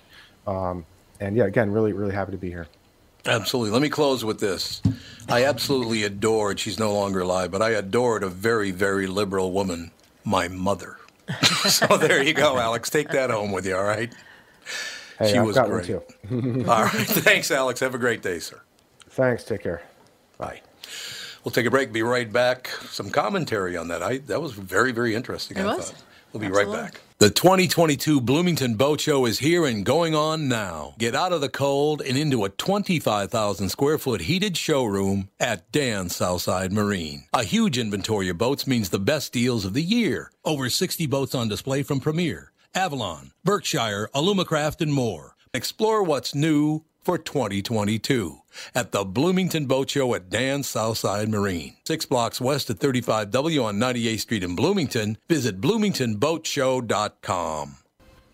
Um, 0.47 0.87
and 1.21 1.37
yeah, 1.37 1.45
again, 1.45 1.73
really, 1.73 1.93
really 1.93 2.15
happy 2.15 2.33
to 2.33 2.39
be 2.39 2.49
here. 2.49 2.67
Absolutely. 3.27 3.73
Let 3.73 3.83
me 3.83 3.89
close 3.89 4.25
with 4.25 4.39
this. 4.39 4.81
I 5.29 5.45
absolutely 5.45 6.05
adored, 6.05 6.61
she's 6.61 6.79
no 6.79 6.95
longer 6.95 7.21
alive, 7.21 7.51
but 7.51 7.63
I 7.63 7.71
adored 7.71 8.23
a 8.23 8.29
very, 8.29 8.71
very 8.71 9.09
liberal 9.09 9.51
woman, 9.51 9.91
my 10.25 10.47
mother. 10.47 10.99
so 11.69 11.87
there 11.97 12.23
you 12.23 12.33
go, 12.33 12.57
Alex. 12.57 12.89
Take 12.89 13.09
that 13.11 13.31
home 13.31 13.51
with 13.51 13.67
you, 13.67 13.77
all 13.77 13.83
right? 13.83 14.13
Hey, 15.19 15.33
she 15.33 15.39
I've 15.39 15.47
was 15.47 15.57
great. 15.59 15.91
All 16.69 16.83
right. 16.85 16.91
Thanks, 17.07 17.51
Alex. 17.51 17.81
Have 17.81 17.95
a 17.95 17.99
great 17.99 18.23
day, 18.23 18.39
sir. 18.39 18.61
Thanks. 19.11 19.45
Take 19.45 19.63
care. 19.63 19.83
Bye. 20.39 20.61
We'll 21.45 21.53
take 21.53 21.67
a 21.67 21.71
break. 21.71 21.93
Be 21.93 22.03
right 22.03 22.31
back. 22.31 22.69
Some 22.91 23.11
commentary 23.11 23.77
on 23.77 23.89
that. 23.89 24.03
I 24.03 24.19
that 24.19 24.43
was 24.43 24.53
very 24.53 24.93
very 24.93 25.15
interesting. 25.15 25.57
It 25.57 25.63
I 25.65 25.77
was. 25.77 25.91
Thought. 25.91 26.03
We'll 26.33 26.41
be 26.41 26.47
Absolutely. 26.49 26.75
right 26.77 26.93
back. 26.93 27.01
The 27.19 27.31
2022 27.31 28.21
Bloomington 28.21 28.75
Boat 28.75 29.01
Show 29.01 29.25
is 29.25 29.39
here 29.39 29.65
and 29.65 29.87
going 29.87 30.15
on 30.15 30.49
now. 30.49 30.95
Get 30.99 31.15
out 31.15 31.33
of 31.33 31.41
the 31.41 31.49
cold 31.49 32.03
and 32.03 32.19
into 32.19 32.45
a 32.45 32.51
25,000 32.51 33.71
square 33.71 33.97
foot 33.97 34.23
heated 34.23 34.55
showroom 34.55 35.31
at 35.41 35.73
Dan's 35.73 36.15
Southside 36.15 36.73
Marine. 36.73 37.25
A 37.33 37.43
huge 37.43 37.79
inventory 37.79 38.29
of 38.29 38.37
boats 38.37 38.67
means 38.67 38.91
the 38.91 38.99
best 38.99 39.33
deals 39.33 39.65
of 39.65 39.73
the 39.73 39.83
year. 39.83 40.31
Over 40.45 40.69
60 40.69 41.07
boats 41.07 41.35
on 41.35 41.49
display 41.49 41.83
from 41.83 42.01
Premier. 42.01 42.53
Avalon, 42.77 43.33
Berkshire, 43.43 44.09
Alumacraft, 44.15 44.83
and 44.83 44.93
more. 44.93 45.35
Explore 45.55 46.03
what's 46.03 46.35
new 46.35 46.83
for 47.03 47.17
2022 47.17 48.41
at 48.75 48.93
the 48.93 49.03
Bloomington 49.05 49.65
Boat 49.67 49.89
Show 49.91 50.15
at 50.15 50.29
Dan's 50.29 50.69
Southside 50.69 51.31
Marine. 51.31 51.79
Six 51.87 52.05
blocks 52.05 52.39
west 52.41 52.69
of 52.69 52.79
35W 52.79 53.65
on 53.65 53.79
98th 53.79 54.21
Street 54.21 54.45
in 54.45 54.55
Bloomington. 54.55 55.17
Visit 55.29 55.59
bloomingtonboatshow.com. 55.61 57.77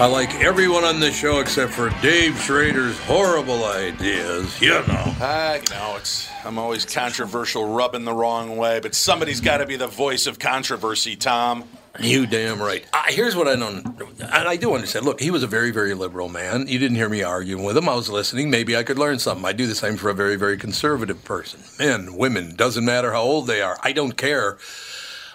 I 0.00 0.06
like 0.06 0.34
everyone 0.36 0.84
on 0.84 0.98
this 0.98 1.14
show 1.14 1.40
except 1.40 1.74
for 1.74 1.90
Dave 2.00 2.40
Schrader's 2.40 2.98
horrible 3.00 3.64
ideas. 3.66 4.58
You 4.58 4.70
know. 4.86 5.14
Uh, 5.20 5.58
you 5.62 5.74
know, 5.74 5.96
it's 5.98 6.26
I'm 6.42 6.58
always 6.58 6.86
controversial, 6.86 7.66
rubbing 7.66 8.06
the 8.06 8.14
wrong 8.14 8.56
way, 8.56 8.80
but 8.80 8.94
somebody's 8.94 9.42
got 9.42 9.58
to 9.58 9.66
be 9.66 9.76
the 9.76 9.88
voice 9.88 10.26
of 10.26 10.38
controversy, 10.38 11.16
Tom. 11.16 11.64
You 11.98 12.26
damn 12.26 12.62
right. 12.62 12.86
Uh, 12.92 13.02
here's 13.08 13.34
what 13.34 13.48
I 13.48 13.56
don't, 13.56 13.84
and 14.20 14.48
I 14.48 14.56
do 14.56 14.74
understand. 14.74 15.04
Look, 15.04 15.20
he 15.20 15.30
was 15.30 15.42
a 15.42 15.48
very, 15.48 15.72
very 15.72 15.92
liberal 15.94 16.28
man. 16.28 16.68
You 16.68 16.78
didn't 16.78 16.96
hear 16.96 17.08
me 17.08 17.22
arguing 17.22 17.64
with 17.64 17.76
him. 17.76 17.88
I 17.88 17.94
was 17.94 18.08
listening. 18.08 18.48
Maybe 18.48 18.76
I 18.76 18.84
could 18.84 18.98
learn 18.98 19.18
something. 19.18 19.44
I 19.44 19.52
do 19.52 19.66
the 19.66 19.74
same 19.74 19.96
for 19.96 20.08
a 20.08 20.14
very, 20.14 20.36
very 20.36 20.56
conservative 20.56 21.24
person. 21.24 21.60
Men, 21.78 22.16
women, 22.16 22.54
doesn't 22.54 22.84
matter 22.84 23.12
how 23.12 23.22
old 23.22 23.48
they 23.48 23.60
are. 23.60 23.76
I 23.82 23.92
don't 23.92 24.16
care. 24.16 24.56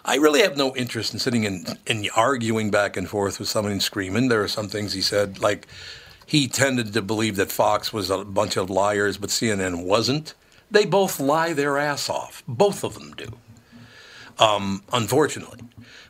I 0.06 0.16
really 0.16 0.42
have 0.42 0.56
no 0.56 0.76
interest 0.76 1.14
in 1.14 1.20
sitting 1.20 1.46
and, 1.46 1.78
and 1.88 2.10
arguing 2.16 2.72
back 2.72 2.96
and 2.96 3.10
forth 3.10 3.40
with 3.40 3.50
someone 3.50 3.80
screaming. 3.80 4.30
There 4.30 4.44
are 4.44 4.48
some 4.48 4.70
things 4.70 4.94
he 4.94 5.02
said, 5.02 5.40
like 5.40 5.68
he 6.26 6.48
tended 6.48 6.94
to 6.94 7.02
believe 7.02 7.36
that 7.36 7.52
Fox 7.52 7.92
was 7.92 8.10
a 8.10 8.24
bunch 8.24 8.56
of 8.56 8.70
liars, 8.70 9.18
but 9.18 9.30
CNN 9.30 9.84
wasn't. 9.84 10.34
They 10.72 10.86
both 10.86 11.20
lie 11.20 11.54
their 11.54 11.78
ass 11.78 12.10
off. 12.10 12.44
Both 12.48 12.84
of 12.84 12.94
them 12.94 13.14
do. 13.16 13.38
Um, 14.40 14.84
unfortunately. 14.92 15.60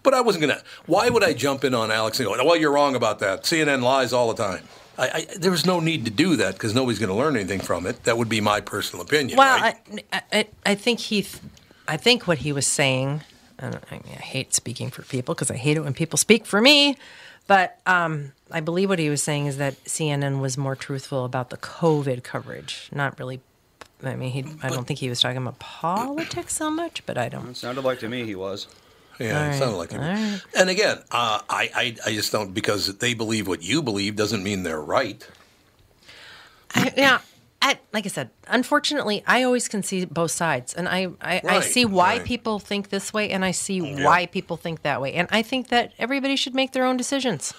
But 0.04 0.14
I 0.14 0.22
wasn't 0.22 0.46
going 0.46 0.58
to. 0.58 0.64
Why 0.86 1.10
would 1.10 1.24
I 1.24 1.34
jump 1.34 1.64
in 1.64 1.74
on 1.74 1.92
Alex 1.92 2.20
and 2.20 2.28
go, 2.28 2.44
well, 2.44 2.56
you're 2.56 2.72
wrong 2.72 2.96
about 2.96 3.20
that? 3.20 3.44
CNN 3.44 3.82
lies 3.82 4.14
all 4.14 4.34
the 4.34 4.44
time. 4.44 4.64
I, 4.98 5.08
I, 5.08 5.38
there 5.38 5.52
was 5.52 5.66
no 5.66 5.80
need 5.80 6.06
to 6.06 6.12
do 6.12 6.36
that 6.38 6.54
because 6.54 6.74
nobody's 6.74 7.00
going 7.00 7.10
to 7.10 7.16
learn 7.16 7.36
anything 7.36 7.60
from 7.60 7.86
it. 7.86 8.04
That 8.04 8.18
would 8.18 8.30
be 8.30 8.40
my 8.42 8.62
personal 8.62 9.04
opinion. 9.04 9.38
Well, 9.38 9.60
right? 9.60 10.04
I, 10.14 10.22
I, 10.32 10.48
I 10.66 10.76
think 10.76 11.00
he, 11.00 11.24
th- 11.24 11.42
I 11.88 11.98
think 11.98 12.28
what 12.28 12.40
he 12.40 12.54
was 12.54 12.66
saying, 12.66 13.22
and 13.60 13.80
I, 13.92 13.96
mean, 13.96 14.04
I 14.08 14.22
hate 14.22 14.54
speaking 14.54 14.90
for 14.90 15.02
people 15.02 15.36
because 15.36 15.52
I 15.52 15.58
hate 15.58 15.78
it 15.78 15.82
when 15.82 15.94
people 15.94 16.18
speak 16.18 16.46
for 16.46 16.62
me, 16.62 16.98
but 17.48 17.80
um, 17.86 18.32
I 18.52 18.62
believe 18.62 18.90
what 18.90 19.00
he 19.00 19.10
was 19.10 19.22
saying 19.22 19.48
is 19.48 19.58
that 19.58 19.84
CNN 19.86 20.40
was 20.40 20.58
more 20.58 20.76
truthful 20.76 21.26
about 21.26 21.50
the 21.50 21.58
COVID 21.58 22.24
coverage, 22.24 22.90
not 22.92 23.20
really. 23.20 23.42
I 24.04 24.16
mean, 24.16 24.32
he, 24.32 24.46
I 24.62 24.70
don't 24.70 24.86
think 24.86 25.00
he 25.00 25.10
was 25.10 25.22
talking 25.22 25.38
about 25.38 25.58
politics 25.60 26.54
so 26.56 26.70
much, 26.70 27.06
but 27.06 27.18
I 27.18 27.30
don't. 27.30 27.50
It 27.50 27.58
sounded 27.58 27.84
like 27.84 28.00
to 28.00 28.10
me 28.10 28.26
he 28.26 28.36
was. 28.36 28.68
Yeah, 29.20 29.38
All 29.38 29.44
it 29.46 29.48
right, 29.48 29.56
sounded 29.60 29.78
like 29.78 29.92
it. 29.94 29.98
all 29.98 30.02
right. 30.04 30.42
And 30.58 30.70
again, 30.70 30.98
uh, 31.12 31.40
I, 31.50 31.70
I, 31.74 31.96
I 32.06 32.14
just 32.14 32.32
don't 32.32 32.54
because 32.54 32.98
they 32.98 33.14
believe 33.14 33.48
what 33.48 33.64
you 33.64 33.82
believe 33.82 34.16
doesn't 34.18 34.44
mean 34.44 34.64
they're 34.64 34.82
right. 34.82 35.26
I, 36.76 36.94
yeah, 36.98 37.22
I, 37.62 37.80
like 37.94 38.06
I 38.06 38.10
said, 38.10 38.30
unfortunately, 38.50 39.24
I 39.26 39.44
always 39.44 39.70
can 39.70 39.82
see 39.84 40.04
both 40.04 40.32
sides, 40.32 40.74
and 40.74 40.90
I 40.90 41.08
I, 41.22 41.42
I 41.48 41.60
see 41.62 41.86
why 41.86 42.18
right. 42.18 42.26
people 42.26 42.60
think 42.60 42.90
this 42.90 43.14
way, 43.14 43.30
and 43.32 43.46
I 43.46 43.52
see 43.52 43.78
Yeah. 43.80 44.04
why 44.04 44.26
people 44.26 44.58
think 44.58 44.82
that 44.82 45.02
way, 45.02 45.14
and 45.14 45.30
I 45.32 45.42
think 45.42 45.70
that 45.70 45.94
everybody 45.98 46.36
should 46.36 46.54
make 46.54 46.74
their 46.74 46.84
own 46.86 46.98
decisions. 46.98 47.54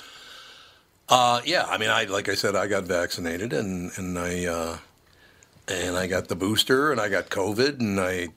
Uh, 1.08 1.40
yeah, 1.46 1.64
I 1.64 1.78
mean, 1.78 1.88
I 1.88 2.04
like 2.04 2.28
I 2.28 2.34
said, 2.34 2.54
I 2.54 2.66
got 2.66 2.84
vaccinated 2.84 3.52
and 3.54 3.90
and 3.96 4.18
I 4.18 4.44
uh, 4.44 4.78
and 5.68 5.96
I 5.96 6.06
got 6.06 6.28
the 6.28 6.36
booster 6.36 6.92
and 6.92 7.00
I 7.00 7.08
got 7.08 7.28
COVID 7.28 7.80
and 7.80 8.00
I 8.00 8.28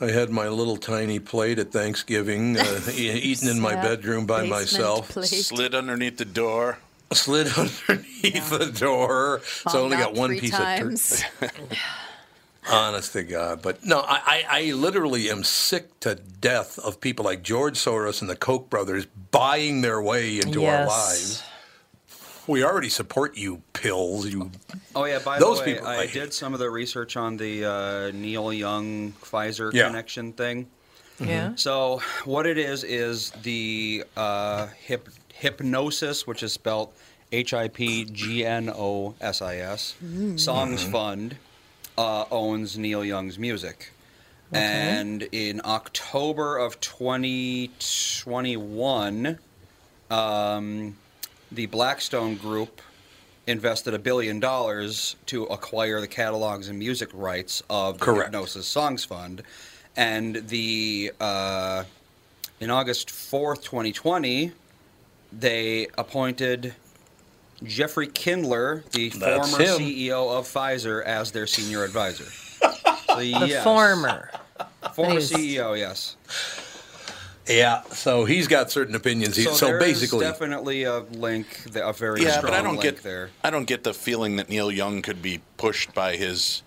I 0.00 0.10
had 0.10 0.30
my 0.30 0.48
little 0.48 0.76
tiny 0.76 1.20
plate 1.20 1.58
at 1.60 1.70
Thanksgiving, 1.70 2.58
uh, 2.58 2.80
eaten 2.94 3.48
in 3.48 3.60
my 3.60 3.74
bedroom 3.76 4.26
by 4.26 4.40
basement 4.40 4.60
myself. 4.60 5.08
plate. 5.10 5.26
Slid 5.28 5.74
underneath 5.74 6.18
the 6.18 6.24
door. 6.24 6.78
Slid 7.12 7.46
underneath 7.56 8.50
the 8.50 8.72
door. 8.76 9.40
So 9.44 9.78
I 9.78 9.82
only 9.82 9.96
got 9.96 10.14
one 10.14 10.36
piece 10.38 10.50
times. 10.50 11.22
of 11.40 11.40
turkey. 11.52 11.78
Honest 12.70 13.12
to 13.12 13.22
God, 13.22 13.60
but 13.60 13.84
no, 13.84 14.00
I, 14.00 14.20
I, 14.26 14.44
I 14.48 14.72
literally 14.72 15.28
am 15.30 15.44
sick 15.44 16.00
to 16.00 16.14
death 16.14 16.78
of 16.78 16.98
people 16.98 17.26
like 17.26 17.42
George 17.42 17.74
Soros 17.76 18.22
and 18.22 18.30
the 18.30 18.36
Koch 18.36 18.70
brothers 18.70 19.06
buying 19.30 19.82
their 19.82 20.00
way 20.00 20.38
into 20.40 20.64
our 20.64 20.86
lives. 20.86 21.42
We 22.46 22.62
already 22.62 22.90
support 22.90 23.36
you, 23.38 23.62
pills. 23.72 24.26
You 24.32 24.50
Oh 24.94 25.06
yeah, 25.06 25.18
by 25.24 25.38
Those 25.38 25.60
the 25.60 25.64
way, 25.64 25.72
people 25.74 25.86
I 25.88 25.96
I 26.00 26.06
did 26.06 26.34
some 26.34 26.52
of 26.52 26.60
the 26.60 26.68
research 26.70 27.16
on 27.16 27.36
the 27.38 27.64
uh, 27.64 28.10
Neil 28.12 28.52
Young 28.52 29.12
Pfizer 29.22 29.72
Yeah. 29.72 29.86
connection 29.86 30.32
thing. 30.34 30.66
Yeah. 31.20 31.52
So 31.56 32.02
what 32.24 32.44
it 32.46 32.58
is 32.58 32.82
is 32.84 33.30
the 33.42 34.04
uh, 34.16 34.66
hip, 34.78 35.08
Hipgnosis, 35.40 36.26
which 36.26 36.42
is 36.42 36.52
spelled 36.52 36.90
H 37.32 37.54
I 37.54 37.68
P 37.68 38.04
G 38.04 38.44
N 38.44 38.68
O 38.68 39.14
S 39.20 39.40
I 39.40 39.56
S, 39.56 39.94
Mm. 40.04 40.38
Songs 40.38 40.84
Mhm. 40.84 40.90
Fund 40.92 41.36
uh, 41.96 42.24
owns 42.30 42.76
Neil 42.76 43.02
Young's 43.04 43.38
music. 43.38 43.92
Okay. 44.52 44.60
And 44.62 45.22
in 45.32 45.62
October 45.64 46.58
of 46.58 46.78
2021, 46.80 49.38
um, 50.10 50.96
the 51.52 51.66
Blackstone 51.66 52.36
Group 52.36 52.80
invested 53.46 53.94
a 53.94 53.98
billion 53.98 54.40
dollars 54.40 55.16
to 55.26 55.44
acquire 55.44 56.00
the 56.00 56.08
catalogs 56.08 56.68
and 56.68 56.78
music 56.78 57.10
rights 57.12 57.62
of 57.68 57.98
the 57.98 58.04
Correct. 58.04 58.32
Hipgnosis 58.32 58.62
Songs 58.62 59.04
Fund. 59.04 59.42
And 59.96 60.36
the 60.48 61.12
uh, 61.20 61.84
in 62.60 62.70
August 62.70 63.08
4th, 63.08 63.62
2020, 63.62 64.52
they 65.32 65.86
appointed 65.98 66.74
Jeffrey 67.62 68.06
Kindler, 68.08 68.82
the 68.92 69.10
That's 69.10 69.50
former 69.50 69.64
him. 69.64 69.78
CEO 69.80 70.36
of 70.36 70.46
Pfizer, 70.46 71.02
as 71.04 71.30
their 71.32 71.46
senior 71.46 71.84
advisor. 71.84 72.26
So, 73.06 73.16
The 73.20 73.26
yes. 73.26 73.62
former. 73.62 74.28
Former 74.94 75.20
CEO, 75.20 75.78
yes. 75.78 76.16
Yeah, 77.46 77.82
so 77.92 78.24
he's 78.24 78.48
got 78.48 78.70
certain 78.70 78.94
opinions. 78.94 79.36
He- 79.36 79.42
So, 79.44 79.52
So, 79.54 79.78
basically, 79.78 80.20
definitely 80.24 80.84
a 80.84 81.00
link, 81.00 81.46
a 81.74 81.92
very 81.92 82.22
yeah, 82.22 82.38
strong 82.38 82.44
but 82.44 82.54
I 82.54 82.62
don't 82.62 82.76
link 82.76 82.82
get 82.82 83.02
there. 83.02 83.30
I 83.42 83.50
don't 83.50 83.66
get 83.66 83.84
the 83.84 83.92
feeling 83.92 84.36
that 84.36 84.48
Neil 84.48 84.70
Young 84.72 85.02
could 85.02 85.20
be 85.20 85.40
pushed 85.58 85.92
by 85.92 86.16
his, 86.16 86.62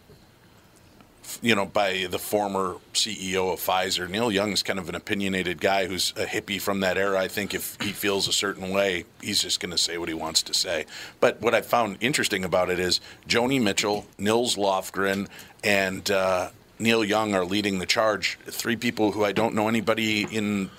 you 1.41 1.55
know, 1.55 1.65
by 1.65 2.05
the 2.09 2.19
former 2.19 2.75
CEO 2.93 3.51
of 3.53 3.59
Pfizer. 3.59 4.07
Neil 4.07 4.31
Young's 4.31 4.61
kind 4.61 4.77
of 4.77 4.87
an 4.87 4.93
opinionated 4.93 5.59
guy 5.61 5.87
who's 5.87 6.13
a 6.15 6.25
hippie 6.25 6.61
from 6.61 6.79
that 6.81 6.95
era. 6.95 7.19
I 7.19 7.27
think 7.27 7.55
if 7.55 7.75
he 7.81 7.91
feels 7.91 8.27
a 8.27 8.33
certain 8.33 8.69
way, 8.69 9.05
he's 9.19 9.41
just 9.41 9.59
going 9.59 9.71
to 9.71 9.77
say 9.79 9.97
what 9.97 10.09
he 10.09 10.13
wants 10.15 10.43
to 10.43 10.53
say. 10.53 10.85
But 11.19 11.41
what 11.41 11.55
I 11.55 11.61
found 11.61 11.97
interesting 12.01 12.43
about 12.45 12.69
it 12.69 12.79
is 12.79 13.01
Joni 13.27 13.59
Mitchell, 13.59 14.05
Nils 14.19 14.55
Lofgren, 14.57 15.27
and 15.63 16.09
uh, 16.11 16.49
Neil 16.79 17.03
Young 17.03 17.33
are 17.33 17.45
leading 17.45 17.79
the 17.79 17.85
charge. 17.85 18.37
Three 18.45 18.75
people 18.75 19.11
who 19.11 19.23
I 19.25 19.31
don't 19.31 19.53
know 19.55 19.67
anybody 19.67 20.23
in 20.23 20.69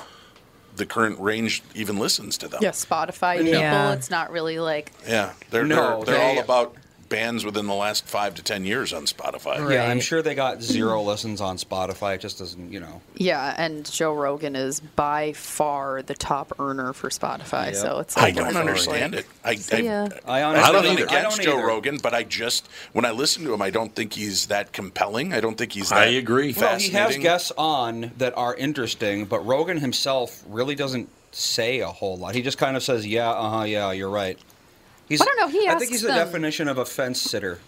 the 0.76 0.86
current 0.86 1.18
range 1.18 1.62
even 1.74 1.98
listens 1.98 2.38
to 2.38 2.48
them. 2.48 2.60
Yeah, 2.62 2.70
Spotify 2.70 3.38
people. 3.38 3.52
Yeah. 3.60 3.92
It's 3.92 4.10
not 4.10 4.30
really 4.30 4.58
like 4.60 4.92
Yeah, 5.06 5.32
they're 5.50 5.64
No, 5.64 6.04
they're, 6.04 6.14
they're 6.16 6.24
they- 6.34 6.38
all 6.38 6.44
about 6.44 6.74
bands 7.08 7.44
within 7.44 7.66
the 7.66 7.74
last 7.74 8.06
five 8.06 8.34
to 8.34 8.42
ten 8.42 8.64
years 8.64 8.92
on 8.92 9.04
Spotify. 9.04 9.70
Yeah, 9.72 9.88
I'm 9.90 10.00
sure 10.00 10.22
they 10.22 10.34
got 10.34 10.62
zero 10.62 11.02
listens 11.10 11.40
on 11.40 11.56
Spotify. 11.56 12.16
It 12.16 12.20
just 12.20 12.38
doesn't, 12.38 12.72
you 12.72 12.80
know. 12.80 13.00
yeah, 13.16 13.54
and 13.56 13.90
Joe 13.90 14.14
Rogan 14.14 14.54
is 14.56 14.80
by 14.80 15.32
far 15.32 16.02
the 16.02 16.14
top 16.14 16.52
earner 16.58 16.92
for 16.92 17.08
Spotify. 17.10 17.66
Yep. 17.66 17.74
So 17.76 17.98
it's 18.00 18.16
like 18.16 18.36
I 18.36 18.42
like 18.42 18.52
don't 18.52 18.60
understand 18.60 19.14
like- 19.14 19.24
it. 19.24 19.30
I, 19.44 19.54
See. 19.56 19.88
I 19.88 20.08
I 20.26 20.42
honestly 20.42 20.72
don't 20.72 20.72
don't 20.72 20.82
think 20.84 21.00
either. 21.00 21.10
I 21.10 21.18
against 21.20 21.36
don't 21.38 21.44
Joe 21.44 21.58
either. 21.58 21.66
Rogan, 21.66 21.98
but 22.02 22.14
I 22.14 22.22
just 22.24 22.68
when 22.92 23.04
I 23.04 23.10
listen 23.10 23.44
to 23.44 23.54
him, 23.54 23.62
I 23.62 23.70
don't 23.70 23.94
think 23.94 24.12
he's 24.12 24.46
that 24.46 24.72
compelling. 24.72 25.32
I 25.32 25.40
don't 25.40 25.56
think 25.56 25.72
he's. 25.72 25.88
That 25.90 25.98
I 25.98 26.04
agree. 26.06 26.54
Well, 26.56 26.78
he 26.78 26.90
has 26.90 27.16
guests 27.16 27.52
on 27.56 28.12
that 28.18 28.36
are 28.36 28.54
interesting, 28.54 29.24
but 29.26 29.44
Rogan 29.46 29.78
himself 29.78 30.42
really 30.48 30.74
doesn't 30.74 31.08
say 31.30 31.80
a 31.80 31.88
whole 31.88 32.16
lot. 32.16 32.34
He 32.34 32.42
just 32.42 32.58
kind 32.58 32.76
of 32.76 32.82
says, 32.82 33.06
"Yeah, 33.06 33.30
uh 33.30 33.50
huh, 33.58 33.64
yeah, 33.64 33.92
you're 33.92 34.10
right." 34.10 34.38
He's, 35.08 35.20
I 35.22 35.24
don't 35.24 35.38
know, 35.38 35.48
he 35.48 35.66
I 35.68 35.74
think 35.76 35.90
he's 35.90 36.02
the 36.02 36.08
them- 36.08 36.18
definition 36.18 36.68
of 36.68 36.78
a 36.78 36.84
fence 36.84 37.20
sitter, 37.20 37.58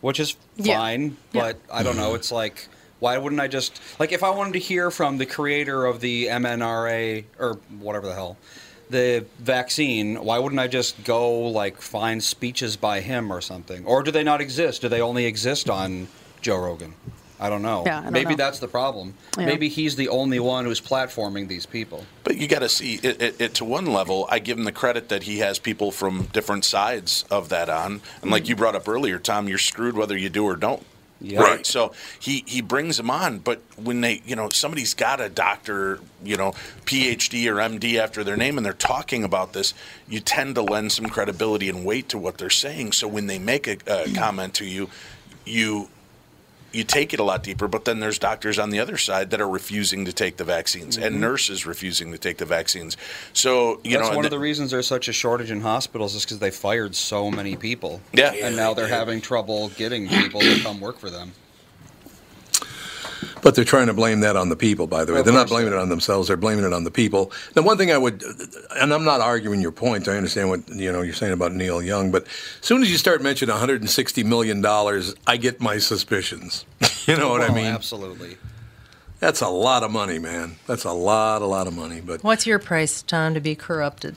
which 0.00 0.20
is 0.20 0.36
fine, 0.62 1.16
Yeah. 1.32 1.40
but 1.42 1.56
I 1.72 1.82
don't 1.82 1.96
know. 1.96 2.14
It's 2.14 2.30
like, 2.30 2.68
why 2.98 3.16
wouldn't 3.16 3.40
I 3.40 3.48
just 3.48 3.80
like 3.98 4.12
if 4.12 4.22
I 4.22 4.30
wanted 4.30 4.52
to 4.54 4.58
hear 4.58 4.90
from 4.90 5.16
the 5.18 5.24
creator 5.26 5.86
of 5.86 6.00
the 6.00 6.26
MNRA 6.26 7.24
or 7.38 7.54
whatever 7.78 8.06
the 8.06 8.14
hell, 8.14 8.36
the 8.90 9.24
vaccine? 9.38 10.22
Why 10.22 10.38
wouldn't 10.38 10.60
I 10.60 10.66
just 10.68 11.02
go 11.04 11.30
like 11.48 11.80
find 11.80 12.22
speeches 12.22 12.76
by 12.76 13.00
him 13.00 13.32
or 13.32 13.40
something? 13.40 13.86
Or 13.86 14.02
do 14.02 14.10
they 14.10 14.22
not 14.24 14.42
exist? 14.42 14.82
Do 14.82 14.88
they 14.88 15.00
only 15.00 15.24
exist 15.24 15.70
on 15.70 16.08
Joe 16.42 16.58
Rogan? 16.58 16.94
I 17.40 17.48
don't 17.48 17.62
know. 17.62 17.82
Yeah, 17.86 18.00
I 18.00 18.02
don't 18.02 18.12
Maybe 18.12 18.30
know. 18.30 18.36
that's 18.36 18.58
the 18.58 18.68
problem. 18.68 19.14
Yeah. 19.38 19.46
Maybe 19.46 19.68
he's 19.68 19.96
the 19.96 20.10
only 20.10 20.38
one 20.38 20.66
who's 20.66 20.80
platforming 20.80 21.48
these 21.48 21.64
people. 21.64 22.04
But 22.22 22.36
you 22.36 22.46
got 22.46 22.58
to 22.58 22.68
see 22.68 22.96
it, 22.96 23.22
it, 23.22 23.40
it 23.40 23.54
to 23.54 23.64
one 23.64 23.86
level. 23.86 24.26
I 24.30 24.38
give 24.38 24.58
him 24.58 24.64
the 24.64 24.72
credit 24.72 25.08
that 25.08 25.22
he 25.22 25.38
has 25.38 25.58
people 25.58 25.90
from 25.90 26.24
different 26.32 26.66
sides 26.66 27.24
of 27.30 27.48
that 27.48 27.70
on, 27.70 28.02
and 28.20 28.30
like 28.30 28.48
you 28.48 28.56
brought 28.56 28.76
up 28.76 28.86
earlier, 28.86 29.18
Tom, 29.18 29.48
you're 29.48 29.58
screwed 29.58 29.96
whether 29.96 30.16
you 30.16 30.28
do 30.28 30.44
or 30.44 30.54
don't. 30.54 30.84
Yeah. 31.22 31.40
Right. 31.40 31.66
So 31.66 31.92
he 32.18 32.44
he 32.46 32.62
brings 32.62 32.96
them 32.96 33.10
on, 33.10 33.38
but 33.38 33.60
when 33.76 34.00
they, 34.00 34.22
you 34.24 34.36
know, 34.36 34.48
somebody's 34.50 34.94
got 34.94 35.20
a 35.20 35.28
doctor, 35.28 36.00
you 36.24 36.36
know, 36.36 36.52
PhD 36.86 37.46
or 37.50 37.56
MD 37.56 37.96
after 37.96 38.24
their 38.24 38.36
name, 38.38 38.56
and 38.56 38.64
they're 38.64 38.72
talking 38.72 39.22
about 39.22 39.52
this, 39.52 39.74
you 40.08 40.20
tend 40.20 40.54
to 40.54 40.62
lend 40.62 40.92
some 40.92 41.06
credibility 41.06 41.68
and 41.68 41.84
weight 41.84 42.08
to 42.10 42.18
what 42.18 42.38
they're 42.38 42.48
saying. 42.48 42.92
So 42.92 43.06
when 43.06 43.26
they 43.26 43.38
make 43.38 43.66
a, 43.66 43.76
a 43.86 44.12
comment 44.14 44.54
to 44.54 44.64
you, 44.64 44.88
you 45.44 45.88
you 46.72 46.84
take 46.84 47.12
it 47.12 47.20
a 47.20 47.22
lot 47.24 47.42
deeper, 47.42 47.66
but 47.68 47.84
then 47.84 48.00
there's 48.00 48.18
doctors 48.18 48.58
on 48.58 48.70
the 48.70 48.78
other 48.78 48.96
side 48.96 49.30
that 49.30 49.40
are 49.40 49.48
refusing 49.48 50.04
to 50.04 50.12
take 50.12 50.36
the 50.36 50.44
vaccines 50.44 50.96
Mhm. 50.96 51.04
and 51.06 51.20
nurses 51.20 51.66
refusing 51.66 52.12
to 52.12 52.18
take 52.18 52.38
the 52.38 52.44
vaccines. 52.44 52.96
So, 53.32 53.80
you 53.84 53.96
That's 53.98 54.10
know, 54.10 54.16
one 54.16 54.24
of 54.24 54.30
the 54.30 54.38
reasons 54.38 54.70
there's 54.70 54.86
such 54.86 55.08
a 55.08 55.12
shortage 55.12 55.50
in 55.50 55.60
hospitals 55.62 56.14
is 56.14 56.24
because 56.24 56.38
they 56.38 56.50
fired 56.50 56.94
so 56.94 57.30
many 57.30 57.56
people. 57.56 58.00
Yeah. 58.12 58.32
and 58.32 58.56
now 58.56 58.74
they're 58.74 58.86
having 58.88 59.20
trouble 59.20 59.70
getting 59.70 60.08
people 60.08 60.40
to 60.40 60.60
come 60.62 60.80
work 60.80 60.98
for 60.98 61.10
them. 61.10 61.32
But 63.42 63.54
they're 63.54 63.64
trying 63.64 63.86
to 63.86 63.94
blame 63.94 64.20
that 64.20 64.36
on 64.36 64.48
the 64.48 64.56
people, 64.56 64.86
by 64.86 65.04
the 65.04 65.12
way. 65.12 65.20
Of 65.20 65.24
they're 65.24 65.34
not 65.34 65.48
course 65.48 65.50
blaming 65.60 65.72
it 65.72 65.78
on 65.78 65.88
themselves. 65.88 66.28
They're 66.28 66.36
blaming 66.36 66.64
it 66.64 66.72
on 66.72 66.84
the 66.84 66.90
people. 66.90 67.32
The 67.54 67.62
one 67.62 67.78
thing 67.78 67.90
I 67.90 67.98
would, 67.98 68.22
and 68.76 68.92
I'm 68.92 69.04
not 69.04 69.20
arguing 69.20 69.60
your 69.60 69.72
point. 69.72 70.08
I 70.08 70.16
understand 70.16 70.48
what 70.50 70.68
you 70.68 70.92
know 70.92 71.02
you're 71.02 71.14
saying 71.14 71.32
about 71.32 71.52
Neil 71.52 71.82
Young, 71.82 72.10
but 72.10 72.24
as 72.26 72.32
soon 72.66 72.82
as 72.82 72.90
you 72.90 72.98
start 72.98 73.22
mentioning 73.22 73.52
160 73.52 74.24
million 74.24 74.60
dollars, 74.60 75.14
I 75.26 75.36
get 75.36 75.60
my 75.60 75.78
suspicions. 75.78 76.64
you 77.06 77.16
know 77.16 77.30
what 77.30 77.40
I 77.40 77.48
oh, 77.48 77.54
mean? 77.54 77.66
Absolutely. 77.66 78.36
That's 79.20 79.42
a 79.42 79.48
lot 79.48 79.82
of 79.82 79.90
money, 79.90 80.18
man. 80.18 80.56
That's 80.66 80.84
a 80.84 80.92
lot, 80.92 81.42
a 81.42 81.46
lot 81.46 81.66
of 81.66 81.74
money. 81.76 82.00
But 82.00 82.24
What's 82.24 82.46
your 82.46 82.58
price, 82.58 83.02
Tom, 83.02 83.34
to 83.34 83.40
be 83.40 83.54
corrupted? 83.54 84.16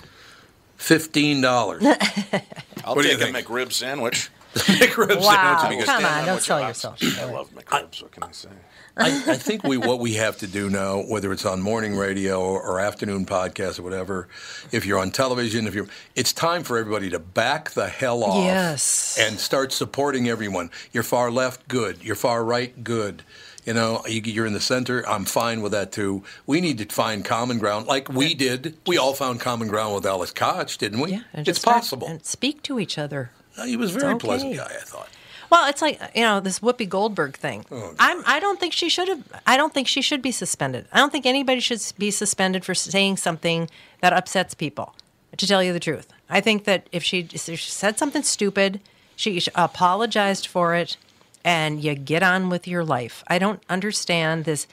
fifteen 0.77 1.39
dollars. 1.41 1.83
I'll 2.85 2.95
What 2.95 3.03
do 3.03 3.07
you 3.09 3.17
take 3.17 3.29
a 3.29 3.31
think? 3.33 3.47
McRib 3.47 3.71
sandwich. 3.71 4.29
McRib 4.53 5.21
Wow, 5.21 5.59
sandwich. 5.61 5.85
come 5.85 6.05
on, 6.05 6.25
don't 6.25 6.41
sell 6.41 6.61
yourself. 6.61 6.99
I 7.19 7.23
love 7.25 7.49
McRibs. 7.55 8.01
What 8.01 8.11
can 8.11 8.23
I 8.23 8.31
say? 8.31 8.49
I, 8.95 9.07
I 9.27 9.37
think 9.37 9.63
we 9.63 9.77
what 9.77 9.99
we 9.99 10.13
have 10.15 10.37
to 10.39 10.47
do 10.47 10.69
now, 10.69 11.01
whether 11.01 11.31
it's 11.31 11.45
on 11.45 11.61
morning 11.61 11.97
radio 11.97 12.39
or, 12.39 12.61
or 12.61 12.79
afternoon 12.79 13.25
podcast 13.25 13.79
or 13.79 13.83
whatever, 13.83 14.27
if 14.71 14.85
you're 14.85 14.99
on 14.99 15.09
television, 15.09 15.65
if 15.65 15.73
you're, 15.73 15.87
it's 16.15 16.31
time 16.31 16.63
for 16.63 16.77
everybody 16.77 17.09
to 17.09 17.19
back 17.19 17.71
the 17.71 17.87
hell 17.87 18.23
off. 18.23 18.45
Yes. 18.45 19.17
And 19.19 19.39
start 19.39 19.71
supporting 19.71 20.29
everyone. 20.29 20.69
You're 20.91 21.03
far 21.03 21.31
left, 21.31 21.67
good. 21.67 22.03
You're 22.03 22.15
far 22.15 22.43
right, 22.43 22.83
good. 22.83 23.23
You 23.65 23.73
know, 23.73 24.03
you, 24.07 24.21
you're 24.21 24.45
in 24.45 24.53
the 24.53 24.59
center. 24.59 25.07
I'm 25.07 25.25
fine 25.25 25.61
with 25.61 25.71
that 25.71 25.91
too. 25.91 26.23
We 26.45 26.61
need 26.61 26.77
to 26.77 26.85
find 26.85 27.25
common 27.25 27.57
ground, 27.57 27.87
like 27.87 28.09
we 28.09 28.35
did. 28.35 28.77
We 28.85 28.97
all 28.97 29.13
found 29.13 29.39
common 29.39 29.69
ground 29.69 29.95
with 29.95 30.05
Alice 30.05 30.33
Kotch, 30.33 30.77
didn't 30.77 30.99
we? 30.99 31.13
Yeah, 31.13 31.21
and 31.33 31.47
it's 31.47 31.59
start- 31.59 31.77
possible. 31.77 32.07
And 32.07 32.23
speak 32.25 32.61
to 32.63 32.79
each 32.79 32.97
other. 32.97 33.31
he 33.65 33.77
was 33.77 33.95
a 33.95 33.99
very 33.99 34.13
okay. 34.15 34.27
pleasant 34.27 34.55
guy, 34.55 34.65
I 34.65 34.83
thought. 34.83 35.09
Well, 35.53 35.69
it's 35.69 35.83
like 35.83 36.01
you 36.15 36.23
know 36.23 36.39
this 36.39 36.61
Whoopi 36.61 36.89
Goldberg 36.89 37.37
thing. 37.37 37.63
Oh, 37.71 37.93
I'm. 37.99 38.23
I 38.25 38.39
don't 38.39 38.59
think 38.59 38.73
she 38.73 38.89
should 38.89 39.07
have. 39.07 39.21
I 39.45 39.55
don't 39.55 39.71
think 39.71 39.87
she 39.87 40.01
should 40.01 40.23
be 40.23 40.31
suspended. 40.31 40.87
I 40.91 40.97
don't 40.97 41.11
think 41.11 41.27
anybody 41.27 41.59
should 41.59 41.79
be 41.99 42.09
suspended 42.09 42.65
for 42.65 42.73
saying 42.73 43.17
something 43.17 43.69
that 44.01 44.13
upsets 44.13 44.55
people. 44.55 44.95
To 45.37 45.45
tell 45.45 45.61
you 45.61 45.71
the 45.71 45.79
truth, 45.79 46.11
I 46.27 46.41
think 46.41 46.63
that 46.63 46.87
if 46.91 47.03
she, 47.03 47.27
if 47.31 47.43
she 47.43 47.69
said 47.69 47.99
something 47.99 48.23
stupid, 48.23 48.81
she 49.15 49.39
apologized 49.53 50.47
for 50.47 50.73
it, 50.73 50.97
and 51.43 51.83
you 51.83 51.93
get 51.93 52.23
on 52.23 52.49
with 52.49 52.67
your 52.67 52.83
life. 52.83 53.23
I 53.27 53.37
don't 53.37 53.61
understand 53.69 54.45
this. 54.45 54.65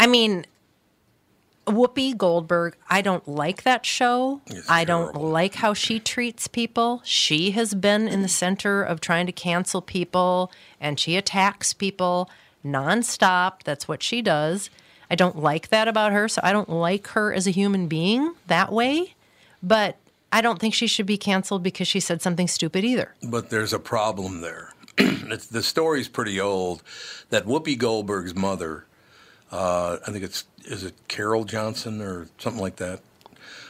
I 0.00 0.08
mean, 0.08 0.46
Whoopi 1.66 2.16
Goldberg, 2.16 2.76
I 2.88 3.00
don't 3.00 3.26
like 3.28 3.62
that 3.62 3.86
show. 3.86 4.40
I 4.68 4.84
don't 4.84 5.14
like 5.14 5.56
how 5.56 5.74
she 5.74 6.00
treats 6.00 6.48
people. 6.48 7.00
She 7.04 7.52
has 7.52 7.74
been 7.74 8.08
in 8.08 8.22
the 8.22 8.28
center 8.28 8.82
of 8.82 9.00
trying 9.00 9.26
to 9.26 9.32
cancel 9.32 9.80
people 9.80 10.50
and 10.80 10.98
she 10.98 11.16
attacks 11.16 11.72
people 11.72 12.30
nonstop. 12.64 13.62
That's 13.64 13.86
what 13.86 14.02
she 14.02 14.22
does. 14.22 14.70
I 15.10 15.14
don't 15.14 15.36
like 15.36 15.68
that 15.68 15.88
about 15.88 16.12
her. 16.12 16.28
So 16.28 16.40
I 16.42 16.52
don't 16.52 16.68
like 16.68 17.08
her 17.08 17.32
as 17.32 17.46
a 17.46 17.50
human 17.50 17.88
being 17.88 18.34
that 18.46 18.72
way. 18.72 19.14
But 19.62 19.96
I 20.32 20.40
don't 20.40 20.58
think 20.58 20.74
she 20.74 20.86
should 20.86 21.06
be 21.06 21.18
canceled 21.18 21.62
because 21.62 21.88
she 21.88 22.00
said 22.00 22.22
something 22.22 22.48
stupid 22.48 22.84
either. 22.84 23.14
But 23.22 23.50
there's 23.50 23.72
a 23.72 23.78
problem 23.78 24.40
there. 24.40 24.72
it's, 24.98 25.46
the 25.46 25.62
story's 25.62 26.08
pretty 26.08 26.40
old 26.40 26.82
that 27.30 27.46
Whoopi 27.46 27.76
Goldberg's 27.76 28.34
mother, 28.34 28.86
uh, 29.50 29.98
I 30.06 30.10
think 30.10 30.24
it's, 30.24 30.44
is 30.64 30.84
it 30.84 30.94
Carol 31.08 31.44
Johnson 31.44 32.00
or 32.00 32.28
something 32.38 32.60
like 32.60 32.76
that? 32.76 33.00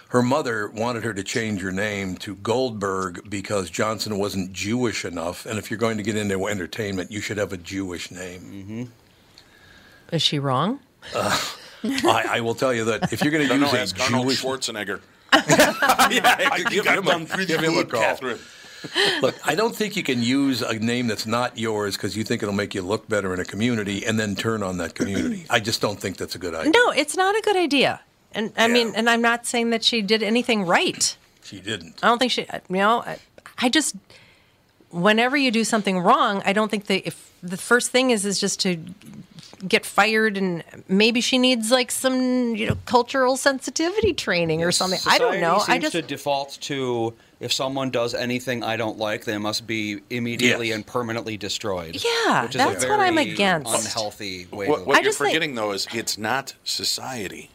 Her 0.09 0.23
mother 0.23 0.69
wanted 0.69 1.05
her 1.05 1.15
to 1.15 1.23
change 1.23 1.61
her 1.61 1.71
name 1.71 2.17
to 2.17 2.35
Goldberg 2.35 3.31
because 3.31 3.71
Johnson 3.71 4.19
wasn't 4.19 4.53
Jewish 4.53 5.05
enough. 5.05 5.47
And 5.47 5.57
if 5.57 5.71
you're 5.71 5.79
going 5.79 5.99
to 5.99 6.03
get 6.03 6.17
into 6.17 6.47
entertainment, 6.49 7.13
you 7.13 7.21
should 7.21 7.37
have 7.37 7.53
a 7.53 7.57
Jewish 7.57 8.11
name. 8.11 8.41
Mm-hmm. 8.41 8.85
Is 10.13 10.23
she 10.23 10.41
wrong? 10.41 10.81
Uh, 11.15 11.39
I, 11.85 12.25
I 12.29 12.41
will 12.41 12.57
tell 12.57 12.75
you 12.75 12.85
that 12.87 13.13
if 13.13 13.23
you're 13.23 13.31
going 13.31 13.47
to 13.47 13.55
use 13.55 13.73
no, 13.73 13.79
a 13.79 13.81
ask 13.81 14.01
Arnold 14.01 14.25
Jewish 14.25 14.43
Schwarzenegger. 14.43 15.01
yeah, 15.33 15.41
I 16.51 16.65
give 16.69 16.85
got 16.85 16.99
him, 16.99 17.07
a, 17.07 17.47
give 17.47 17.61
him 17.61 17.73
a 17.73 17.77
good, 17.77 17.91
call. 17.91 18.01
Catherine. 18.01 18.39
Look, 19.23 19.37
I 19.47 19.55
don't 19.55 19.75
think 19.75 19.97
you 19.97 20.03
can 20.03 20.23
use 20.23 20.63
a 20.63 20.79
name 20.79 21.07
that's 21.07 21.27
not 21.27 21.59
yours 21.59 21.97
because 21.97 22.17
you 22.17 22.25
think 22.25 22.43
it'll 22.43 22.55
make 22.55 22.75
you 22.75 22.83
look 22.83 23.09
better 23.09 23.35
in 23.35 23.41
a 23.41 23.45
community 23.45 24.07
and 24.07 24.19
then 24.19 24.35
turn 24.35 24.63
on 24.63 24.79
that 24.79 24.95
community. 24.95 25.47
I 25.51 25.61
just 25.61 25.81
don't 25.81 26.01
think 26.01 26.17
that's 26.17 26.35
a 26.35 26.39
good 26.39 26.55
idea. 26.55 26.73
No, 26.73 26.91
it's 26.91 27.17
not 27.17 27.37
a 27.37 27.41
good 27.43 27.57
idea. 27.57 28.01
And 28.33 28.53
I 28.57 28.69
mean, 28.69 28.93
and 28.95 29.11
I'm 29.11 29.23
not 29.23 29.47
saying 29.47 29.71
that 29.71 29.83
she 29.83 30.03
did 30.03 30.23
anything 30.23 30.65
right. 30.65 31.17
She 31.43 31.61
didn't. 31.61 31.99
I 32.03 32.09
don't 32.09 32.19
think 32.19 32.31
she, 32.31 32.43
you 32.43 32.77
know, 32.77 33.03
I, 33.03 33.19
I 33.59 33.69
just, 33.69 33.97
whenever 34.91 35.37
you 35.37 35.51
do 35.51 35.65
something 35.65 35.99
wrong, 35.99 36.43
I 36.45 36.53
don't 36.53 36.71
think 36.71 36.87
that 36.87 37.07
if 37.07 37.33
the 37.43 37.57
first 37.57 37.91
thing 37.91 38.11
is, 38.11 38.25
is 38.25 38.39
just 38.39 38.61
to 38.61 38.79
get 39.67 39.85
fired 39.85 40.37
and 40.37 40.65
maybe 40.89 41.21
she 41.21 41.39
needs 41.39 41.71
like 41.71 41.91
some, 41.91 42.55
you 42.55 42.69
know, 42.69 42.77
cultural 42.87 43.37
sensitivity 43.37 44.13
training 44.13 44.63
or 44.63 44.73
something. 44.73 45.01
I 45.07 45.19
don't 45.19 45.35
Society 45.35 45.41
know. 45.41 45.63
I 45.67 45.79
just, 45.79 45.93
to 45.93 46.03
default 46.03 46.59
to 46.63 47.15
if 47.41 47.53
someone 47.53 47.91
does 47.91 48.13
anything 48.15 48.63
I 48.63 48.77
don't 48.77 48.99
like, 48.99 49.25
they 49.25 49.39
must 49.39 49.67
be 49.67 50.01
immediately 50.11 50.69
Yes. 50.69 50.77
and 50.77 50.87
permanently 50.87 51.37
destroyed. 51.39 51.97
Yeah, 52.05 52.43
which 52.45 52.51
is 52.55 52.61
a 52.61 52.65
that's 52.65 52.85
what 52.87 53.01
I'm 53.01 53.17
against. 53.19 53.75
Unhealthy 53.75 54.47
way. 54.51 54.69
What, 54.69 54.87
what 54.87 54.97
I 54.97 55.01
you're 55.01 55.05
just 55.05 55.19
think- 55.19 55.31
forgetting, 55.31 55.55
though, 55.55 55.73
is 55.73 55.87
it's 55.95 56.19
not 56.19 56.55
society; 56.65 57.51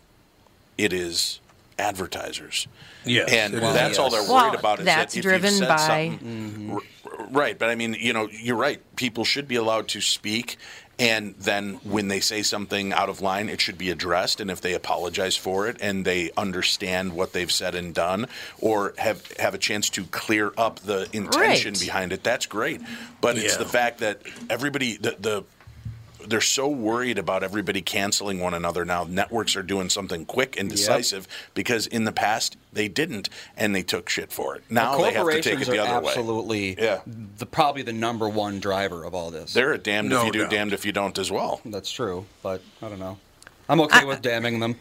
it 0.78 0.92
is 0.92 1.40
advertisers. 1.78 2.68
Yes, 3.06 3.32
and 3.32 3.54
it 3.54 3.62
is. 3.62 3.74
that's 3.74 4.00
all 4.00 4.10
they're 4.10 4.22
worried 4.22 4.30
Well, 4.52 4.56
about. 4.56 4.80
Is 4.80 4.86
that's 4.86 5.14
that 5.14 5.20
if 5.20 5.24
driven 5.24 5.52
you've 5.52 5.60
said 5.60 5.68
by- 5.68 5.78
something- 6.18 6.70
R- 6.72 6.80
r- 7.20 7.28
right? 7.30 7.60
But 7.60 7.70
I 7.70 7.76
mean, 7.76 7.96
you 8.00 8.14
know, 8.14 8.28
you're 8.32 8.56
right. 8.56 8.82
People 8.96 9.24
should 9.26 9.48
be 9.48 9.56
allowed 9.56 9.88
to 9.90 10.02
speak. 10.02 10.58
And 10.98 11.36
then 11.38 11.74
when 11.84 12.08
they 12.08 12.22
say 12.22 12.42
something 12.42 12.94
out 12.94 13.10
of 13.10 13.20
line, 13.22 13.50
it 13.50 13.60
should 13.60 13.78
be 13.78 13.90
addressed. 13.90 14.40
And 14.40 14.50
if 14.50 14.62
they 14.62 14.74
apologize 14.74 15.36
for 15.36 15.68
it 15.68 15.78
and 15.82 16.06
they 16.06 16.32
understand 16.38 17.14
what 17.14 17.34
they've 17.34 17.52
said 17.52 17.76
and 17.76 17.94
done, 17.94 18.28
or 18.60 18.94
have 18.98 19.30
have 19.38 19.54
a 19.54 19.58
chance 19.58 19.90
to 19.92 20.06
clear 20.06 20.54
up 20.58 20.80
the 20.80 21.10
intention 21.12 21.74
Right. 21.74 21.80
behind 21.82 22.14
it, 22.14 22.24
that's 22.24 22.46
great. 22.46 22.80
But 23.20 23.38
it's 23.38 23.58
the 23.58 23.66
fact 23.66 24.00
that 24.00 24.22
everybody 24.50 24.96
the, 24.98 25.16
the 25.20 25.44
they're 26.28 26.42
so 26.42 26.68
worried 26.68 27.18
about 27.18 27.44
everybody 27.44 27.82
canceling 27.82 28.40
one 28.40 28.54
another 28.54 28.86
now. 28.86 29.04
Networks 29.04 29.56
are 29.56 29.64
doing 29.64 29.90
something 29.90 30.26
quick 30.26 30.60
and 30.60 30.70
decisive 30.70 31.28
because 31.54 31.88
in 31.88 32.04
the 32.06 32.12
past 32.12 32.58
they 32.74 32.88
didn't, 32.88 33.30
and 33.56 33.74
they 33.74 33.84
took 33.84 34.10
shit 34.10 34.32
for 34.34 34.56
it. 34.56 34.64
Now 34.70 34.98
they 34.98 35.14
have 35.14 35.28
to 35.28 35.42
take 35.42 35.46
it 35.62 35.66
corporations 35.66 35.68
the 35.68 35.80
are 35.80 35.88
other 35.98 36.06
way. 36.06 36.12
absolutely 36.12 36.76
Yeah. 36.82 37.00
the 37.06 37.46
probably 37.46 37.82
the 37.84 37.94
number 37.94 38.28
one 38.28 38.60
driver 38.60 39.04
of 39.04 39.16
all 39.16 39.32
this. 39.32 39.54
They're 39.54 39.74
a 39.74 39.78
damned 39.78 40.10
No 40.10 40.20
if 40.22 40.26
you 40.28 40.32
do, 40.32 40.40
doubt. 40.42 40.52
damned 40.52 40.74
if 40.74 40.86
you 40.86 40.92
don't 40.92 41.18
as 41.18 41.32
well. 41.32 41.62
That's 41.66 41.92
true, 41.92 42.26
but 42.44 42.62
I 42.82 42.90
don't 42.90 43.00
know. 43.00 43.18
I'm 43.70 43.80
okay 43.82 44.06
with 44.06 44.22
damning 44.22 44.60
them. 44.60 44.76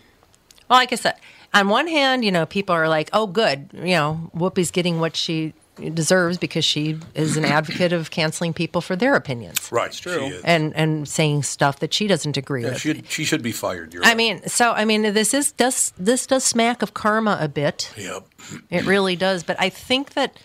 well, 0.68 0.78
like 0.78 0.92
I 0.92 0.96
said, 0.96 1.14
on 1.54 1.68
one 1.68 1.86
hand, 1.86 2.24
you 2.24 2.32
know, 2.32 2.46
people 2.46 2.74
are 2.74 2.88
like, 2.88 3.08
oh, 3.12 3.26
good, 3.26 3.70
you 3.72 3.94
know, 3.94 4.30
Whoopi's 4.34 4.70
getting 4.70 4.98
what 5.00 5.14
she 5.16 5.54
deserves 5.92 6.38
because 6.38 6.64
she 6.64 6.98
is 7.14 7.36
an 7.36 7.44
advocate 7.44 7.92
of 7.92 8.10
canceling 8.10 8.52
people 8.52 8.80
for 8.80 8.94
their 8.96 9.14
opinions. 9.14 9.70
Right, 9.72 9.88
it's 9.88 9.98
true. 9.98 10.40
And, 10.44 10.74
and 10.76 11.08
saying 11.08 11.42
stuff 11.42 11.80
that 11.80 11.92
she 11.92 12.06
doesn't 12.06 12.36
agree 12.36 12.62
Yeah, 12.62 12.70
with. 12.70 12.80
she, 12.80 13.02
she 13.08 13.24
should 13.24 13.42
be 13.42 13.52
fired. 13.52 13.92
You're 13.92 14.04
I 14.04 14.08
right. 14.08 14.16
mean, 14.16 14.46
so 14.48 14.72
I 14.72 14.84
mean, 14.84 15.02
this 15.02 15.34
is 15.34 15.52
does 15.52 15.92
this 15.98 16.26
does 16.26 16.44
smack 16.44 16.82
of 16.82 16.94
karma 16.94 17.38
a 17.40 17.48
bit. 17.48 17.92
Yep. 17.96 18.26
It 18.70 18.84
really 18.86 19.16
does. 19.16 19.42
But 19.42 19.56
I 19.60 19.68
think 19.68 20.14
that 20.14 20.38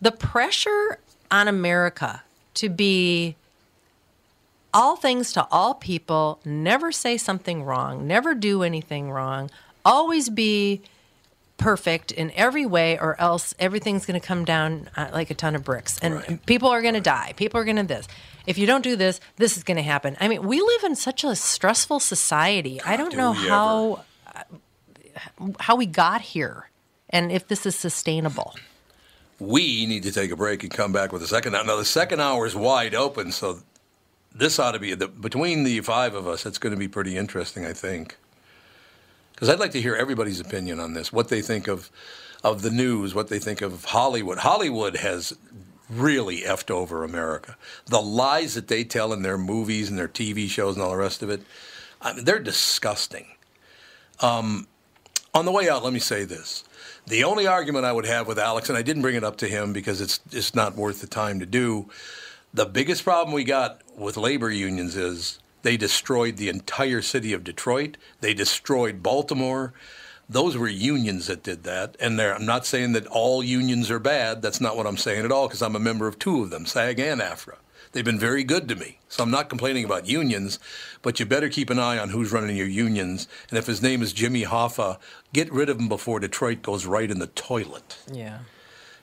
the 0.00 0.12
pressure 0.12 0.98
on 1.30 1.48
America 1.48 2.22
to 2.54 2.68
be 2.68 3.36
all 4.72 4.96
things 4.96 5.32
to 5.32 5.46
all 5.50 5.74
people, 5.74 6.40
never 6.44 6.90
say 6.92 7.16
something 7.16 7.62
wrong, 7.62 8.06
never 8.06 8.34
do 8.34 8.62
anything 8.62 9.10
wrong, 9.10 9.48
always 9.84 10.28
be 10.28 10.82
perfect 11.56 12.12
in 12.12 12.30
every 12.32 12.66
way, 12.66 12.98
or 12.98 13.18
else 13.20 13.54
everything's 13.58 14.06
going 14.06 14.20
to 14.20 14.26
come 14.26 14.44
down 14.44 14.90
uh, 14.96 15.08
like 15.12 15.30
a 15.30 15.34
ton 15.34 15.54
of 15.54 15.64
bricks, 15.64 15.98
and 16.00 16.44
people 16.46 16.68
are 16.68 16.82
going 16.82 16.94
to 16.94 17.00
die. 17.00 17.32
People 17.36 17.60
are 17.60 17.64
going 17.64 17.76
to 17.76 17.84
this. 17.84 18.06
If 18.46 18.58
you 18.58 18.66
don't 18.66 18.82
do 18.82 18.96
this, 18.96 19.20
this 19.36 19.56
is 19.56 19.62
going 19.62 19.76
to 19.78 19.82
happen. 19.82 20.16
I 20.20 20.28
mean, 20.28 20.42
we 20.46 20.60
live 20.60 20.84
in 20.84 20.94
such 20.96 21.24
a 21.24 21.34
stressful 21.34 22.00
society. 22.00 22.80
I 22.82 22.96
don't 22.96 23.12
do 23.12 23.16
know 23.16 23.32
how 23.32 24.04
uh, 24.34 24.42
how 25.60 25.76
we 25.76 25.86
got 25.86 26.20
here, 26.20 26.70
and 27.10 27.30
if 27.32 27.46
this 27.48 27.64
is 27.66 27.76
sustainable. 27.76 28.54
we 29.38 29.86
need 29.86 30.02
to 30.04 30.12
take 30.12 30.30
a 30.30 30.36
break 30.36 30.62
and 30.62 30.72
come 30.72 30.92
back 30.92 31.12
with 31.12 31.22
the 31.22 31.28
second 31.28 31.54
hour. 31.54 31.64
Now, 31.64 31.76
the 31.76 31.84
second 31.84 32.20
hour 32.20 32.46
is 32.46 32.54
wide 32.54 32.94
open, 32.94 33.32
so 33.32 33.60
this 34.34 34.58
ought 34.58 34.72
to 34.72 34.78
be 34.78 34.94
the, 34.94 35.08
between 35.08 35.64
the 35.64 35.80
five 35.80 36.14
of 36.14 36.26
us. 36.26 36.46
It's 36.46 36.58
going 36.58 36.72
to 36.74 36.78
be 36.78 36.88
pretty 36.88 37.16
interesting, 37.16 37.64
I 37.64 37.72
think, 37.72 38.16
because 39.34 39.48
I'd 39.48 39.58
like 39.60 39.72
to 39.72 39.82
hear 39.82 39.94
everybody's 39.94 40.40
opinion 40.40 40.80
on 40.80 40.94
this. 40.94 41.12
What 41.12 41.28
they 41.28 41.42
think 41.42 41.68
of 41.68 41.90
of 42.42 42.60
the 42.60 42.70
news, 42.70 43.14
what 43.14 43.28
they 43.28 43.38
think 43.38 43.62
of 43.62 43.86
Hollywood. 43.86 44.38
Hollywood 44.38 44.96
has 44.96 45.34
really 45.88 46.42
effed 46.42 46.70
over 46.70 47.02
America. 47.02 47.56
The 47.86 48.02
lies 48.02 48.54
that 48.54 48.68
they 48.68 48.84
tell 48.84 49.12
in 49.14 49.22
their 49.22 49.38
movies 49.38 49.88
and 49.88 49.98
their 49.98 50.08
TV 50.08 50.48
shows 50.48 50.76
and 50.76 50.84
all 50.84 50.90
the 50.90 50.96
rest 50.98 51.22
of 51.22 51.30
it, 51.30 51.42
I 52.02 52.12
mean, 52.12 52.24
they're 52.24 52.38
disgusting. 52.38 53.26
Um, 54.20 54.66
on 55.32 55.46
the 55.46 55.52
way 55.52 55.68
out, 55.68 55.82
let 55.82 55.92
me 55.92 55.98
say 55.98 56.24
this. 56.24 56.64
The 57.06 57.24
only 57.24 57.46
argument 57.46 57.86
I 57.86 57.92
would 57.92 58.06
have 58.06 58.26
with 58.26 58.38
Alex, 58.38 58.68
and 58.68 58.78
I 58.78 58.82
didn't 58.82 59.02
bring 59.02 59.16
it 59.16 59.24
up 59.24 59.36
to 59.38 59.48
him 59.48 59.72
because 59.72 60.00
it's 60.00 60.20
it's 60.30 60.54
not 60.54 60.76
worth 60.76 61.00
the 61.00 61.06
time 61.06 61.40
to 61.40 61.46
do. 61.46 61.90
The 62.52 62.66
biggest 62.66 63.04
problem 63.04 63.34
we 63.34 63.44
got 63.44 63.80
with 63.96 64.16
labor 64.16 64.50
unions 64.50 64.96
is 64.96 65.38
They 65.64 65.78
destroyed 65.78 66.36
the 66.36 66.50
entire 66.50 67.00
city 67.00 67.32
of 67.32 67.42
Detroit. 67.42 67.96
They 68.20 68.34
destroyed 68.34 69.02
Baltimore. 69.02 69.72
Those 70.28 70.58
were 70.58 70.68
unions 70.68 71.26
that 71.26 71.42
did 71.42 71.64
that. 71.64 71.96
And 71.98 72.20
I'm 72.20 72.44
not 72.44 72.66
saying 72.66 72.92
that 72.92 73.06
all 73.06 73.42
unions 73.42 73.90
are 73.90 73.98
bad. 73.98 74.42
That's 74.42 74.60
not 74.60 74.76
what 74.76 74.86
I'm 74.86 74.98
saying 74.98 75.24
at 75.24 75.32
all, 75.32 75.48
because 75.48 75.62
I'm 75.62 75.74
a 75.74 75.80
member 75.80 76.06
of 76.06 76.18
two 76.18 76.42
of 76.42 76.50
them, 76.50 76.66
SAG 76.66 77.00
and 77.00 77.22
AFTRA. 77.22 77.56
They've 77.92 78.04
been 78.04 78.18
very 78.18 78.44
good 78.44 78.68
to 78.68 78.76
me. 78.76 78.98
So 79.08 79.22
I'm 79.22 79.30
not 79.30 79.48
complaining 79.48 79.86
about 79.86 80.06
unions, 80.06 80.58
but 81.00 81.18
you 81.18 81.24
better 81.24 81.48
keep 81.48 81.70
an 81.70 81.78
eye 81.78 81.96
on 81.96 82.10
who's 82.10 82.30
running 82.30 82.56
your 82.56 82.66
unions. 82.66 83.26
And 83.48 83.58
if 83.58 83.66
his 83.66 83.80
name 83.80 84.02
is 84.02 84.12
Jimmy 84.12 84.44
Hoffa, 84.44 84.98
get 85.32 85.50
rid 85.50 85.70
of 85.70 85.80
him 85.80 85.88
before 85.88 86.20
Detroit 86.20 86.60
goes 86.60 86.84
right 86.84 87.10
in 87.10 87.20
the 87.20 87.28
toilet. 87.28 87.96
Yeah. 88.12 88.40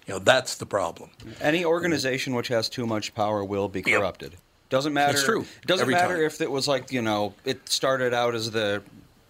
You 0.05 0.15
know, 0.15 0.19
that's 0.19 0.55
the 0.55 0.67
problem. 0.67 1.09
Any 1.39 1.65
organization 1.65 2.35
which 2.35 2.49
has 2.49 2.69
too 2.69 2.85
much 2.85 3.15
power 3.15 3.43
will 3.43 3.67
be 3.67 3.81
corrupted. 3.81 4.35
Doesn't 4.71 4.93
matter. 4.93 5.13
It's 5.13 5.23
true. 5.23 5.41
It 5.41 5.67
doesn't 5.67 5.83
Every 5.83 5.93
matter 5.93 6.15
time. 6.15 6.25
if 6.25 6.41
it 6.41 6.49
was 6.49 6.67
like 6.67 6.91
you 6.91 7.01
know 7.03 7.35
it 7.45 7.69
started 7.69 8.13
out 8.13 8.33
as 8.33 8.49
the 8.49 8.81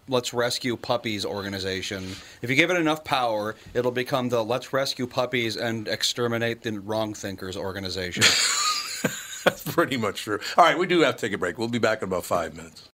Let's 0.07 0.33
Rescue 0.33 0.77
Puppies 0.77 1.25
organization. 1.25 2.03
If 2.41 2.49
you 2.49 2.55
give 2.55 2.69
it 2.69 2.77
enough 2.77 3.03
power, 3.03 3.55
it'll 3.73 3.91
become 3.91 4.29
the 4.29 4.43
Let's 4.43 4.71
Rescue 4.71 5.07
Puppies 5.07 5.57
and 5.57 5.87
Exterminate 5.87 6.61
the 6.61 6.79
Wrong 6.79 7.13
Thinkers 7.13 7.57
organization. 7.57 8.21
That's 9.43 9.63
pretty 9.63 9.97
much 9.97 10.23
true. 10.23 10.39
All 10.57 10.65
right, 10.65 10.77
we 10.77 10.85
do 10.85 11.01
have 11.01 11.15
to 11.15 11.21
take 11.21 11.33
a 11.33 11.37
break. 11.37 11.57
We'll 11.57 11.67
be 11.69 11.79
back 11.79 12.03
in 12.03 12.07
about 12.07 12.25
five 12.25 12.55
minutes. 12.55 12.90